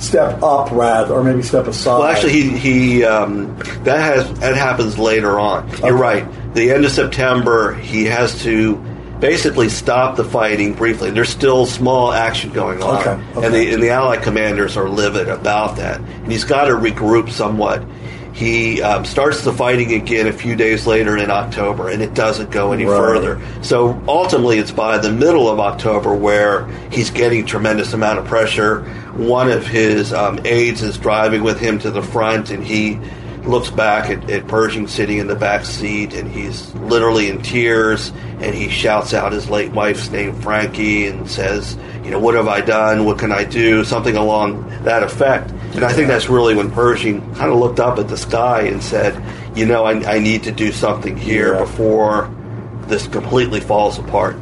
step 0.00 0.42
up 0.42 0.70
rather, 0.72 1.14
or 1.14 1.22
maybe 1.22 1.42
step 1.42 1.66
aside. 1.66 1.98
Well, 1.98 2.08
actually, 2.08 2.32
he 2.32 2.58
he 2.58 3.04
um, 3.04 3.56
that 3.84 3.98
has 4.00 4.40
that 4.40 4.56
happens 4.56 4.98
later 4.98 5.38
on. 5.38 5.68
You're 5.78 5.96
right. 5.96 6.26
The 6.54 6.72
end 6.72 6.84
of 6.84 6.90
September, 6.90 7.74
he 7.74 8.06
has 8.06 8.42
to 8.42 8.76
basically 9.20 9.68
stop 9.68 10.16
the 10.16 10.24
fighting 10.24 10.72
briefly. 10.74 11.10
There's 11.10 11.28
still 11.28 11.66
small 11.66 12.12
action 12.12 12.50
going 12.52 12.82
on, 12.82 12.96
Okay, 13.00 13.10
okay. 13.36 13.46
and 13.46 13.54
the 13.54 13.74
and 13.74 13.82
the 13.82 13.90
Allied 13.90 14.22
commanders 14.22 14.76
are 14.76 14.88
livid 14.88 15.28
about 15.28 15.76
that. 15.76 16.00
And 16.00 16.32
he's 16.32 16.44
got 16.44 16.64
to 16.64 16.72
regroup 16.72 17.30
somewhat. 17.30 17.84
He 18.32 18.80
um, 18.80 19.04
starts 19.04 19.42
the 19.44 19.52
fighting 19.52 19.92
again 19.92 20.26
a 20.28 20.32
few 20.32 20.56
days 20.56 20.86
later 20.86 21.16
in 21.18 21.30
October, 21.30 21.88
and 21.90 22.00
it 22.00 22.14
doesn't 22.14 22.50
go 22.50 22.72
any 22.72 22.84
Right. 22.86 22.96
further. 22.96 23.40
So 23.60 24.00
ultimately, 24.08 24.58
it's 24.58 24.70
by 24.70 24.96
the 24.98 25.10
middle 25.12 25.50
of 25.50 25.60
October 25.60 26.14
where 26.14 26.66
he's 26.90 27.10
getting 27.10 27.44
tremendous 27.44 27.92
amount 27.92 28.18
of 28.20 28.24
pressure. 28.26 28.86
One 29.28 29.50
of 29.50 29.66
his 29.66 30.12
um, 30.12 30.38
aides 30.44 30.82
is 30.82 30.96
driving 30.96 31.42
with 31.42 31.60
him 31.60 31.78
to 31.80 31.90
the 31.90 32.02
front, 32.02 32.50
and 32.50 32.64
he 32.64 32.98
looks 33.44 33.70
back 33.70 34.08
at, 34.10 34.30
at 34.30 34.46
Pershing 34.48 34.86
sitting 34.88 35.18
in 35.18 35.26
the 35.26 35.34
back 35.34 35.64
seat, 35.64 36.14
and 36.14 36.30
he's 36.30 36.74
literally 36.76 37.28
in 37.28 37.42
tears. 37.42 38.12
And 38.40 38.54
he 38.54 38.68
shouts 38.70 39.12
out 39.12 39.32
his 39.32 39.50
late 39.50 39.72
wife's 39.72 40.10
name, 40.10 40.34
Frankie, 40.40 41.06
and 41.06 41.28
says, 41.30 41.76
"You 42.02 42.10
know, 42.10 42.18
what 42.18 42.34
have 42.34 42.48
I 42.48 42.62
done? 42.62 43.04
What 43.04 43.18
can 43.18 43.30
I 43.30 43.44
do?" 43.44 43.84
Something 43.84 44.16
along 44.16 44.66
that 44.84 45.02
effect. 45.02 45.50
And 45.74 45.84
I 45.84 45.92
think 45.92 46.08
that's 46.08 46.30
really 46.30 46.54
when 46.54 46.70
Pershing 46.70 47.20
kind 47.34 47.52
of 47.52 47.58
looked 47.58 47.78
up 47.78 47.98
at 47.98 48.08
the 48.08 48.16
sky 48.16 48.62
and 48.62 48.82
said, 48.82 49.22
"You 49.54 49.66
know, 49.66 49.84
I, 49.84 50.14
I 50.14 50.18
need 50.18 50.42
to 50.44 50.52
do 50.52 50.72
something 50.72 51.14
here 51.16 51.52
Yeah. 51.52 51.60
before 51.60 52.30
this 52.86 53.06
completely 53.06 53.60
falls 53.60 53.98
apart." 53.98 54.36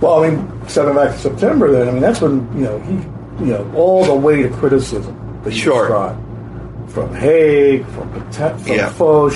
Well, 0.00 0.22
I 0.22 0.30
mean, 0.30 0.68
stepping 0.68 0.94
back 0.94 1.10
to 1.12 1.18
September, 1.18 1.72
then 1.72 1.88
I 1.88 1.90
mean 1.90 2.00
that's 2.02 2.20
when 2.20 2.48
you 2.56 2.64
know 2.64 2.78
he, 2.80 2.98
you 3.40 3.46
know, 3.52 3.70
all 3.74 4.04
the 4.04 4.14
weight 4.14 4.46
of 4.46 4.52
criticism 4.52 5.40
that 5.44 5.52
you 5.52 5.58
Sure. 5.60 5.82
described 5.88 6.18
from 6.88 7.14
Haig, 7.14 7.86
from 7.86 8.10
Pétain, 8.12 8.58
from 8.60 8.72
Yeah. 8.76 8.88
Foch, 8.90 9.32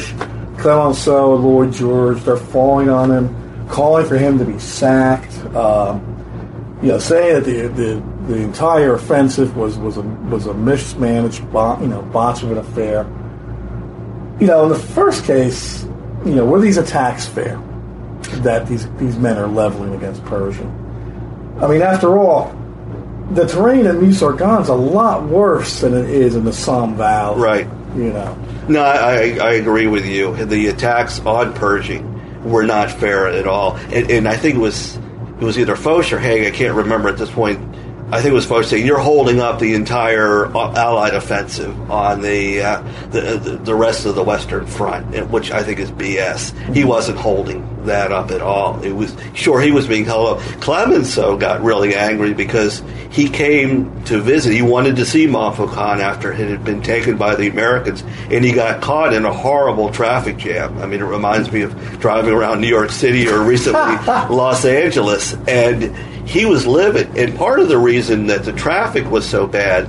Clemenceau, 0.58 1.34
Lloyd 1.36 1.72
George, 1.72 2.22
they're 2.24 2.36
falling 2.36 2.88
on 2.88 3.10
him, 3.10 3.34
calling 3.68 4.04
for 4.06 4.16
him 4.16 4.38
to 4.38 4.44
be 4.44 4.58
sacked. 4.58 5.32
Um, 5.54 6.00
you 6.82 6.88
know, 6.88 6.98
saying 6.98 7.34
that 7.34 7.44
the, 7.44 7.68
the 7.68 8.02
the 8.28 8.36
entire 8.40 8.94
offensive 8.94 9.56
was 9.56 9.76
was 9.78 9.96
a 9.96 10.02
was 10.02 10.46
a 10.46 10.54
mismanaged, 10.54 11.50
bo- 11.52 11.78
you 11.80 11.86
know, 11.88 12.02
botch 12.02 12.42
of 12.42 12.52
an 12.52 12.58
affair. 12.58 13.06
You 14.40 14.46
know, 14.46 14.64
in 14.64 14.68
the 14.70 14.74
first 14.78 15.24
case, 15.24 15.86
you 16.24 16.34
know, 16.34 16.44
were 16.44 16.60
these 16.60 16.76
attacks 16.76 17.24
fair 17.26 17.60
that 18.42 18.66
these 18.66 18.88
these 18.98 19.16
men 19.16 19.38
are 19.38 19.46
leveling 19.46 19.94
against 19.94 20.24
Pershing? 20.24 20.70
I 21.60 21.68
mean, 21.68 21.82
after 21.82 22.18
all, 22.18 22.52
the 23.30 23.46
terrain 23.46 23.86
in 23.86 24.00
Meuse-Argonne 24.00 24.62
is 24.62 24.68
a 24.68 24.74
lot 24.74 25.24
worse 25.24 25.80
than 25.80 25.94
it 25.94 26.10
is 26.10 26.36
in 26.36 26.44
the 26.44 26.52
Somme 26.52 26.96
Valley. 26.96 27.40
Right. 27.40 27.68
You 27.96 28.12
know. 28.12 28.38
No, 28.68 28.82
I, 28.82 29.38
I 29.40 29.52
agree 29.54 29.86
with 29.86 30.06
you. 30.06 30.44
The 30.44 30.68
attacks 30.68 31.20
on 31.20 31.54
Pershing 31.54 32.42
were 32.44 32.64
not 32.64 32.90
fair 32.90 33.28
at 33.28 33.46
all, 33.46 33.76
and, 33.76 34.10
and 34.10 34.28
I 34.28 34.36
think 34.36 34.56
it 34.56 34.60
was 34.60 34.96
it 34.96 35.44
was 35.44 35.58
either 35.58 35.76
Foch 35.76 36.12
or 36.12 36.18
Haig. 36.18 36.46
I 36.46 36.50
can't 36.50 36.74
remember 36.74 37.08
at 37.08 37.16
this 37.16 37.30
point. 37.30 37.58
I 38.10 38.20
think 38.20 38.32
it 38.32 38.34
was 38.34 38.46
Foch 38.46 38.64
saying 38.64 38.86
you're 38.86 38.98
holding 38.98 39.40
up 39.40 39.58
the 39.58 39.74
entire 39.74 40.46
Allied 40.54 41.14
offensive 41.14 41.90
on 41.90 42.20
the 42.20 42.62
uh, 42.62 42.82
the, 43.10 43.20
the 43.38 43.56
the 43.56 43.74
rest 43.74 44.06
of 44.06 44.14
the 44.14 44.22
Western 44.22 44.66
Front, 44.66 45.30
which 45.30 45.50
I 45.50 45.62
think 45.62 45.78
is 45.78 45.90
BS. 45.90 46.74
He 46.74 46.84
wasn't 46.84 47.18
holding 47.18 47.62
that 47.86 48.12
up 48.12 48.30
at 48.30 48.40
all. 48.40 48.82
It 48.82 48.92
was 48.92 49.16
sure 49.34 49.60
he 49.60 49.72
was 49.72 49.86
being 49.86 50.04
held 50.04 50.38
up. 50.38 50.60
Clemenceau 50.60 51.36
got 51.36 51.62
really 51.62 51.94
angry 51.94 52.34
because 52.34 52.82
he 53.10 53.28
came 53.28 54.04
to 54.04 54.20
visit. 54.20 54.52
He 54.52 54.62
wanted 54.62 54.96
to 54.96 55.06
see 55.06 55.26
Montfaucon 55.26 56.00
after 56.00 56.32
it 56.32 56.48
had 56.48 56.64
been 56.64 56.82
taken 56.82 57.16
by 57.16 57.36
the 57.36 57.48
Americans, 57.48 58.02
and 58.30 58.44
he 58.44 58.52
got 58.52 58.82
caught 58.82 59.14
in 59.14 59.24
a 59.24 59.32
horrible 59.32 59.90
traffic 59.90 60.36
jam. 60.36 60.78
I 60.78 60.86
mean, 60.86 61.00
it 61.00 61.04
reminds 61.04 61.52
me 61.52 61.62
of 61.62 61.74
driving 62.00 62.32
around 62.32 62.60
New 62.60 62.68
York 62.68 62.90
City 62.90 63.28
or 63.28 63.42
recently 63.42 63.96
Los 64.06 64.64
Angeles, 64.64 65.34
and 65.46 65.94
he 66.26 66.44
was 66.44 66.66
livid. 66.66 67.16
And 67.16 67.36
part 67.36 67.60
of 67.60 67.68
the 67.68 67.78
reason 67.78 68.26
that 68.26 68.44
the 68.44 68.52
traffic 68.52 69.08
was 69.10 69.28
so 69.28 69.46
bad 69.46 69.88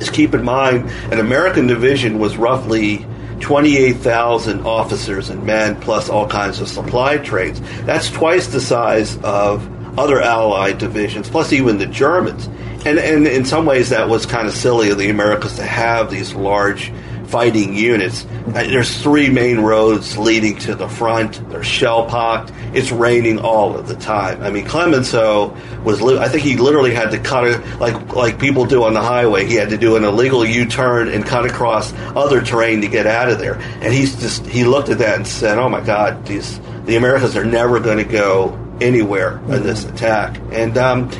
is 0.00 0.10
keep 0.10 0.34
in 0.34 0.44
mind 0.44 0.90
an 1.12 1.20
American 1.20 1.66
division 1.66 2.18
was 2.18 2.36
roughly 2.36 3.06
28,000 3.40 4.66
officers 4.66 5.30
and 5.30 5.44
men 5.44 5.80
plus 5.80 6.08
all 6.08 6.26
kinds 6.26 6.60
of 6.60 6.68
supply 6.68 7.18
trains. 7.18 7.60
That's 7.82 8.10
twice 8.10 8.48
the 8.48 8.60
size 8.60 9.16
of 9.22 9.68
other 9.98 10.20
Allied 10.20 10.78
divisions, 10.78 11.28
plus 11.28 11.52
even 11.52 11.78
the 11.78 11.86
Germans. 11.86 12.46
and 12.86 12.98
and 12.98 13.26
in 13.26 13.44
some 13.44 13.64
ways 13.64 13.90
that 13.90 14.08
was 14.08 14.26
kind 14.26 14.46
of 14.46 14.54
silly 14.54 14.90
of 14.90 14.98
the 14.98 15.08
Americans 15.08 15.56
to 15.56 15.62
have 15.62 16.10
these 16.10 16.34
large 16.34 16.92
fighting 17.24 17.74
units. 17.74 18.24
Uh, 18.48 18.52
there's 18.52 19.02
three 19.02 19.28
main 19.28 19.60
roads 19.60 20.16
leading 20.16 20.58
to 20.58 20.74
the 20.74 20.88
front. 20.88 21.48
They're 21.50 21.64
shell 21.64 22.06
pocked. 22.06 22.52
It's 22.72 22.90
raining 22.90 23.38
all 23.38 23.76
of 23.76 23.88
the 23.88 23.96
time. 23.96 24.42
I 24.42 24.50
mean, 24.50 24.64
Clemenceau 24.64 25.56
was. 25.84 26.02
Li- 26.02 26.18
I 26.18 26.28
think 26.28 26.42
he 26.42 26.56
literally 26.56 26.94
had 26.94 27.10
to 27.10 27.18
cut 27.18 27.46
it 27.46 27.60
like 27.78 28.14
like 28.14 28.38
people 28.38 28.64
do 28.64 28.84
on 28.84 28.94
the 28.94 29.02
highway. 29.02 29.46
He 29.46 29.54
had 29.54 29.70
to 29.70 29.76
do 29.78 29.96
an 29.96 30.04
illegal 30.04 30.44
U-turn 30.44 31.08
and 31.08 31.24
cut 31.24 31.46
across 31.46 31.92
other 32.16 32.40
terrain 32.42 32.80
to 32.80 32.88
get 32.88 33.06
out 33.06 33.28
of 33.28 33.38
there. 33.38 33.54
And 33.54 33.92
he's 33.92 34.18
just 34.20 34.46
he 34.46 34.64
looked 34.64 34.88
at 34.88 34.98
that 34.98 35.16
and 35.16 35.26
said, 35.26 35.58
"Oh 35.58 35.68
my 35.68 35.80
God, 35.80 36.26
these 36.26 36.60
the 36.84 36.96
Americans 36.96 37.36
are 37.36 37.44
never 37.44 37.80
going 37.80 37.98
to 37.98 38.04
go 38.04 38.58
anywhere 38.80 39.38
in 39.48 39.62
this 39.62 39.84
attack." 39.84 40.40
And 40.52 40.76
um, 40.78 41.10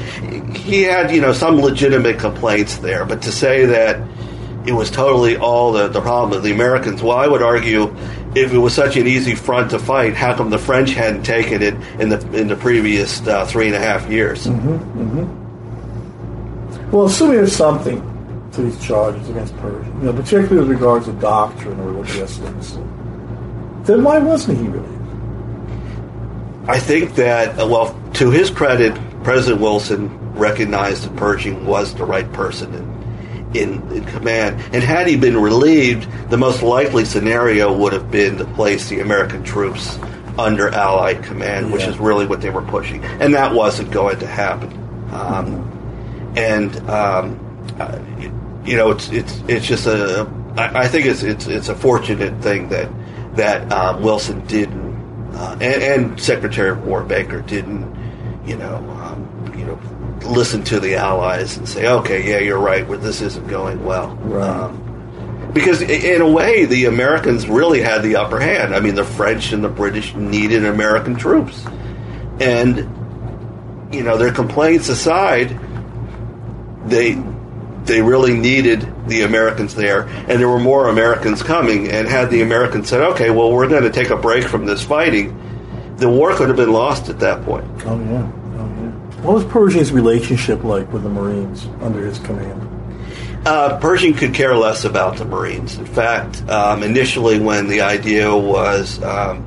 he 0.55 0.82
had 0.82 1.11
you 1.14 1.20
know 1.20 1.32
some 1.32 1.61
legitimate 1.61 2.18
complaints 2.18 2.78
there, 2.78 3.05
but 3.05 3.22
to 3.22 3.32
say 3.32 3.66
that 3.66 4.00
it 4.66 4.72
was 4.72 4.90
totally 4.90 5.36
all 5.36 5.72
the, 5.72 5.88
the 5.88 6.00
problem 6.00 6.36
of 6.36 6.42
the 6.42 6.52
Americans. 6.52 7.02
Well, 7.02 7.16
I 7.16 7.26
would 7.26 7.42
argue 7.42 7.94
if 8.34 8.52
it 8.52 8.58
was 8.58 8.74
such 8.74 8.96
an 8.96 9.06
easy 9.06 9.34
front 9.34 9.70
to 9.70 9.78
fight, 9.78 10.14
how 10.14 10.34
come 10.34 10.50
the 10.50 10.58
French 10.58 10.90
hadn't 10.90 11.22
taken 11.22 11.62
it 11.62 11.74
in 12.00 12.08
the 12.08 12.18
in 12.32 12.48
the 12.48 12.56
previous 12.56 13.26
uh, 13.26 13.46
three 13.46 13.66
and 13.66 13.76
a 13.76 13.80
half 13.80 14.10
years? 14.10 14.48
Well, 16.90 17.06
assuming 17.06 17.36
there's 17.36 17.54
something 17.54 18.10
to 18.52 18.62
these 18.62 18.82
charges 18.84 19.28
against 19.28 19.56
Pershing, 19.58 19.96
you 19.98 20.04
know, 20.04 20.12
particularly 20.12 20.58
with 20.58 20.68
regards 20.68 21.06
to 21.06 21.12
doctrine 21.14 21.78
or 21.80 21.92
logistics, 21.92 22.78
then 23.82 24.02
why 24.02 24.18
wasn't 24.18 24.58
he 24.58 24.68
relieved? 24.68 24.90
I 26.68 26.78
think 26.78 27.14
that, 27.16 27.58
uh, 27.58 27.66
well, 27.66 28.00
to 28.14 28.30
his 28.30 28.48
credit, 28.50 28.98
President 29.22 29.60
Wilson 29.60 30.08
recognized 30.34 31.04
that 31.04 31.16
Pershing 31.16 31.66
was 31.66 31.94
the 31.94 32.04
right 32.04 32.32
person 32.32 32.72
in, 33.55 33.80
in, 33.92 34.05
command. 34.05 34.61
And 34.74 34.82
had 34.82 35.07
he 35.07 35.16
been 35.16 35.36
relieved, 35.36 36.11
the 36.30 36.36
most 36.36 36.62
likely 36.62 37.05
scenario 37.05 37.76
would 37.76 37.92
have 37.92 38.11
been 38.11 38.38
to 38.38 38.44
place 38.44 38.88
the 38.88 39.00
American 39.00 39.42
troops 39.44 39.98
under 40.38 40.68
Allied 40.68 41.22
command, 41.22 41.72
which 41.72 41.84
is 41.84 41.98
really 41.98 42.26
what 42.26 42.40
they 42.40 42.50
were 42.50 42.62
pushing. 42.62 43.05
And 43.05 43.34
that 43.34 43.55
wasn't 43.55 43.90
going 43.90 44.18
to 44.18 44.26
happen. 44.26 44.72
Um, 45.12 46.32
and 46.36 46.76
um, 46.90 47.40
uh, 47.78 47.98
you 48.64 48.76
know, 48.76 48.90
it's 48.90 49.09
it's 49.11 49.40
it's 49.48 49.66
just 49.66 49.86
a. 49.86 50.28
I, 50.57 50.84
I 50.84 50.88
think 50.88 51.07
it's 51.07 51.22
it's 51.22 51.46
it's 51.46 51.68
a 51.68 51.74
fortunate 51.74 52.42
thing 52.42 52.68
that 52.70 52.90
that 53.36 53.70
um, 53.72 54.02
Wilson 54.02 54.44
didn't, 54.46 55.34
uh, 55.34 55.57
and, 55.61 55.82
and 55.82 56.20
Secretary 56.20 56.70
of 56.70 56.84
War 56.84 57.02
Baker 57.02 57.40
didn't, 57.42 57.84
you 58.46 58.57
know, 58.57 58.76
um, 58.76 59.55
you 59.57 59.64
know, 59.64 59.78
listen 60.25 60.64
to 60.64 60.81
the 60.81 60.97
Allies 60.97 61.57
and 61.57 61.68
say, 61.68 61.87
okay, 61.87 62.29
yeah, 62.29 62.39
you're 62.39 62.59
right, 62.59 62.87
well, 62.87 62.99
this 62.99 63.20
isn't 63.20 63.47
going 63.49 63.85
well. 63.85 64.14
Right. 64.16 64.49
Um, 64.49 64.81
because 65.53 65.81
in 65.83 66.20
a 66.20 66.29
way, 66.29 66.64
the 66.64 66.87
Americans 66.87 67.47
really 67.47 67.81
had 67.81 68.03
the 68.03 68.16
upper 68.16 68.41
hand. 68.41 68.75
I 68.75 68.81
mean, 68.81 68.97
the 68.97 69.05
French 69.05 69.53
and 69.53 69.62
the 69.62 69.68
British 69.68 70.12
needed 70.14 70.64
American 70.64 71.14
troops, 71.14 71.64
and 72.41 72.79
you 73.95 74.03
know, 74.03 74.16
their 74.16 74.33
complaints 74.33 74.89
aside, 74.89 75.57
they 76.87 77.22
they 77.85 78.03
really 78.03 78.35
needed 78.35 78.93
the 79.07 79.22
Americans 79.22 79.77
there, 79.77 80.09
and 80.09 80.41
there 80.41 80.49
were 80.49 80.59
more 80.59 80.89
Americans 80.89 81.43
coming. 81.43 81.89
And 81.89 82.09
had 82.09 82.31
the 82.31 82.43
Americans 82.43 82.89
said, 82.89 83.01
"Okay, 83.12 83.31
well, 83.31 83.53
we're 83.53 83.68
going 83.68 83.85
to 83.85 83.93
take 83.93 84.11
a 84.11 84.16
break 84.16 84.45
from 84.45 84.66
this 84.66 84.83
fighting," 84.83 85.39
the 85.99 86.09
war 86.09 86.35
could 86.35 86.49
have 86.49 86.57
been 86.57 86.72
lost 86.72 87.09
at 87.09 87.20
that 87.20 87.45
point. 87.45 87.64
Oh 87.85 87.91
oh 87.91 88.01
yeah. 88.11 88.43
What 89.25 89.37
was 89.37 89.45
Pershing's 89.47 89.91
relationship 89.91 90.64
like 90.64 90.93
with 90.93 91.03
the 91.03 91.09
Marines 91.09 91.64
under 91.81 92.05
his 92.05 92.18
command? 92.18 92.61
Uh, 93.47 93.79
Pershing 93.81 94.12
could 94.12 94.35
care 94.35 94.55
less 94.55 94.85
about 94.85 95.16
the 95.16 95.25
Marines. 95.25 95.79
In 95.79 95.87
fact, 95.87 96.47
um, 96.51 96.83
initially, 96.83 97.41
when 97.41 97.66
the 97.66 97.81
idea 97.81 98.37
was 98.37 99.03
um, 99.03 99.43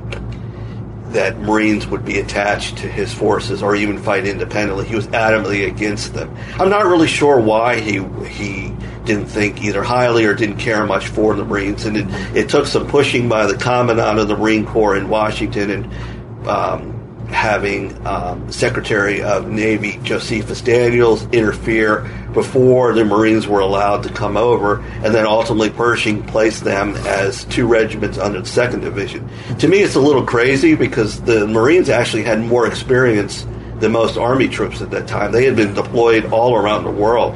that 1.12 1.38
Marines 1.38 1.86
would 1.86 2.04
be 2.04 2.18
attached 2.18 2.78
to 2.78 2.88
his 2.88 3.14
forces 3.14 3.62
or 3.62 3.76
even 3.76 4.02
fight 4.02 4.26
independently, 4.26 4.84
he 4.84 4.96
was 4.96 5.06
adamantly 5.08 5.68
against 5.68 6.12
them. 6.12 6.36
I'm 6.58 6.70
not 6.70 6.86
really 6.86 7.06
sure 7.06 7.38
why 7.38 7.78
he 7.78 8.02
he 8.26 8.74
didn't 9.04 9.26
think 9.26 9.62
either 9.62 9.84
highly 9.84 10.24
or 10.24 10.34
didn't 10.34 10.58
care 10.58 10.84
much 10.86 11.06
for 11.06 11.36
the 11.36 11.44
Marines, 11.44 11.84
and 11.84 11.96
it, 11.96 12.36
it 12.36 12.48
took 12.48 12.66
some 12.66 12.88
pushing 12.88 13.28
by 13.28 13.46
the 13.46 13.56
commandant 13.56 14.18
of 14.18 14.26
the 14.26 14.36
Marine 14.36 14.66
Corps 14.66 14.96
in 14.96 15.08
Washington 15.08 15.70
and. 15.70 16.48
Um, 16.48 16.97
having 17.28 18.06
um, 18.06 18.50
Secretary 18.50 19.22
of 19.22 19.48
Navy 19.48 20.00
Josephus 20.02 20.60
Daniels 20.60 21.26
interfere 21.28 22.08
before 22.32 22.92
the 22.94 23.04
Marines 23.04 23.46
were 23.46 23.60
allowed 23.60 24.02
to 24.02 24.12
come 24.12 24.36
over, 24.36 24.80
and 24.80 25.14
then 25.14 25.26
ultimately 25.26 25.70
Pershing 25.70 26.22
placed 26.24 26.64
them 26.64 26.94
as 27.06 27.44
two 27.44 27.66
regiments 27.66 28.18
under 28.18 28.40
the 28.40 28.46
Second 28.46 28.80
Division. 28.80 29.28
To 29.58 29.68
me, 29.68 29.78
it's 29.78 29.94
a 29.94 30.00
little 30.00 30.24
crazy 30.24 30.74
because 30.74 31.20
the 31.22 31.46
Marines 31.46 31.88
actually 31.88 32.22
had 32.22 32.40
more 32.40 32.66
experience 32.66 33.46
than 33.78 33.92
most 33.92 34.16
Army 34.16 34.48
troops 34.48 34.80
at 34.80 34.90
that 34.90 35.06
time. 35.06 35.32
They 35.32 35.44
had 35.44 35.56
been 35.56 35.74
deployed 35.74 36.32
all 36.32 36.56
around 36.56 36.84
the 36.84 36.90
world. 36.90 37.34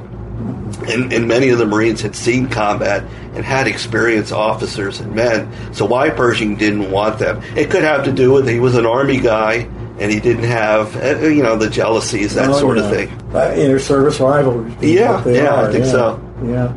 And, 0.89 1.13
and 1.13 1.29
many 1.29 1.51
of 1.51 1.59
the 1.59 1.67
Marines 1.67 2.01
had 2.01 2.17
seen 2.17 2.49
combat 2.49 3.05
and 3.35 3.45
had 3.45 3.69
experienced 3.69 4.33
officers 4.33 5.01
and 5.01 5.15
men. 5.15 5.49
So 5.73 5.85
why 5.85 6.11
Pershing 6.11 6.57
didn't 6.57 6.91
want 6.91 7.19
them? 7.19 7.41
It 7.57 7.71
could 7.71 7.83
have 7.83 8.05
to 8.05 8.13
do 8.13 8.33
with 8.33 8.49
he 8.49 8.59
was 8.59 8.75
an 8.75 8.87
army 8.87 9.21
guy 9.21 9.69
and 10.03 10.11
he 10.11 10.19
didn't 10.19 10.43
have, 10.45 10.97
uh, 10.97 11.19
you 11.29 11.45
know, 11.45 11.55
the 11.57 11.71
jealousies, 11.71 12.35
that 12.35 12.51
Oh, 12.51 12.59
sort 12.59 12.77
of 12.77 12.91
thing. 12.91 13.09
Uh, 13.33 13.55
inter-service 13.57 14.19
rivalries. 14.19 14.75
being 14.75 14.99
Yeah, 14.99 15.25
yeah, 15.29 15.63
I 15.63 15.71
think 15.71 15.85
yeah, 15.85 15.91
so. 15.93 16.21
Yeah. 16.45 16.73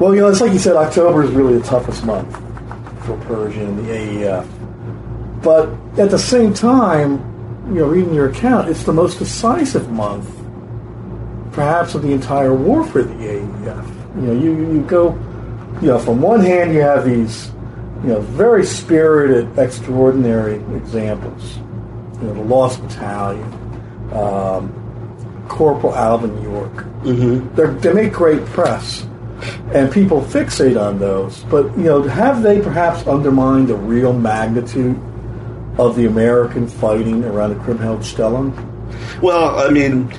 Well, 0.00 0.12
you 0.12 0.22
know, 0.22 0.28
it's 0.28 0.40
like 0.40 0.52
you 0.52 0.58
said, 0.58 0.74
October 0.74 1.22
is 1.22 1.30
really 1.30 1.56
the 1.58 1.64
toughest 1.64 2.04
month 2.04 2.34
for 3.06 3.16
Pershing 3.28 3.62
and 3.62 3.78
the 3.78 3.92
AEF. 3.92 5.42
But 5.42 5.68
at 5.98 6.10
the 6.10 6.18
same 6.18 6.52
time, 6.52 7.12
you 7.68 7.74
know, 7.80 7.86
reading 7.86 8.12
your 8.12 8.28
account, 8.28 8.68
it's 8.68 8.82
the 8.82 8.92
most 8.92 9.20
decisive 9.20 9.88
month, 9.92 10.28
perhaps, 11.52 11.94
of 11.94 12.02
the 12.02 12.12
entire 12.12 12.54
war 12.54 12.82
for 12.84 13.04
the 13.04 13.14
AEF. 13.14 14.16
You 14.16 14.22
know, 14.22 14.32
you, 14.32 14.72
you 14.74 14.80
go, 14.82 15.12
you 15.80 15.88
know, 15.88 15.98
from 16.00 16.20
one 16.20 16.40
hand, 16.40 16.74
you 16.74 16.80
have 16.80 17.04
these, 17.04 17.52
you 18.02 18.08
know, 18.08 18.20
very 18.20 18.66
spirited, 18.66 19.56
extraordinary 19.56 20.56
examples. 20.76 21.58
You 22.20 22.28
know, 22.28 22.34
the 22.34 22.42
Lost 22.42 22.82
Battalion, 22.82 23.52
um, 24.12 25.46
Corporal 25.48 25.94
Alvin 25.94 26.42
York. 26.42 26.72
Mm-hmm. 26.72 27.54
They're, 27.54 27.94
make 27.94 28.12
great 28.12 28.44
press, 28.46 29.06
and 29.72 29.92
people 29.92 30.20
fixate 30.22 30.80
on 30.80 30.98
those. 30.98 31.44
But 31.44 31.76
you 31.76 31.84
know, 31.84 32.02
have 32.02 32.42
they 32.42 32.60
perhaps 32.60 33.06
undermined 33.06 33.68
the 33.68 33.76
real 33.76 34.12
magnitude 34.12 34.98
of 35.78 35.96
the 35.96 36.06
American 36.06 36.66
fighting 36.66 37.24
around 37.24 37.50
the 37.50 37.56
Kriemhildstellung? 37.56 39.20
Well, 39.20 39.58
I 39.58 39.70
mean, 39.70 40.10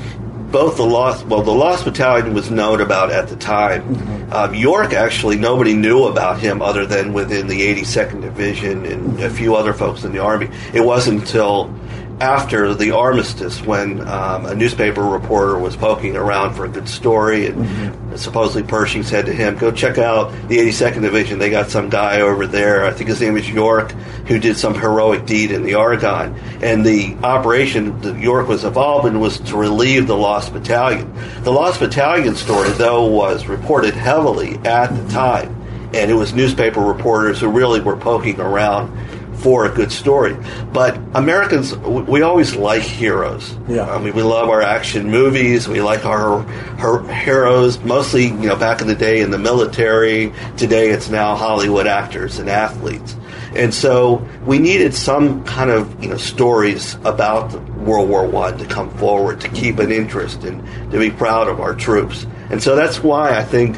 both 0.52 0.78
the 0.78 0.86
lost 0.86 1.26
well, 1.26 1.41
the 1.41 1.52
lost 1.52 1.86
battalion 1.86 2.34
was 2.34 2.50
known 2.50 2.82
about 2.82 3.12
at 3.12 3.28
the 3.28 3.36
time. 3.36 4.32
Um, 4.32 4.54
York 4.54 4.93
actually 4.93 5.38
nobody 5.38 5.74
knew 5.74 6.06
about 6.06 6.39
him 6.39 6.62
other 6.62 6.86
than 6.86 7.14
within 7.14 7.48
the 7.48 7.62
82nd 7.62 8.22
Division 8.22 8.86
and 8.86 9.20
a 9.20 9.30
few 9.30 9.56
other 9.56 9.74
folks 9.74 10.04
in 10.04 10.12
the 10.12 10.20
army. 10.20 10.50
It 10.74 10.82
wasn't 10.82 11.22
until 11.22 11.74
after 12.20 12.74
the 12.74 12.91
armistice 12.91 13.61
when 13.61 14.01
um, 14.07 14.47
a 14.47 14.55
newspaper 14.55 15.03
reporter 15.03 15.57
was 15.59 15.76
poking 15.76 16.15
around 16.15 16.55
for 16.55 16.65
a 16.65 16.70
good 16.70 16.89
story 16.89 17.45
and 17.45 18.20
supposedly 18.20 18.68
Pershing 18.68 19.03
said 19.03 19.28
to 19.28 19.34
him 19.34 19.55
go 19.55 19.72
check 19.72 19.99
out 19.99 20.32
the 20.47 20.57
82nd 20.57 21.01
division. 21.01 21.38
They 21.38 21.51
got 21.51 21.70
some 21.70 21.89
guy 21.89 22.22
over 22.22 22.47
there. 22.47 22.86
I 22.86 22.91
think 22.91 23.09
his 23.09 23.22
name 23.22 23.38
is 23.38 23.47
York 23.47 23.91
who 24.28 24.39
did 24.39 24.57
some 24.57 24.74
heroic 24.74 25.28
deed 25.28 25.51
in 25.51 25.63
the 25.63 25.76
Argonne. 25.76 26.36
And 26.61 26.84
the 26.84 27.15
operation 27.24 28.01
that 28.01 28.18
York 28.18 28.47
was 28.47 28.63
involved 28.63 29.07
in 29.07 29.20
was 29.20 29.39
to 29.41 29.55
relieve 29.55 30.07
the 30.07 30.18
lost 30.18 30.53
battalion. 30.53 31.13
The 31.43 31.51
lost 31.51 31.80
battalion 31.80 32.36
story 32.36 32.70
though 32.72 33.05
was 33.05 33.45
reported 33.45 33.93
heavily 33.93 34.55
at 34.65 34.88
the 34.88 35.07
time. 35.13 35.53
And 35.93 36.09
it 36.09 36.15
was 36.15 36.34
newspaper 36.34 36.82
reporters 36.82 37.39
who 37.39 37.49
really 37.49 37.80
were 37.80 37.95
poking 37.95 38.39
around 38.39 38.91
for 39.38 39.65
a 39.65 39.69
good 39.69 39.91
story. 39.91 40.35
But 40.73 40.97
Americans, 41.13 41.75
we 41.77 42.21
always 42.21 42.55
like 42.55 42.81
heroes. 42.81 43.55
Yeah. 43.67 43.89
I 43.89 43.99
mean, 43.99 44.15
we 44.15 44.23
love 44.23 44.49
our 44.49 44.61
action 44.61 45.09
movies. 45.09 45.67
We 45.67 45.81
like 45.81 46.05
our, 46.05 46.45
our 46.79 47.07
heroes, 47.13 47.79
mostly, 47.79 48.25
you 48.25 48.47
know, 48.47 48.55
back 48.55 48.81
in 48.81 48.88
the 48.88 48.95
day 48.95 49.21
in 49.21 49.31
the 49.31 49.38
military. 49.38 50.33
Today 50.57 50.89
it's 50.89 51.09
now 51.09 51.35
Hollywood 51.35 51.88
actors 51.88 52.39
and 52.39 52.49
athletes. 52.49 53.15
And 53.55 53.73
so 53.73 54.27
we 54.45 54.59
needed 54.59 54.93
some 54.93 55.43
kind 55.45 55.69
of, 55.69 56.03
you 56.03 56.09
know, 56.09 56.17
stories 56.17 56.95
about 57.05 57.53
World 57.77 58.09
War 58.09 58.27
One 58.27 58.57
to 58.57 58.65
come 58.65 58.89
forward 58.97 59.39
to 59.41 59.49
keep 59.49 59.79
an 59.79 59.91
interest 59.91 60.43
and 60.43 60.91
to 60.91 60.99
be 60.99 61.09
proud 61.09 61.47
of 61.47 61.59
our 61.59 61.73
troops. 61.73 62.25
And 62.49 62.61
so 62.61 62.75
that's 62.75 63.01
why 63.01 63.38
I 63.38 63.43
think 63.43 63.77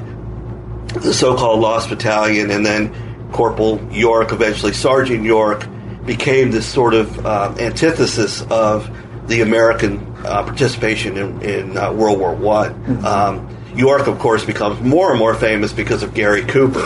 the 0.93 1.14
so-called 1.14 1.60
Lost 1.60 1.89
Battalion, 1.89 2.49
and 2.49 2.66
then 2.66 2.93
Corporal 3.32 3.80
York, 3.92 4.32
eventually 4.32 4.74
Sergeant 4.74 5.24
York, 5.24 5.68
became 6.06 6.52
this 6.52 6.68
sort 6.68 6.94
of 6.94 7.26
um, 7.26 7.60
antithesis 7.60 8.42
of 8.50 8.90
the 9.28 9.42
American 9.42 10.00
uh, 10.26 10.44
participation 10.44 11.18
in, 11.18 11.42
in 11.42 11.78
uh, 11.78 11.94
World 11.94 12.20
War 12.20 12.34
One. 12.34 12.74
Mm-hmm. 12.74 13.06
Um, 13.06 13.58
York, 13.76 14.08
of 14.08 14.18
course, 14.20 14.44
becomes 14.44 14.82
more 14.82 15.12
and 15.12 15.20
more 15.20 15.36
famous 15.36 15.72
because 15.72 16.04
of 16.04 16.14
Gary 16.14 16.44
Cooper, 16.44 16.84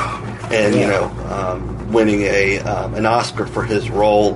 and 0.52 0.76
you 0.76 0.86
know, 0.86 1.06
um, 1.30 1.92
winning 1.92 2.22
a 2.24 2.60
um, 2.60 2.94
an 2.96 3.06
Oscar 3.06 3.46
for 3.46 3.64
his 3.64 3.90
role 3.90 4.36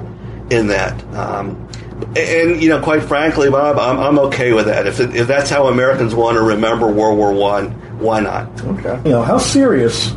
in 0.49 0.67
that. 0.67 1.03
Um, 1.13 1.67
and 2.15 2.61
you 2.61 2.69
know, 2.69 2.81
quite 2.81 3.03
frankly, 3.03 3.49
Bob, 3.49 3.77
I'm, 3.77 3.99
I'm 3.99 4.19
okay 4.27 4.53
with 4.53 4.67
that. 4.67 4.87
If, 4.87 4.99
it, 4.99 5.15
if 5.15 5.27
that's 5.27 5.49
how 5.49 5.67
Americans 5.67 6.15
want 6.15 6.37
to 6.37 6.41
remember 6.41 6.87
World 6.87 7.17
War 7.17 7.33
One, 7.33 7.71
why 7.99 8.21
not? 8.21 8.63
Okay. 8.63 8.97
You 9.03 9.11
know, 9.11 9.23
how 9.23 9.37
serious 9.37 10.15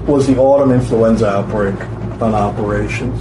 was 0.00 0.26
the 0.26 0.36
autumn 0.38 0.72
influenza 0.72 1.28
outbreak 1.28 1.78
on 2.20 2.34
operations? 2.34 3.20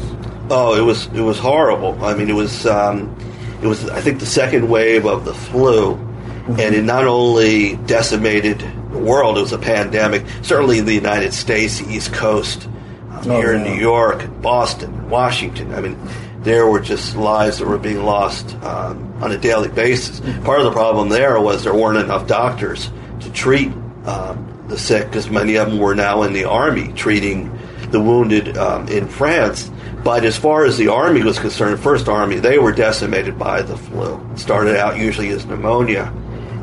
Oh, 0.50 0.76
it 0.76 0.82
was 0.82 1.08
it 1.08 1.22
was 1.22 1.40
horrible. 1.40 2.04
I 2.04 2.14
mean, 2.14 2.30
it 2.30 2.36
was 2.36 2.66
um, 2.66 3.16
it 3.62 3.68
was 3.68 3.90
I 3.90 4.02
think 4.02 4.20
the 4.20 4.26
second 4.26 4.70
wave 4.70 5.06
of 5.06 5.24
the 5.26 5.34
flu, 5.34 5.96
mm-hmm. 5.96 6.60
and 6.60 6.76
it 6.76 6.84
not 6.84 7.06
only 7.06 7.78
decimated 7.86 8.60
the 8.92 9.00
world; 9.00 9.38
it 9.38 9.42
was 9.42 9.54
a 9.54 9.58
pandemic. 9.58 10.26
Certainly 10.42 10.80
in 10.80 10.86
the 10.86 10.94
United 10.94 11.34
States, 11.34 11.80
the 11.80 11.90
East 11.90 12.14
Coast, 12.14 12.68
um, 13.12 13.32
oh, 13.32 13.40
here 13.40 13.54
in 13.54 13.64
New 13.64 13.80
York, 13.80 14.28
Boston, 14.42 15.10
Washington. 15.10 15.74
I 15.74 15.82
mean, 15.82 15.98
there 16.42 16.68
were 16.68 16.80
just 16.80 17.16
lives 17.16 17.60
that 17.60 17.68
were 17.68 17.78
being 17.78 18.04
lost 18.04 18.56
um, 18.64 19.14
on 19.22 19.32
a 19.32 19.38
daily 19.38 19.70
basis. 19.70 20.20
Mm-hmm. 20.20 20.44
Part 20.44 20.60
of 20.60 20.66
the 20.66 20.72
problem 20.72 21.10
there 21.10 21.40
was 21.40 21.64
there 21.64 21.74
weren't 21.74 22.00
enough 22.00 22.28
doctors 22.28 22.90
to 23.22 23.32
treat 23.32 23.72
um, 24.06 24.61
the 24.72 24.80
sick 24.80 25.06
because 25.08 25.30
many 25.30 25.58
of 25.58 25.70
them 25.70 25.80
were 25.80 25.94
now 25.94 26.24
in 26.24 26.34
the 26.34 26.46
army 26.46 26.92
treating 26.94 27.52
the 27.92 28.02
wounded 28.02 28.58
um, 28.58 28.88
in 28.88 29.08
France. 29.08 29.70
But 30.04 30.26
as 30.26 30.36
far 30.36 30.66
as 30.66 30.78
the 30.78 30.88
army 30.88 31.22
was 31.22 31.38
concerned, 31.38 31.80
First 31.80 32.08
Army, 32.08 32.38
they 32.38 32.58
were 32.58 32.72
decimated 32.72 33.38
by 33.38 33.62
the 33.62 33.78
flu. 33.78 34.20
It 34.32 34.40
started 34.40 34.78
out 34.78 34.98
usually 34.98 35.30
as 35.30 35.46
pneumonia. 35.46 36.12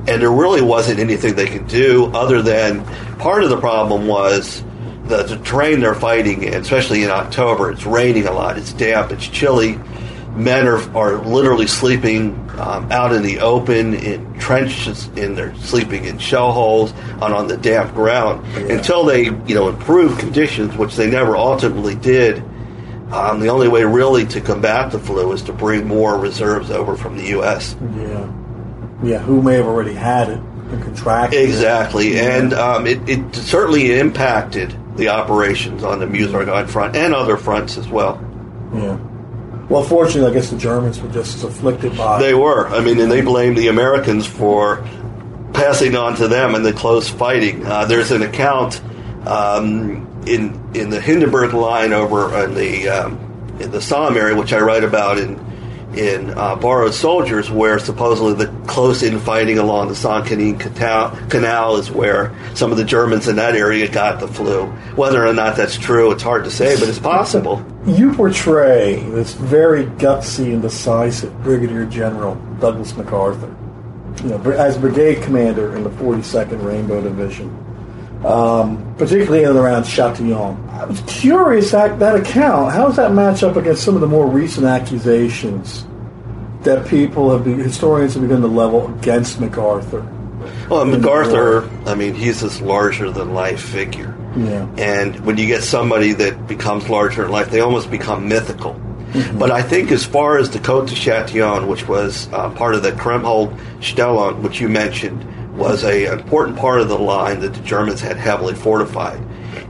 And 0.08 0.22
there 0.22 0.32
really 0.32 0.62
wasn't 0.62 0.98
anything 0.98 1.36
they 1.36 1.46
could 1.46 1.68
do 1.68 2.06
other 2.06 2.42
than 2.42 2.84
part 3.18 3.44
of 3.44 3.50
the 3.50 3.60
problem 3.60 4.08
was 4.08 4.64
the, 5.04 5.22
the 5.22 5.36
terrain 5.44 5.80
they're 5.80 5.94
fighting 5.94 6.42
in, 6.42 6.54
especially 6.54 7.04
in 7.04 7.10
October. 7.10 7.70
It's 7.70 7.84
raining 7.86 8.26
a 8.26 8.32
lot, 8.32 8.58
it's 8.58 8.72
damp, 8.72 9.12
it's 9.12 9.28
chilly. 9.28 9.78
Men 10.38 10.66
are, 10.66 10.96
are 10.96 11.16
literally 11.18 11.66
sleeping 11.66 12.32
um, 12.58 12.90
out 12.92 13.12
in 13.12 13.22
the 13.22 13.40
open 13.40 13.94
in 13.94 14.38
trenches, 14.38 15.06
and 15.16 15.36
they're 15.36 15.54
sleeping 15.56 16.04
in 16.04 16.18
shell 16.18 16.52
holes 16.52 16.92
on, 17.20 17.32
on 17.32 17.48
the 17.48 17.56
damp 17.56 17.92
ground 17.94 18.46
yeah. 18.52 18.76
until 18.76 19.04
they, 19.04 19.24
you 19.24 19.54
know, 19.54 19.68
improve 19.68 20.18
conditions, 20.18 20.76
which 20.76 20.96
they 20.96 21.10
never 21.10 21.36
ultimately 21.36 21.96
did 21.96 22.42
um, 23.12 23.40
the 23.40 23.48
only 23.48 23.68
way 23.68 23.84
really 23.84 24.26
to 24.26 24.40
combat 24.40 24.92
the 24.92 24.98
flu 24.98 25.32
is 25.32 25.42
to 25.42 25.52
bring 25.52 25.86
more 25.86 26.18
reserves 26.18 26.70
over 26.70 26.96
from 26.96 27.16
the 27.16 27.28
U.S. 27.28 27.74
Yeah, 27.80 28.32
yeah. 29.02 29.18
Who 29.18 29.40
may 29.40 29.54
have 29.54 29.66
already 29.66 29.94
had 29.94 30.28
it 30.28 30.38
and 30.38 30.82
contracted 30.82 31.40
exactly, 31.40 32.16
it. 32.16 32.24
and 32.24 32.52
um, 32.52 32.86
it, 32.86 33.08
it, 33.08 33.34
certainly 33.34 33.98
impacted 33.98 34.76
the 34.96 35.08
operations 35.08 35.82
on 35.84 36.00
the 36.00 36.06
Meuse-Argonne 36.06 36.66
front 36.66 36.96
and 36.96 37.14
other 37.14 37.38
fronts 37.38 37.78
as 37.78 37.88
well. 37.88 38.22
Yeah. 38.74 38.98
Well, 39.68 39.82
fortunately, 39.82 40.30
I 40.30 40.34
guess 40.34 40.50
the 40.50 40.56
Germans 40.56 41.00
were 41.00 41.10
just 41.10 41.36
as 41.36 41.44
afflicted 41.44 41.96
by. 41.96 42.20
They 42.20 42.34
were. 42.34 42.68
I 42.68 42.80
mean, 42.80 42.98
and 43.00 43.10
they 43.10 43.20
blamed 43.20 43.58
the 43.58 43.68
Americans 43.68 44.26
for 44.26 44.78
passing 45.52 45.94
on 45.94 46.16
to 46.16 46.28
them 46.28 46.54
in 46.54 46.62
the 46.62 46.72
close 46.72 47.08
fighting. 47.08 47.66
Uh, 47.66 47.84
there's 47.84 48.10
an 48.10 48.22
account. 48.22 48.80
Um, 49.26 50.06
in 50.26 50.70
in 50.74 50.90
the 50.90 51.00
Hindenburg 51.00 51.54
line 51.54 51.92
over 51.92 52.44
in 52.44 52.54
the 52.54 52.88
um, 52.88 53.56
in 53.60 53.70
the 53.70 53.80
Somme 53.80 54.16
area, 54.16 54.36
which 54.36 54.52
I 54.52 54.60
write 54.60 54.84
about 54.84 55.18
in 55.18 55.36
in 55.94 56.30
uh, 56.36 56.54
Borrowed 56.56 56.94
Soldiers, 56.94 57.50
where 57.50 57.78
supposedly 57.78 58.34
the 58.34 58.52
close 58.66 59.02
infighting 59.02 59.58
along 59.58 59.88
the 59.88 59.96
Saint-Quentin 59.96 60.58
Canal 60.58 61.76
is 61.76 61.90
where 61.90 62.34
some 62.54 62.70
of 62.70 62.76
the 62.76 62.84
Germans 62.84 63.28
in 63.28 63.36
that 63.36 63.54
area 63.54 63.88
got 63.90 64.20
the 64.20 64.28
flu. 64.28 64.66
Whether 64.96 65.26
or 65.26 65.32
not 65.32 65.56
that's 65.56 65.78
true, 65.78 66.12
it's 66.12 66.22
hard 66.22 66.44
to 66.44 66.50
say, 66.50 66.78
but 66.78 66.88
it's 66.88 66.98
possible. 66.98 67.64
You 67.86 68.12
portray 68.12 68.96
this 69.10 69.34
very 69.34 69.84
gutsy 69.84 70.52
and 70.52 70.62
decisive 70.62 71.42
Brigadier 71.42 71.86
General 71.86 72.34
Douglas 72.60 72.96
MacArthur, 72.96 73.54
you 74.22 74.30
know, 74.30 74.50
as 74.52 74.76
brigade 74.76 75.22
commander 75.22 75.76
in 75.76 75.84
the 75.84 75.90
42nd 75.90 76.62
Rainbow 76.62 77.00
Division 77.00 77.67
um, 78.24 78.94
particularly 78.98 79.44
in 79.44 79.50
and 79.50 79.58
around 79.58 79.84
Châtillon. 79.84 80.68
I 80.70 80.84
was 80.84 81.00
curious 81.06 81.70
that, 81.70 81.98
that 81.98 82.16
account. 82.16 82.72
How 82.72 82.86
does 82.86 82.96
that 82.96 83.12
match 83.12 83.42
up 83.42 83.56
against 83.56 83.84
some 83.84 83.94
of 83.94 84.00
the 84.00 84.06
more 84.06 84.26
recent 84.26 84.66
accusations 84.66 85.86
that 86.62 86.86
people 86.88 87.30
have, 87.30 87.44
been, 87.44 87.58
historians 87.58 88.14
have 88.14 88.22
begun 88.22 88.40
to 88.40 88.48
level 88.48 88.92
against 88.96 89.40
MacArthur? 89.40 90.06
Well, 90.68 90.84
MacArthur, 90.84 91.68
I 91.86 91.94
mean, 91.94 92.14
he's 92.14 92.40
this 92.40 92.60
larger 92.60 93.10
than 93.10 93.34
life 93.34 93.60
figure. 93.60 94.14
Yeah. 94.36 94.68
And 94.76 95.18
when 95.24 95.36
you 95.36 95.46
get 95.46 95.62
somebody 95.62 96.12
that 96.12 96.46
becomes 96.46 96.88
larger 96.88 97.22
than 97.22 97.30
life, 97.30 97.50
they 97.50 97.60
almost 97.60 97.90
become 97.90 98.28
mythical. 98.28 98.74
Mm-hmm. 98.74 99.38
But 99.38 99.50
I 99.50 99.62
think 99.62 99.90
as 99.90 100.04
far 100.04 100.38
as 100.38 100.50
the 100.50 100.58
Côte 100.58 100.88
de 100.88 100.94
Châtillon, 100.94 101.66
which 101.66 101.88
was 101.88 102.28
uh, 102.32 102.50
part 102.50 102.74
of 102.74 102.82
the 102.82 102.92
Kriemhild 102.92 103.58
Stellung, 103.80 104.42
which 104.42 104.60
you 104.60 104.68
mentioned, 104.68 105.24
was 105.58 105.84
a, 105.84 106.06
an 106.06 106.20
important 106.20 106.56
part 106.56 106.80
of 106.80 106.88
the 106.88 106.98
line 106.98 107.40
that 107.40 107.52
the 107.52 107.60
Germans 107.60 108.00
had 108.00 108.16
heavily 108.16 108.54
fortified. 108.54 109.20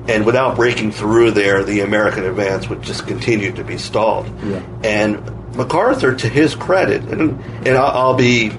And 0.07 0.25
without 0.25 0.57
breaking 0.57 0.93
through 0.93 1.33
there, 1.33 1.65
the 1.65 1.81
American 1.81 2.25
advance 2.25 2.69
would 2.69 2.83
just 2.83 3.07
continue 3.07 3.53
to 3.53 3.65
be 3.65 3.79
stalled. 3.79 4.27
Yeah. 4.45 4.63
And 4.85 5.57
MacArthur, 5.57 6.15
to 6.15 6.29
his 6.29 6.55
credit, 6.55 7.03
and, 7.03 7.41
and 7.67 7.77
I'll, 7.77 7.97
I'll 7.97 8.15
be 8.15 8.51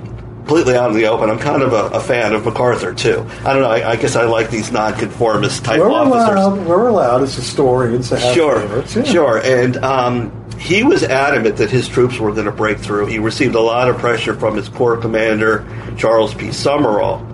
completely 0.50 0.76
out 0.76 0.90
in 0.90 0.98
the 0.98 1.06
open. 1.06 1.30
I'm 1.30 1.38
kind 1.38 1.62
of 1.62 1.74
a, 1.74 1.98
a, 1.98 2.00
fan 2.00 2.34
of 2.34 2.44
MacArthur 2.44 2.94
too. 2.94 3.24
I 3.46 3.54
don't 3.54 3.62
know. 3.62 3.70
I, 3.70 3.92
I 3.92 3.96
guess 3.96 4.16
I 4.16 4.24
like 4.24 4.50
these 4.50 4.72
nonconformist 4.72 5.64
type 5.64 5.80
we're 5.80 5.92
officers. 5.92 6.44
Allowed, 6.44 6.66
we're 6.66 6.88
allowed 6.88 7.22
as 7.22 7.36
historians 7.36 8.10
to 8.10 8.18
have 8.18 8.34
sure, 8.34 8.60
favorites. 8.60 8.96
Yeah. 8.96 9.04
Sure, 9.04 9.38
and 9.38 9.78
um, 9.78 10.39
he 10.60 10.84
was 10.84 11.04
adamant 11.04 11.58
that 11.58 11.70
his 11.70 11.88
troops 11.88 12.20
were 12.20 12.34
going 12.34 12.46
to 12.46 12.52
break 12.52 12.80
through. 12.80 13.06
He 13.06 13.18
received 13.18 13.56
a 13.56 13.62
lot 13.62 13.90
of 13.90 13.98
pressure 13.98 14.36
from 14.36 14.58
his 14.58 14.68
corps 14.68 14.98
commander, 14.98 15.66
Charles 15.98 16.34
P. 16.34 16.52
Summerall. 16.52 17.26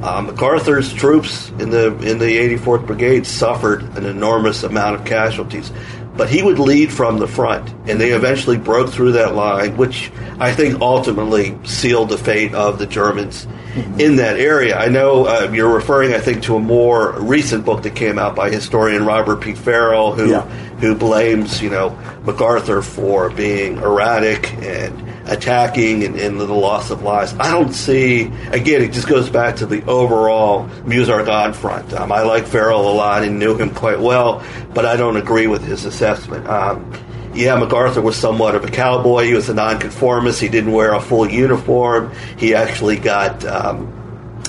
Uh, 0.00 0.22
MacArthur's 0.22 0.92
troops 0.92 1.48
in 1.58 1.70
the 1.70 1.88
in 2.08 2.18
the 2.18 2.56
84th 2.56 2.86
Brigade 2.86 3.26
suffered 3.26 3.82
an 3.96 4.06
enormous 4.06 4.62
amount 4.62 4.94
of 4.94 5.04
casualties, 5.04 5.72
but 6.18 6.28
he 6.28 6.42
would 6.42 6.58
lead 6.58 6.92
from 6.92 7.18
the 7.18 7.28
front, 7.28 7.70
and 7.88 8.00
they 8.00 8.10
eventually 8.10 8.58
broke 8.58 8.90
through 8.90 9.12
that 9.12 9.36
line, 9.36 9.76
which 9.76 10.10
I 10.40 10.52
think 10.52 10.80
ultimately 10.80 11.56
sealed 11.62 12.08
the 12.08 12.18
fate 12.18 12.54
of 12.54 12.80
the 12.80 12.88
Germans 12.88 13.46
mm-hmm. 13.46 14.00
in 14.00 14.16
that 14.16 14.36
area. 14.36 14.76
I 14.76 14.88
know 14.88 15.26
uh, 15.26 15.48
you're 15.52 15.72
referring, 15.72 16.12
I 16.14 16.18
think, 16.18 16.42
to 16.42 16.56
a 16.56 16.60
more 16.60 17.12
recent 17.20 17.64
book 17.64 17.84
that 17.84 17.94
came 17.94 18.18
out 18.18 18.34
by 18.34 18.50
historian 18.50 19.06
Robert 19.06 19.40
P. 19.40 19.54
Ferrell, 19.54 20.12
who 20.12 20.30
yeah. 20.30 20.42
who 20.80 20.96
blames 20.96 21.62
you 21.62 21.70
know 21.70 21.90
MacArthur 22.24 22.82
for 22.82 23.30
being 23.30 23.76
erratic 23.76 24.52
and 24.54 25.07
attacking 25.28 26.04
and, 26.04 26.16
and, 26.16 26.40
the 26.40 26.46
loss 26.46 26.90
of 26.90 27.02
lives. 27.02 27.34
I 27.38 27.50
don't 27.50 27.72
see, 27.72 28.30
again, 28.50 28.82
it 28.82 28.92
just 28.92 29.08
goes 29.08 29.28
back 29.28 29.56
to 29.56 29.66
the 29.66 29.84
overall 29.84 30.66
Meuse-Argonne 30.84 31.52
front. 31.52 31.92
Um, 31.92 32.10
I 32.10 32.22
like 32.22 32.46
Ferrell 32.46 32.90
a 32.90 32.94
lot 32.94 33.22
and 33.22 33.38
knew 33.38 33.56
him 33.56 33.74
quite 33.74 34.00
well, 34.00 34.42
but 34.74 34.86
I 34.86 34.96
don't 34.96 35.16
agree 35.16 35.46
with 35.46 35.64
his 35.64 35.84
assessment. 35.84 36.48
Um, 36.48 36.92
yeah, 37.34 37.54
MacArthur 37.56 38.00
was 38.00 38.16
somewhat 38.16 38.54
of 38.54 38.64
a 38.64 38.70
cowboy. 38.70 39.24
He 39.26 39.34
was 39.34 39.48
a 39.48 39.54
nonconformist. 39.54 40.40
He 40.40 40.48
didn't 40.48 40.72
wear 40.72 40.94
a 40.94 41.00
full 41.00 41.28
uniform. 41.30 42.12
He 42.36 42.54
actually 42.54 42.96
got 42.96 43.44
um, 43.44 43.92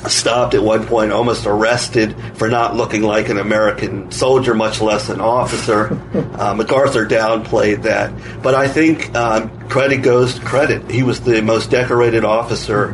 stopped 0.08 0.54
at 0.54 0.64
one 0.64 0.86
point, 0.86 1.12
almost 1.12 1.46
arrested 1.46 2.16
for 2.36 2.48
not 2.48 2.76
looking 2.76 3.02
like 3.02 3.30
an 3.30 3.38
American 3.38 4.12
soldier, 4.12 4.54
much 4.54 4.82
less 4.82 5.10
an 5.10 5.22
officer. 5.22 6.00
uh, 6.38 6.54
MacArthur 6.54 7.06
downplayed 7.06 7.84
that. 7.84 8.14
But 8.42 8.56
I 8.56 8.68
think 8.68 9.14
um, 9.16 9.68
credit 9.70 9.98
goes 9.98 10.36
to 10.36 10.42
credit. 10.42 10.90
He 10.90 11.04
was 11.04 11.22
the 11.22 11.42
most 11.42 11.70
decorated 11.70 12.24
officer 12.24 12.92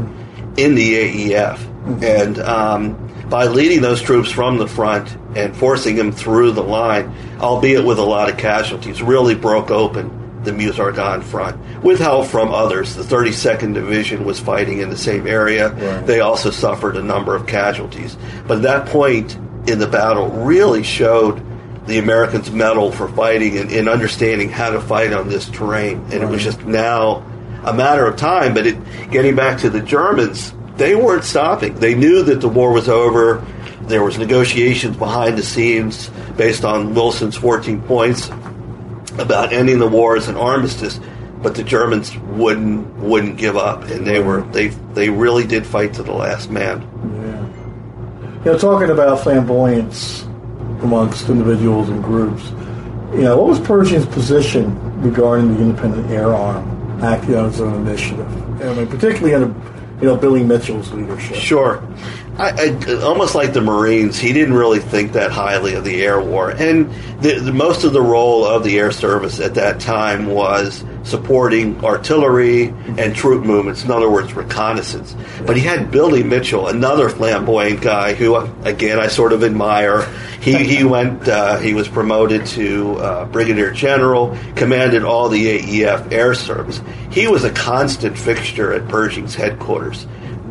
in 0.57 0.75
the 0.75 1.29
AEF. 1.31 1.57
Mm-hmm. 1.57 2.03
And 2.03 2.39
um, 2.39 3.27
by 3.29 3.45
leading 3.45 3.81
those 3.81 4.01
troops 4.01 4.31
from 4.31 4.57
the 4.57 4.67
front 4.67 5.15
and 5.35 5.55
forcing 5.55 5.95
them 5.95 6.11
through 6.11 6.51
the 6.51 6.63
line, 6.63 7.13
albeit 7.39 7.85
with 7.85 7.99
a 7.99 8.03
lot 8.03 8.29
of 8.29 8.37
casualties, 8.37 9.01
really 9.01 9.35
broke 9.35 9.69
open 9.71 10.24
the 10.45 10.53
Meuse-Argonne 10.53 11.21
front, 11.21 11.83
with 11.83 11.99
help 11.99 12.27
from 12.27 12.53
others. 12.53 12.95
The 12.95 13.03
32nd 13.03 13.73
Division 13.73 14.23
was 14.25 14.39
fighting 14.39 14.79
in 14.79 14.89
the 14.89 14.97
same 14.97 15.27
area. 15.27 15.69
Right. 15.69 16.05
They 16.05 16.19
also 16.21 16.51
suffered 16.51 16.95
a 16.95 17.03
number 17.03 17.35
of 17.35 17.47
casualties. 17.47 18.17
But 18.47 18.61
that 18.61 18.87
point 18.87 19.35
in 19.67 19.79
the 19.79 19.87
battle 19.87 20.29
really 20.29 20.83
showed 20.83 21.43
the 21.87 21.99
Americans' 21.99 22.51
mettle 22.51 22.91
for 22.91 23.07
fighting 23.09 23.57
and, 23.57 23.71
and 23.71 23.89
understanding 23.89 24.49
how 24.49 24.71
to 24.71 24.81
fight 24.81 25.13
on 25.13 25.29
this 25.29 25.49
terrain. 25.49 25.97
And 25.97 26.13
right. 26.13 26.23
it 26.23 26.29
was 26.29 26.43
just 26.43 26.63
now 26.65 27.25
a 27.63 27.73
matter 27.73 28.05
of 28.05 28.15
time. 28.15 28.53
But 28.53 28.65
it, 28.67 29.11
getting 29.11 29.35
back 29.35 29.59
to 29.61 29.69
the 29.69 29.81
Germans, 29.81 30.53
they 30.77 30.95
weren't 30.95 31.23
stopping. 31.23 31.75
They 31.75 31.95
knew 31.95 32.23
that 32.23 32.41
the 32.41 32.49
war 32.49 32.71
was 32.71 32.89
over. 32.89 33.45
There 33.81 34.03
was 34.03 34.17
negotiations 34.17 34.97
behind 34.97 35.37
the 35.37 35.43
scenes 35.43 36.09
based 36.37 36.65
on 36.65 36.95
Wilson's 36.95 37.35
14 37.35 37.81
points 37.83 38.29
about 39.17 39.53
ending 39.53 39.79
the 39.79 39.87
war 39.87 40.17
as 40.17 40.27
an 40.27 40.35
armistice. 40.35 40.99
but 41.41 41.53
the 41.55 41.63
Germans 41.63 42.17
wouldn't 42.17 42.87
wouldn't 42.97 43.37
give 43.37 43.55
up, 43.55 43.83
and 43.83 44.05
they 44.07 44.19
were 44.19 44.41
they 44.51 44.67
they 44.93 45.09
really 45.09 45.45
did 45.45 45.65
fight 45.65 45.93
to 45.93 46.03
the 46.03 46.11
last 46.13 46.49
man. 46.49 46.81
Yeah. 47.21 48.45
You 48.45 48.51
know, 48.51 48.57
talking 48.57 48.89
about 48.89 49.19
flamboyance 49.21 50.23
amongst 50.81 51.29
individuals 51.29 51.89
and 51.89 52.03
groups, 52.03 52.43
you 53.13 53.21
know, 53.21 53.37
what 53.37 53.47
was 53.47 53.59
Pershing's 53.59 54.05
position 54.07 54.73
regarding 55.01 55.53
the 55.53 55.61
independent 55.61 56.09
air 56.09 56.33
arm 56.33 57.03
acting 57.03 57.35
on 57.35 57.49
its 57.49 57.59
own 57.59 57.85
initiative? 57.87 58.61
I 58.61 58.73
mean, 58.73 58.87
particularly 58.87 59.35
under, 59.35 59.47
you 60.01 60.07
know, 60.07 60.15
Billy 60.15 60.43
Mitchell's 60.43 60.91
leadership. 60.93 61.35
Sure. 61.35 61.83
I, 62.37 62.75
I, 62.87 62.93
almost 63.01 63.33
like 63.33 63.53
the 63.53 63.61
Marines, 63.61 64.19
he 64.19 64.33
didn't 64.33 64.55
really 64.55 64.79
think 64.79 65.13
that 65.13 65.31
highly 65.31 65.75
of 65.75 65.85
the 65.85 66.03
air 66.03 66.19
war, 66.19 66.49
and 66.49 66.91
the, 67.21 67.39
the, 67.39 67.53
most 67.53 67.85
of 67.85 67.93
the 67.93 68.01
role 68.01 68.43
of 68.45 68.65
the 68.65 68.77
air 68.77 68.91
service 68.91 69.39
at 69.39 69.55
that 69.55 69.79
time 69.79 70.27
was 70.27 70.83
supporting 71.03 71.83
artillery 71.85 72.73
and 72.97 73.15
troop 73.15 73.45
movements. 73.45 73.85
In 73.85 73.91
other 73.91 74.09
words, 74.09 74.33
reconnaissance. 74.33 75.15
But 75.45 75.55
he 75.55 75.63
had 75.63 75.91
Billy 75.91 76.23
Mitchell, 76.23 76.67
another 76.67 77.07
flamboyant 77.07 77.81
guy 77.81 78.15
who, 78.15 78.35
again, 78.35 78.99
I 78.99 79.07
sort 79.07 79.31
of 79.31 79.41
admire. 79.41 80.01
He 80.41 80.57
he 80.65 80.83
went. 80.95 81.29
Uh, 81.29 81.57
he 81.59 81.73
was 81.73 81.87
promoted 81.87 82.45
to 82.47 82.97
uh, 82.97 83.25
brigadier 83.25 83.71
general, 83.71 84.37
commanded 84.55 85.05
all 85.05 85.29
the 85.29 85.59
AEF 85.59 86.11
air 86.11 86.33
service. 86.33 86.81
He 87.11 87.27
was 87.27 87.45
a 87.45 87.51
constant 87.51 88.17
fixture 88.17 88.73
at 88.73 88.89
Pershing's 88.89 89.35
headquarters 89.35 90.05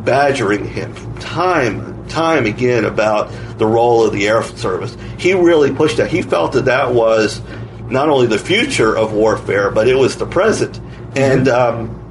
badgering 0.05 0.65
him 0.65 0.93
time 1.17 2.07
time 2.07 2.45
again 2.45 2.85
about 2.85 3.31
the 3.57 3.65
role 3.65 4.05
of 4.05 4.13
the 4.13 4.27
air 4.27 4.43
service. 4.43 4.95
He 5.17 5.33
really 5.33 5.73
pushed 5.73 5.97
that. 5.97 6.09
He 6.09 6.21
felt 6.21 6.53
that 6.53 6.65
that 6.65 6.93
was 6.93 7.41
not 7.89 8.09
only 8.09 8.27
the 8.27 8.37
future 8.37 8.95
of 8.95 9.11
warfare, 9.11 9.71
but 9.71 9.87
it 9.87 9.95
was 9.95 10.17
the 10.17 10.25
present. 10.25 10.79
And 11.15 11.47
um, 11.47 12.01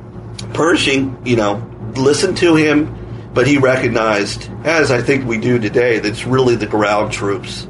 Pershing, 0.52 1.18
you 1.24 1.36
know, 1.36 1.68
listened 1.96 2.36
to 2.38 2.54
him, 2.54 3.30
but 3.34 3.46
he 3.46 3.58
recognized, 3.58 4.48
as 4.64 4.92
I 4.92 5.02
think 5.02 5.26
we 5.26 5.38
do 5.38 5.58
today, 5.58 5.98
that 5.98 6.08
it's 6.08 6.24
really 6.24 6.54
the 6.54 6.66
ground 6.66 7.12
troops 7.12 7.66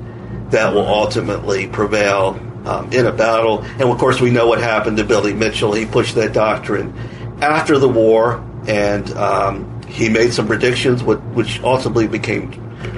that 0.51 0.75
will 0.75 0.87
ultimately 0.87 1.67
prevail 1.67 2.39
um, 2.67 2.93
in 2.93 3.07
a 3.07 3.13
battle. 3.13 3.63
And 3.63 3.83
of 3.83 3.99
course, 3.99 4.21
we 4.21 4.31
know 4.31 4.47
what 4.47 4.61
happened 4.61 4.99
to 4.99 5.05
Billy 5.05 5.33
Mitchell. 5.33 5.73
He 5.73 5.87
pushed 5.87 6.15
that 6.17 6.33
doctrine 6.35 6.95
after 7.41 7.79
the 7.79 7.89
war, 7.89 8.45
and 8.67 9.11
um, 9.13 9.74
he 9.95 10.09
made 10.09 10.35
some 10.35 10.49
predictions, 10.49 11.05
which 11.05 11.63
ultimately 11.63 12.09
became 12.09 12.51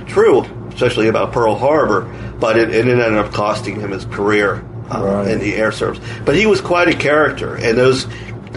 true, 0.06 0.42
especially 0.68 1.08
about 1.08 1.30
Pearl 1.30 1.54
Harbor, 1.54 2.10
but 2.40 2.58
it, 2.58 2.74
it 2.74 2.88
ended 2.88 3.12
up 3.12 3.32
costing 3.32 3.78
him 3.78 3.90
his 3.90 4.06
career 4.06 4.64
um, 4.88 5.02
right. 5.02 5.28
in 5.28 5.38
the 5.38 5.54
Air 5.56 5.72
Service. 5.72 6.02
But 6.24 6.36
he 6.36 6.46
was 6.46 6.62
quite 6.62 6.88
a 6.88 6.96
character, 6.96 7.54
and 7.54 7.76
those 7.76 8.06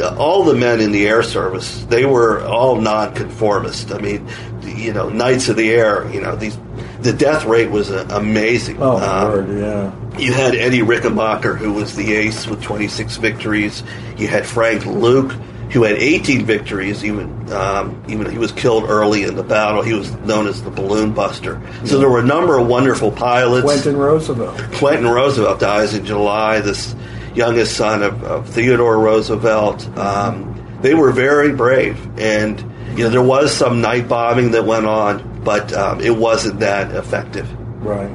all 0.01 0.45
the 0.45 0.53
men 0.53 0.79
in 0.79 0.93
the 0.93 1.05
Air 1.05 1.21
Service 1.21 1.83
they 1.89 2.05
were 2.05 2.41
all 2.45 2.79
nonconformist. 2.79 3.91
I 3.91 3.97
mean, 3.97 4.25
you 4.63 4.93
know, 4.93 5.09
Knights 5.09 5.49
of 5.49 5.57
the 5.57 5.71
Air. 5.71 6.09
You 6.09 6.21
know, 6.21 6.37
these 6.37 6.57
the 7.01 7.11
death 7.11 7.43
rate 7.43 7.69
was 7.69 7.91
uh, 7.91 8.07
amazing. 8.09 8.81
Oh, 8.81 8.97
um, 8.97 9.31
Lord, 9.31 9.49
yeah. 9.49 10.17
You 10.17 10.31
had 10.31 10.55
Eddie 10.55 10.79
Rickenbacker, 10.79 11.57
who 11.57 11.73
was 11.73 11.93
the 11.93 12.13
ace 12.13 12.47
with 12.47 12.63
26 12.63 13.17
victories. 13.17 13.83
You 14.17 14.27
had 14.27 14.45
Frank 14.45 14.85
Luke, 14.85 15.33
who 15.71 15.83
had 15.83 15.97
18 15.97 16.45
victories. 16.45 17.05
Even 17.05 17.51
um, 17.53 18.03
even 18.07 18.29
he 18.29 18.37
was 18.37 18.51
killed 18.51 18.85
early 18.85 19.23
in 19.23 19.35
the 19.35 19.43
battle. 19.43 19.81
He 19.81 19.93
was 19.93 20.11
known 20.17 20.47
as 20.47 20.61
the 20.63 20.71
balloon 20.71 21.13
buster. 21.13 21.61
So 21.85 21.99
there 21.99 22.09
were 22.09 22.19
a 22.19 22.25
number 22.25 22.57
of 22.57 22.67
wonderful 22.67 23.11
pilots. 23.11 23.63
Quentin 23.63 23.97
Roosevelt. 23.97 24.57
Quentin 24.73 25.07
Roosevelt 25.07 25.59
dies 25.59 25.93
in 25.93 26.05
July. 26.05 26.61
This 26.61 26.95
youngest 27.35 27.75
son 27.75 28.03
of, 28.03 28.23
of 28.23 28.49
Theodore 28.49 28.99
Roosevelt. 28.99 29.87
Um, 29.97 30.55
they 30.81 30.93
were 30.93 31.11
very 31.11 31.53
brave, 31.53 32.19
and 32.19 32.59
you 32.97 33.03
know 33.03 33.09
there 33.09 33.21
was 33.21 33.53
some 33.53 33.81
night 33.81 34.07
bombing 34.07 34.51
that 34.51 34.65
went 34.65 34.85
on, 34.85 35.43
but 35.43 35.71
um, 35.73 36.01
it 36.01 36.15
wasn't 36.15 36.61
that 36.61 36.95
effective. 36.95 37.51
Right, 37.83 38.09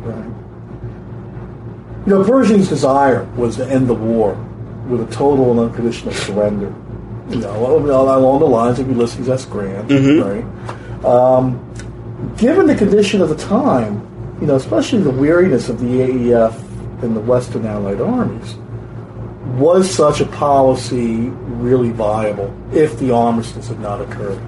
right. 0.00 0.24
You 2.06 2.14
know, 2.14 2.24
Pershing's 2.24 2.68
desire 2.68 3.24
was 3.36 3.56
to 3.56 3.68
end 3.68 3.88
the 3.88 3.94
war 3.94 4.34
with 4.88 5.00
a 5.00 5.14
total 5.14 5.50
and 5.50 5.60
unconditional 5.60 6.14
surrender 6.14 6.74
you 7.30 7.36
know, 7.36 7.76
along 7.76 8.40
the 8.40 8.46
lines 8.46 8.78
of 8.78 8.88
Ulysses 8.88 9.28
S. 9.28 9.44
Grant, 9.44 9.88
mm-hmm. 9.88 10.22
right? 10.26 11.04
Um, 11.04 11.64
given 12.36 12.66
the 12.66 12.74
condition 12.74 13.20
of 13.20 13.28
the 13.28 13.36
time, 13.36 14.06
you 14.40 14.46
know, 14.46 14.56
especially 14.56 15.02
the 15.02 15.10
weariness 15.10 15.68
of 15.68 15.80
the 15.80 15.86
AEF 15.86 16.54
and 17.02 17.14
the 17.14 17.20
Western 17.20 17.66
Allied 17.66 18.00
armies, 18.00 18.56
was 19.58 19.90
such 19.90 20.20
a 20.20 20.26
policy 20.26 21.30
really 21.58 21.90
viable 21.90 22.54
if 22.72 22.98
the 22.98 23.12
armistice 23.12 23.68
had 23.68 23.80
not 23.80 24.00
occurred? 24.00 24.40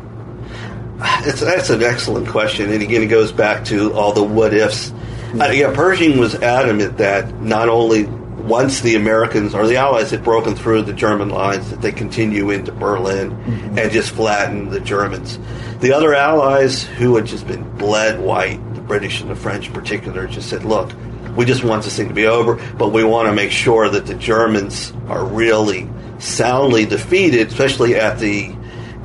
It's, 1.22 1.40
that's 1.40 1.70
an 1.70 1.82
excellent 1.82 2.28
question, 2.28 2.70
and 2.70 2.82
again, 2.82 3.02
it 3.02 3.06
goes 3.06 3.32
back 3.32 3.64
to 3.66 3.92
all 3.94 4.12
the 4.12 4.22
what 4.22 4.52
ifs. 4.52 4.92
Yeah. 5.34 5.44
Uh, 5.44 5.50
yeah, 5.50 5.74
Pershing 5.74 6.18
was 6.18 6.34
adamant 6.34 6.98
that 6.98 7.40
not 7.40 7.68
only 7.68 8.06
once 8.50 8.80
the 8.80 8.96
Americans 8.96 9.54
or 9.54 9.66
the 9.68 9.76
Allies 9.76 10.10
had 10.10 10.24
broken 10.24 10.56
through 10.56 10.82
the 10.82 10.92
German 10.92 11.28
lines, 11.30 11.70
that 11.70 11.80
they 11.80 11.92
continue 11.92 12.50
into 12.50 12.72
Berlin 12.72 13.30
mm-hmm. 13.30 13.78
and 13.78 13.92
just 13.92 14.10
flatten 14.10 14.70
the 14.70 14.80
Germans. 14.80 15.38
The 15.78 15.92
other 15.92 16.14
Allies, 16.14 16.82
who 16.82 17.14
had 17.14 17.26
just 17.26 17.46
been 17.46 17.62
bled 17.76 18.18
white, 18.20 18.58
the 18.74 18.80
British 18.80 19.20
and 19.20 19.30
the 19.30 19.36
French 19.36 19.68
in 19.68 19.72
particular, 19.72 20.26
just 20.26 20.50
said, 20.50 20.64
look, 20.64 20.90
we 21.36 21.44
just 21.44 21.62
want 21.62 21.84
this 21.84 21.96
thing 21.96 22.08
to 22.08 22.14
be 22.14 22.26
over, 22.26 22.56
but 22.76 22.88
we 22.88 23.04
want 23.04 23.28
to 23.28 23.32
make 23.32 23.52
sure 23.52 23.88
that 23.88 24.06
the 24.06 24.16
Germans 24.16 24.92
are 25.06 25.24
really 25.24 25.88
soundly 26.18 26.84
defeated, 26.84 27.48
especially 27.48 27.94
at 27.94 28.18
the 28.18 28.52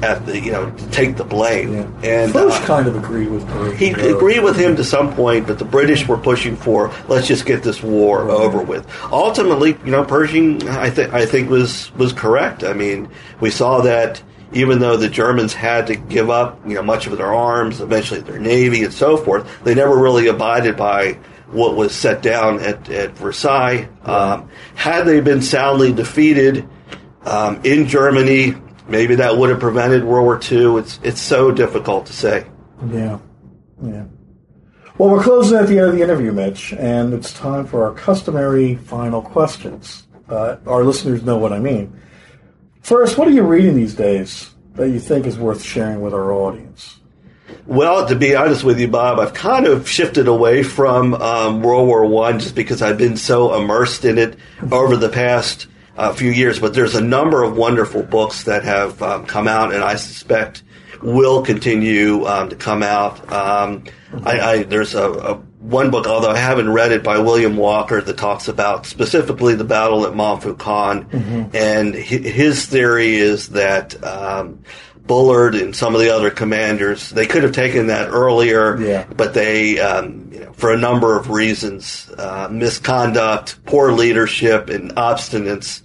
at 0.01 0.25
the 0.25 0.39
you 0.39 0.51
know 0.51 0.69
to 0.69 0.89
take 0.91 1.15
the 1.17 1.23
blame. 1.23 1.73
Yeah. 1.73 1.89
And 2.03 2.33
Bush 2.33 2.53
uh, 2.53 2.65
kind 2.65 2.87
of 2.87 2.95
agreed 2.95 3.29
with 3.29 3.47
Pershing. 3.47 3.95
He 3.95 4.09
agreed 4.09 4.41
with 4.41 4.57
him 4.57 4.75
to 4.75 4.83
some 4.83 5.13
point, 5.15 5.47
but 5.47 5.59
the 5.59 5.65
British 5.65 6.07
were 6.07 6.17
pushing 6.17 6.55
for 6.55 6.91
let's 7.07 7.27
just 7.27 7.45
get 7.45 7.63
this 7.63 7.81
war 7.81 8.25
right. 8.25 8.31
over 8.31 8.61
with. 8.61 8.87
Ultimately, 9.11 9.77
you 9.85 9.91
know, 9.91 10.03
Pershing 10.03 10.67
I 10.69 10.89
think 10.89 11.13
I 11.13 11.25
think 11.25 11.49
was 11.49 11.93
was 11.95 12.13
correct. 12.13 12.63
I 12.63 12.73
mean, 12.73 13.09
we 13.39 13.49
saw 13.49 13.81
that 13.81 14.21
even 14.53 14.79
though 14.79 14.95
the 14.97 15.09
Germans 15.09 15.53
had 15.53 15.87
to 15.87 15.95
give 15.95 16.29
up, 16.29 16.59
you 16.65 16.75
know, 16.75 16.83
much 16.83 17.07
of 17.07 17.17
their 17.17 17.33
arms, 17.33 17.81
eventually 17.81 18.21
their 18.21 18.39
navy 18.39 18.83
and 18.83 18.93
so 18.93 19.17
forth, 19.17 19.63
they 19.63 19.75
never 19.75 19.97
really 19.97 20.27
abided 20.27 20.77
by 20.77 21.13
what 21.47 21.75
was 21.75 21.93
set 21.93 22.21
down 22.21 22.59
at, 22.59 22.89
at 22.89 23.11
Versailles. 23.11 23.87
Um, 24.03 24.49
had 24.75 25.03
they 25.03 25.19
been 25.19 25.41
soundly 25.41 25.93
defeated 25.93 26.67
um, 27.23 27.61
in 27.63 27.87
Germany, 27.87 28.55
maybe 28.87 29.15
that 29.15 29.37
would 29.37 29.49
have 29.49 29.59
prevented 29.59 30.03
World 30.03 30.25
War 30.25 30.39
II. 30.39 30.79
It's 30.79 30.99
it's 31.03 31.21
so 31.21 31.51
difficult 31.51 32.05
to 32.07 32.13
say. 32.13 32.45
Yeah, 32.89 33.19
yeah. 33.83 34.05
Well, 34.97 35.09
we're 35.09 35.23
closing 35.23 35.57
at 35.57 35.67
the 35.67 35.77
end 35.77 35.89
of 35.89 35.95
the 35.95 36.01
interview, 36.01 36.31
Mitch, 36.31 36.71
and 36.73 37.13
it's 37.13 37.33
time 37.33 37.65
for 37.65 37.85
our 37.85 37.93
customary 37.93 38.75
final 38.75 39.21
questions. 39.21 40.07
Uh, 40.29 40.55
our 40.65 40.83
listeners 40.83 41.23
know 41.23 41.37
what 41.37 41.51
I 41.51 41.59
mean. 41.59 41.99
First, 42.81 43.17
what 43.17 43.27
are 43.27 43.31
you 43.31 43.43
reading 43.43 43.75
these 43.75 43.93
days 43.93 44.51
that 44.75 44.89
you 44.89 44.99
think 44.99 45.25
is 45.25 45.37
worth 45.37 45.63
sharing 45.63 46.01
with 46.01 46.13
our 46.13 46.31
audience? 46.31 46.99
Well, 47.65 48.07
to 48.07 48.15
be 48.15 48.35
honest 48.35 48.63
with 48.63 48.79
you, 48.79 48.87
Bob, 48.87 49.19
I've 49.19 49.33
kind 49.33 49.65
of 49.65 49.89
shifted 49.89 50.27
away 50.27 50.63
from 50.63 51.13
um, 51.15 51.61
World 51.61 51.87
War 51.87 52.05
One 52.05 52.39
just 52.39 52.55
because 52.55 52.81
I've 52.81 52.97
been 52.97 53.17
so 53.17 53.59
immersed 53.59 54.05
in 54.05 54.17
it 54.17 54.37
over 54.71 54.95
the 54.95 55.09
past 55.09 55.67
a 55.97 56.13
few 56.13 56.31
years, 56.31 56.59
but 56.59 56.73
there's 56.73 56.95
a 56.95 57.01
number 57.01 57.43
of 57.43 57.55
wonderful 57.55 58.03
books 58.03 58.43
that 58.43 58.63
have 58.63 59.01
um, 59.01 59.25
come 59.25 59.47
out, 59.47 59.73
and 59.73 59.83
I 59.83 59.95
suspect 59.95 60.63
will 61.01 61.41
continue 61.43 62.25
um, 62.25 62.49
to 62.49 62.55
come 62.55 62.83
out. 62.83 63.31
Um, 63.31 63.85
I, 64.23 64.39
I, 64.39 64.63
there's 64.63 64.95
a, 64.95 65.11
a, 65.11 65.33
one 65.59 65.91
book, 65.91 66.07
although 66.07 66.31
I 66.31 66.37
haven't 66.37 66.71
read 66.71 66.91
it, 66.91 67.03
by 67.03 67.19
William 67.19 67.57
Walker 67.57 68.01
that 68.01 68.17
talks 68.17 68.47
about 68.47 68.85
specifically 68.85 69.55
the 69.55 69.63
battle 69.63 70.05
at 70.05 70.15
Montfaucon, 70.15 71.05
mm-hmm. 71.05 71.55
and 71.55 71.95
his 71.95 72.65
theory 72.65 73.15
is 73.15 73.49
that 73.49 74.01
um, 74.03 74.63
Bullard 75.07 75.55
and 75.55 75.75
some 75.75 75.95
of 75.95 76.01
the 76.01 76.09
other 76.09 76.29
commanders, 76.29 77.09
they 77.09 77.25
could 77.25 77.43
have 77.43 77.51
taken 77.51 77.87
that 77.87 78.09
earlier, 78.09 78.79
yeah. 78.81 79.05
but 79.15 79.33
they, 79.33 79.79
um, 79.79 80.29
you 80.31 80.39
know, 80.39 80.53
for 80.53 80.71
a 80.73 80.77
number 80.77 81.17
of 81.17 81.29
reasons, 81.29 82.09
uh, 82.17 82.47
misconduct, 82.51 83.63
poor 83.65 83.91
leadership, 83.91 84.69
and 84.69 84.91
obstinance, 84.95 85.81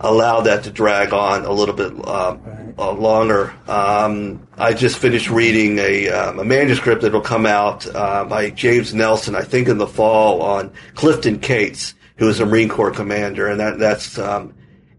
allowed 0.00 0.42
that 0.42 0.64
to 0.64 0.70
drag 0.70 1.12
on 1.12 1.44
a 1.44 1.52
little 1.52 1.74
bit 1.74 1.92
uh, 2.04 2.36
uh, 2.78 2.92
longer. 2.92 3.52
Um, 3.68 4.46
I 4.56 4.72
just 4.72 4.98
finished 4.98 5.30
reading 5.30 5.78
a, 5.78 6.08
um, 6.08 6.38
a 6.38 6.44
manuscript 6.44 7.02
that 7.02 7.12
will 7.12 7.20
come 7.20 7.46
out 7.46 7.86
uh, 7.94 8.24
by 8.24 8.50
James 8.50 8.94
Nelson, 8.94 9.34
I 9.34 9.42
think 9.42 9.68
in 9.68 9.78
the 9.78 9.86
fall, 9.86 10.42
on 10.42 10.72
Clifton 10.94 11.38
Cates, 11.38 11.94
who 12.16 12.28
is 12.28 12.40
a 12.40 12.46
Marine 12.46 12.68
Corps 12.68 12.90
commander, 12.90 13.46
and 13.46 13.60
that 13.60 13.78
that's 13.78 14.18
um, 14.18 14.54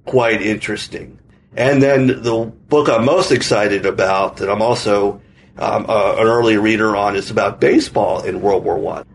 quite 0.06 0.42
interesting. 0.42 1.20
And 1.56 1.82
then 1.82 2.08
the 2.08 2.52
book 2.70 2.88
I'm 2.88 3.04
most 3.04 3.32
excited 3.32 3.86
about, 3.86 4.38
that 4.38 4.50
I'm 4.50 4.62
also 4.62 5.22
um, 5.58 5.86
an 5.90 6.28
early 6.28 6.58
reader 6.58 6.96
on, 6.96 7.16
is 7.16 7.30
about 7.30 7.60
baseball 7.60 8.24
in 8.24 8.42
World 8.42 8.64
War 8.64 8.78
One. 8.78 9.06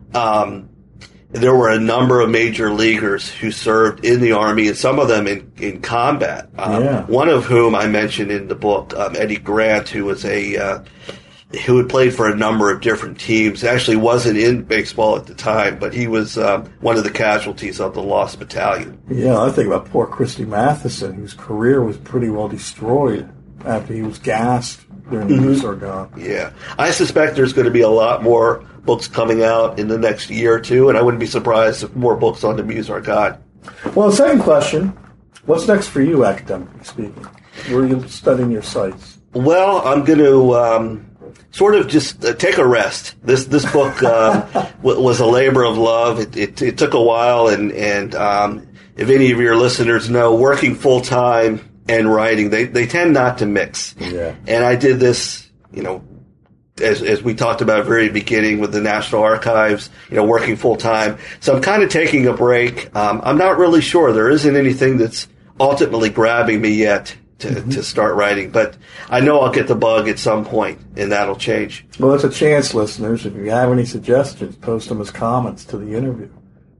There 1.40 1.54
were 1.54 1.68
a 1.70 1.78
number 1.78 2.20
of 2.20 2.30
major 2.30 2.72
leaguers 2.72 3.30
who 3.30 3.50
served 3.50 4.04
in 4.04 4.20
the 4.20 4.32
army, 4.32 4.68
and 4.68 4.76
some 4.76 4.98
of 4.98 5.08
them 5.08 5.26
in 5.26 5.50
in 5.58 5.80
combat. 5.82 6.48
Um, 6.58 6.82
Yeah. 6.84 7.02
One 7.06 7.28
of 7.28 7.44
whom 7.44 7.74
I 7.74 7.86
mentioned 7.86 8.30
in 8.30 8.48
the 8.48 8.54
book, 8.54 8.94
um, 8.96 9.14
Eddie 9.16 9.36
Grant, 9.36 9.88
who 9.88 10.04
was 10.06 10.24
a 10.24 10.56
uh, 10.56 10.78
who 11.64 11.76
had 11.78 11.88
played 11.88 12.12
for 12.14 12.28
a 12.28 12.34
number 12.36 12.70
of 12.72 12.80
different 12.80 13.20
teams. 13.20 13.62
Actually, 13.64 13.96
wasn't 13.96 14.36
in 14.36 14.62
baseball 14.62 15.16
at 15.16 15.26
the 15.26 15.34
time, 15.34 15.78
but 15.78 15.94
he 15.94 16.06
was 16.06 16.36
um, 16.36 16.64
one 16.80 16.96
of 16.96 17.04
the 17.04 17.10
casualties 17.10 17.80
of 17.80 17.94
the 17.94 18.02
Lost 18.02 18.38
Battalion. 18.38 19.00
Yeah, 19.08 19.40
I 19.40 19.50
think 19.50 19.68
about 19.68 19.86
poor 19.86 20.06
Christy 20.06 20.44
Mathewson, 20.44 21.14
whose 21.14 21.34
career 21.34 21.82
was 21.82 21.96
pretty 21.98 22.30
well 22.30 22.48
destroyed 22.48 23.30
after 23.64 23.94
he 23.94 24.02
was 24.02 24.18
gassed 24.18 24.80
during 25.10 25.28
the 25.28 25.36
Meuse-Argonne. 25.36 26.10
Yeah, 26.16 26.50
I 26.78 26.90
suspect 26.90 27.36
there's 27.36 27.52
going 27.52 27.66
to 27.66 27.70
be 27.70 27.80
a 27.82 27.88
lot 27.88 28.22
more 28.24 28.64
books 28.86 29.08
coming 29.08 29.42
out 29.42 29.78
in 29.78 29.88
the 29.88 29.98
next 29.98 30.30
year 30.30 30.54
or 30.54 30.60
two, 30.60 30.88
and 30.88 30.96
I 30.96 31.02
wouldn't 31.02 31.20
be 31.20 31.26
surprised 31.26 31.82
if 31.82 31.94
more 31.94 32.16
books 32.16 32.44
on 32.44 32.56
the 32.56 32.62
Meuse-Argonne. 32.62 33.42
Well, 33.94 34.10
second 34.12 34.42
question: 34.42 34.96
What's 35.44 35.66
next 35.66 35.88
for 35.88 36.00
you, 36.00 36.24
academically 36.24 36.84
speaking? 36.84 37.26
Where 37.68 37.80
are 37.80 37.86
you 37.86 38.06
studying 38.08 38.50
your 38.50 38.62
sites? 38.62 39.18
Well, 39.32 39.86
I'm 39.86 40.04
going 40.04 40.18
to 40.18 40.54
um, 40.54 41.06
sort 41.50 41.74
of 41.74 41.88
just 41.88 42.24
uh, 42.24 42.34
take 42.34 42.58
a 42.58 42.66
rest. 42.66 43.14
This 43.22 43.46
this 43.46 43.70
book 43.72 44.02
um, 44.02 44.48
w- 44.82 45.00
was 45.00 45.20
a 45.20 45.26
labor 45.26 45.64
of 45.64 45.76
love. 45.76 46.20
It, 46.20 46.36
it, 46.36 46.62
it 46.62 46.78
took 46.78 46.94
a 46.94 47.02
while, 47.02 47.48
and 47.48 47.72
and 47.72 48.14
um, 48.14 48.68
if 48.96 49.08
any 49.08 49.32
of 49.32 49.40
your 49.40 49.56
listeners 49.56 50.08
know, 50.08 50.34
working 50.34 50.74
full 50.74 51.00
time 51.00 51.60
and 51.88 52.12
writing, 52.12 52.50
they 52.50 52.64
they 52.64 52.86
tend 52.86 53.14
not 53.14 53.38
to 53.38 53.46
mix. 53.46 53.94
Yeah. 53.98 54.34
And 54.46 54.64
I 54.64 54.76
did 54.76 55.00
this, 55.00 55.48
you 55.72 55.82
know, 55.82 56.04
as, 56.80 57.02
as 57.02 57.22
we 57.22 57.34
talked 57.34 57.62
about 57.62 57.86
very 57.86 58.08
beginning 58.08 58.58
with 58.58 58.72
the 58.72 58.80
National 58.80 59.22
Archives, 59.22 59.90
you 60.10 60.16
know, 60.16 60.24
working 60.24 60.56
full 60.56 60.76
time. 60.76 61.18
So 61.40 61.56
I'm 61.56 61.62
kind 61.62 61.82
of 61.82 61.90
taking 61.90 62.26
a 62.26 62.32
break. 62.32 62.94
Um, 62.94 63.20
I'm 63.24 63.38
not 63.38 63.58
really 63.58 63.80
sure. 63.80 64.12
There 64.12 64.30
isn't 64.30 64.56
anything 64.56 64.98
that's 64.98 65.28
ultimately 65.58 66.10
grabbing 66.10 66.60
me 66.60 66.70
yet 66.70 67.16
to, 67.38 67.62
to 67.62 67.82
start 67.82 68.14
writing, 68.14 68.50
but 68.50 68.76
I 69.08 69.20
know 69.20 69.40
I'll 69.40 69.52
get 69.52 69.68
the 69.68 69.74
bug 69.74 70.08
at 70.08 70.18
some 70.18 70.44
point 70.44 70.78
and 70.96 71.12
that'll 71.12 71.36
change. 71.36 71.86
Well, 71.98 72.14
it's 72.14 72.24
a 72.24 72.30
chance, 72.30 72.74
listeners. 72.74 73.26
If 73.26 73.34
you 73.34 73.50
have 73.50 73.70
any 73.70 73.84
suggestions, 73.84 74.56
post 74.56 74.88
them 74.88 75.00
as 75.00 75.10
comments 75.10 75.64
to 75.66 75.78
the 75.78 75.94
interview. 75.94 76.30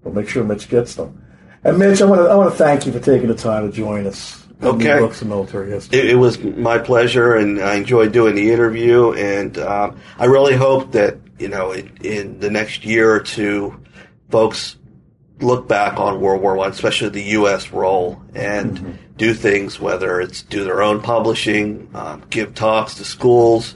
We'll 0.03 0.15
make 0.15 0.29
sure 0.29 0.45
Mitch 0.45 0.69
gets 0.69 0.95
them. 0.95 1.23
And 1.65 1.79
Mitch, 1.79 2.01
I 2.01 2.05
want 2.05 2.21
to 2.21 2.29
I 2.29 2.35
want 2.37 2.51
to 2.51 2.57
thank 2.57 2.87
you 2.87 2.93
for 2.93 3.01
taking 3.01 3.29
the 3.29 3.35
time 3.35 3.69
to 3.69 3.77
join 3.77 4.07
us. 4.07 4.46
Okay. 4.63 4.99
Books 4.99 5.23
Military 5.23 5.71
History. 5.71 5.99
It, 5.99 6.11
it 6.11 6.15
was 6.15 6.43
my 6.43 6.79
pleasure, 6.79 7.35
and 7.35 7.61
I 7.61 7.75
enjoyed 7.75 8.13
doing 8.13 8.35
the 8.35 8.53
interview. 8.53 9.13
And 9.13 9.59
um, 9.59 9.99
I 10.19 10.25
really 10.27 10.57
hope 10.57 10.93
that 10.93 11.19
you 11.39 11.49
know, 11.49 11.73
in, 11.73 11.97
in 12.03 12.41
the 12.41 12.51
next 12.51 12.85
year 12.85 13.13
or 13.13 13.21
two, 13.21 13.81
folks 14.31 14.77
look 15.41 15.69
back 15.69 15.99
on 16.01 16.21
World 16.21 16.41
War 16.41 16.57
One, 16.57 16.71
especially 16.71 17.11
the 17.11 17.23
U.S. 17.23 17.71
role, 17.71 18.23
and 18.35 18.99
do 19.17 19.35
things. 19.35 19.79
Whether 19.79 20.21
it's 20.21 20.43
do 20.43 20.65
their 20.65 20.83
own 20.83 21.03
publishing, 21.03 21.91
um, 21.95 22.25
give 22.31 22.55
talks 22.55 22.95
to 22.95 23.05
schools, 23.05 23.75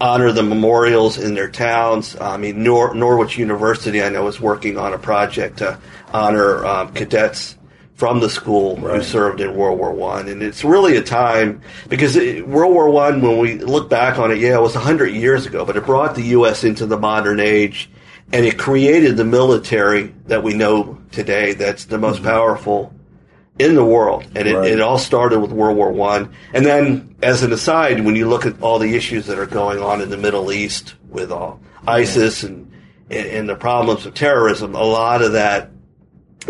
honor 0.00 0.32
the 0.32 0.42
memorials 0.42 1.18
in 1.18 1.34
their 1.34 1.50
towns. 1.50 2.16
I 2.18 2.38
mean, 2.38 2.62
Nor- 2.62 2.94
Norwich 2.94 3.36
University, 3.36 4.02
I 4.02 4.08
know, 4.08 4.26
is 4.28 4.40
working 4.40 4.78
on 4.78 4.94
a 4.94 4.98
project 4.98 5.58
to 5.58 5.78
honor 6.12 6.64
um, 6.64 6.92
cadets 6.94 7.58
from 8.02 8.18
the 8.18 8.28
school 8.28 8.74
who 8.74 9.00
served 9.00 9.40
in 9.40 9.54
World 9.54 9.78
War 9.78 9.92
One, 9.92 10.26
and 10.26 10.42
it's 10.42 10.64
really 10.64 10.96
a 10.96 11.02
time 11.02 11.60
because 11.88 12.16
it, 12.16 12.48
World 12.48 12.74
War 12.74 12.90
One, 12.90 13.22
when 13.22 13.38
we 13.38 13.58
look 13.58 13.88
back 13.88 14.18
on 14.18 14.32
it, 14.32 14.38
yeah, 14.38 14.56
it 14.56 14.60
was 14.60 14.74
hundred 14.74 15.12
years 15.12 15.46
ago, 15.46 15.64
but 15.64 15.76
it 15.76 15.86
brought 15.86 16.16
the 16.16 16.24
U.S. 16.38 16.64
into 16.64 16.84
the 16.84 16.98
modern 16.98 17.38
age, 17.38 17.88
and 18.32 18.44
it 18.44 18.58
created 18.58 19.16
the 19.16 19.24
military 19.24 20.12
that 20.26 20.42
we 20.42 20.52
know 20.52 20.98
today. 21.12 21.52
That's 21.52 21.84
the 21.84 21.96
most 21.96 22.16
mm-hmm. 22.16 22.24
powerful 22.24 22.92
in 23.60 23.76
the 23.76 23.84
world, 23.84 24.24
and 24.34 24.48
it, 24.48 24.56
Right. 24.56 24.72
it 24.72 24.80
all 24.80 24.98
started 24.98 25.38
with 25.38 25.52
World 25.52 25.76
War 25.76 25.92
One. 25.92 26.34
And 26.52 26.66
then, 26.66 27.14
as 27.22 27.44
an 27.44 27.52
aside, 27.52 28.04
when 28.04 28.16
you 28.16 28.28
look 28.28 28.46
at 28.46 28.60
all 28.60 28.80
the 28.80 28.96
issues 28.96 29.26
that 29.26 29.38
are 29.38 29.46
going 29.46 29.78
on 29.78 30.00
in 30.00 30.10
the 30.10 30.18
Middle 30.18 30.50
East 30.50 30.96
with 31.08 31.30
uh, 31.30 31.36
all 31.36 31.60
ISIS 31.86 32.42
and 32.42 32.68
and, 33.10 33.26
and 33.28 33.48
the 33.48 33.54
problems 33.54 34.06
of 34.06 34.14
terrorism, 34.14 34.74
a 34.74 34.82
lot 34.82 35.22
of 35.22 35.34
that 35.34 35.71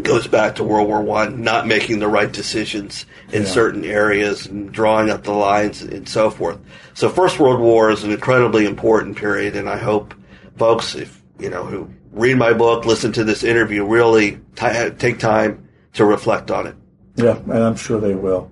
goes 0.02 0.26
back 0.26 0.56
to 0.56 0.64
World 0.64 0.88
War 0.88 1.02
One, 1.02 1.42
not 1.42 1.66
making 1.66 1.98
the 1.98 2.08
right 2.08 2.32
decisions 2.32 3.04
in 3.32 3.42
Yeah. 3.42 3.48
certain 3.48 3.84
areas 3.84 4.46
and 4.46 4.72
drawing 4.72 5.10
up 5.10 5.24
the 5.24 5.32
lines 5.32 5.82
and 5.82 6.08
so 6.08 6.30
forth. 6.30 6.58
So 6.94 7.08
First 7.08 7.38
World 7.38 7.60
War 7.60 7.90
is 7.90 8.02
an 8.04 8.10
incredibly 8.10 8.64
important 8.64 9.16
period, 9.16 9.54
and 9.56 9.68
I 9.68 9.76
hope 9.76 10.14
folks, 10.56 10.94
if 10.94 11.20
you 11.38 11.50
know, 11.50 11.64
who 11.64 11.88
read 12.12 12.36
my 12.36 12.52
book, 12.52 12.84
listen 12.86 13.12
to 13.12 13.24
this 13.24 13.42
interview, 13.42 13.84
really 13.84 14.38
ti 14.56 14.90
take 14.98 15.18
time 15.18 15.66
to 15.94 16.04
reflect 16.04 16.50
on 16.50 16.66
it. 16.66 16.74
Yeah, 17.16 17.36
and 17.36 17.62
I'm 17.64 17.76
sure 17.76 18.00
they 18.00 18.14
will. 18.14 18.50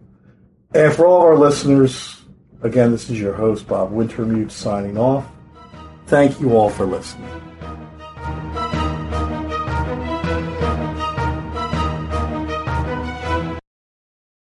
And 0.75 0.93
for 0.93 1.07
all 1.07 1.21
of 1.23 1.27
our 1.27 1.37
listeners, 1.37 2.21
again, 2.63 2.91
this 2.93 3.09
is 3.09 3.21
your 3.21 3.33
host, 3.35 3.67
Bob 3.67 3.93
Wintermute, 3.93 4.51
signing 4.51 4.99
off. 4.99 5.25
Thank 6.07 6.41
you 6.41 6.57
all 6.57 6.71
for 6.71 6.85
listening. 6.85 7.29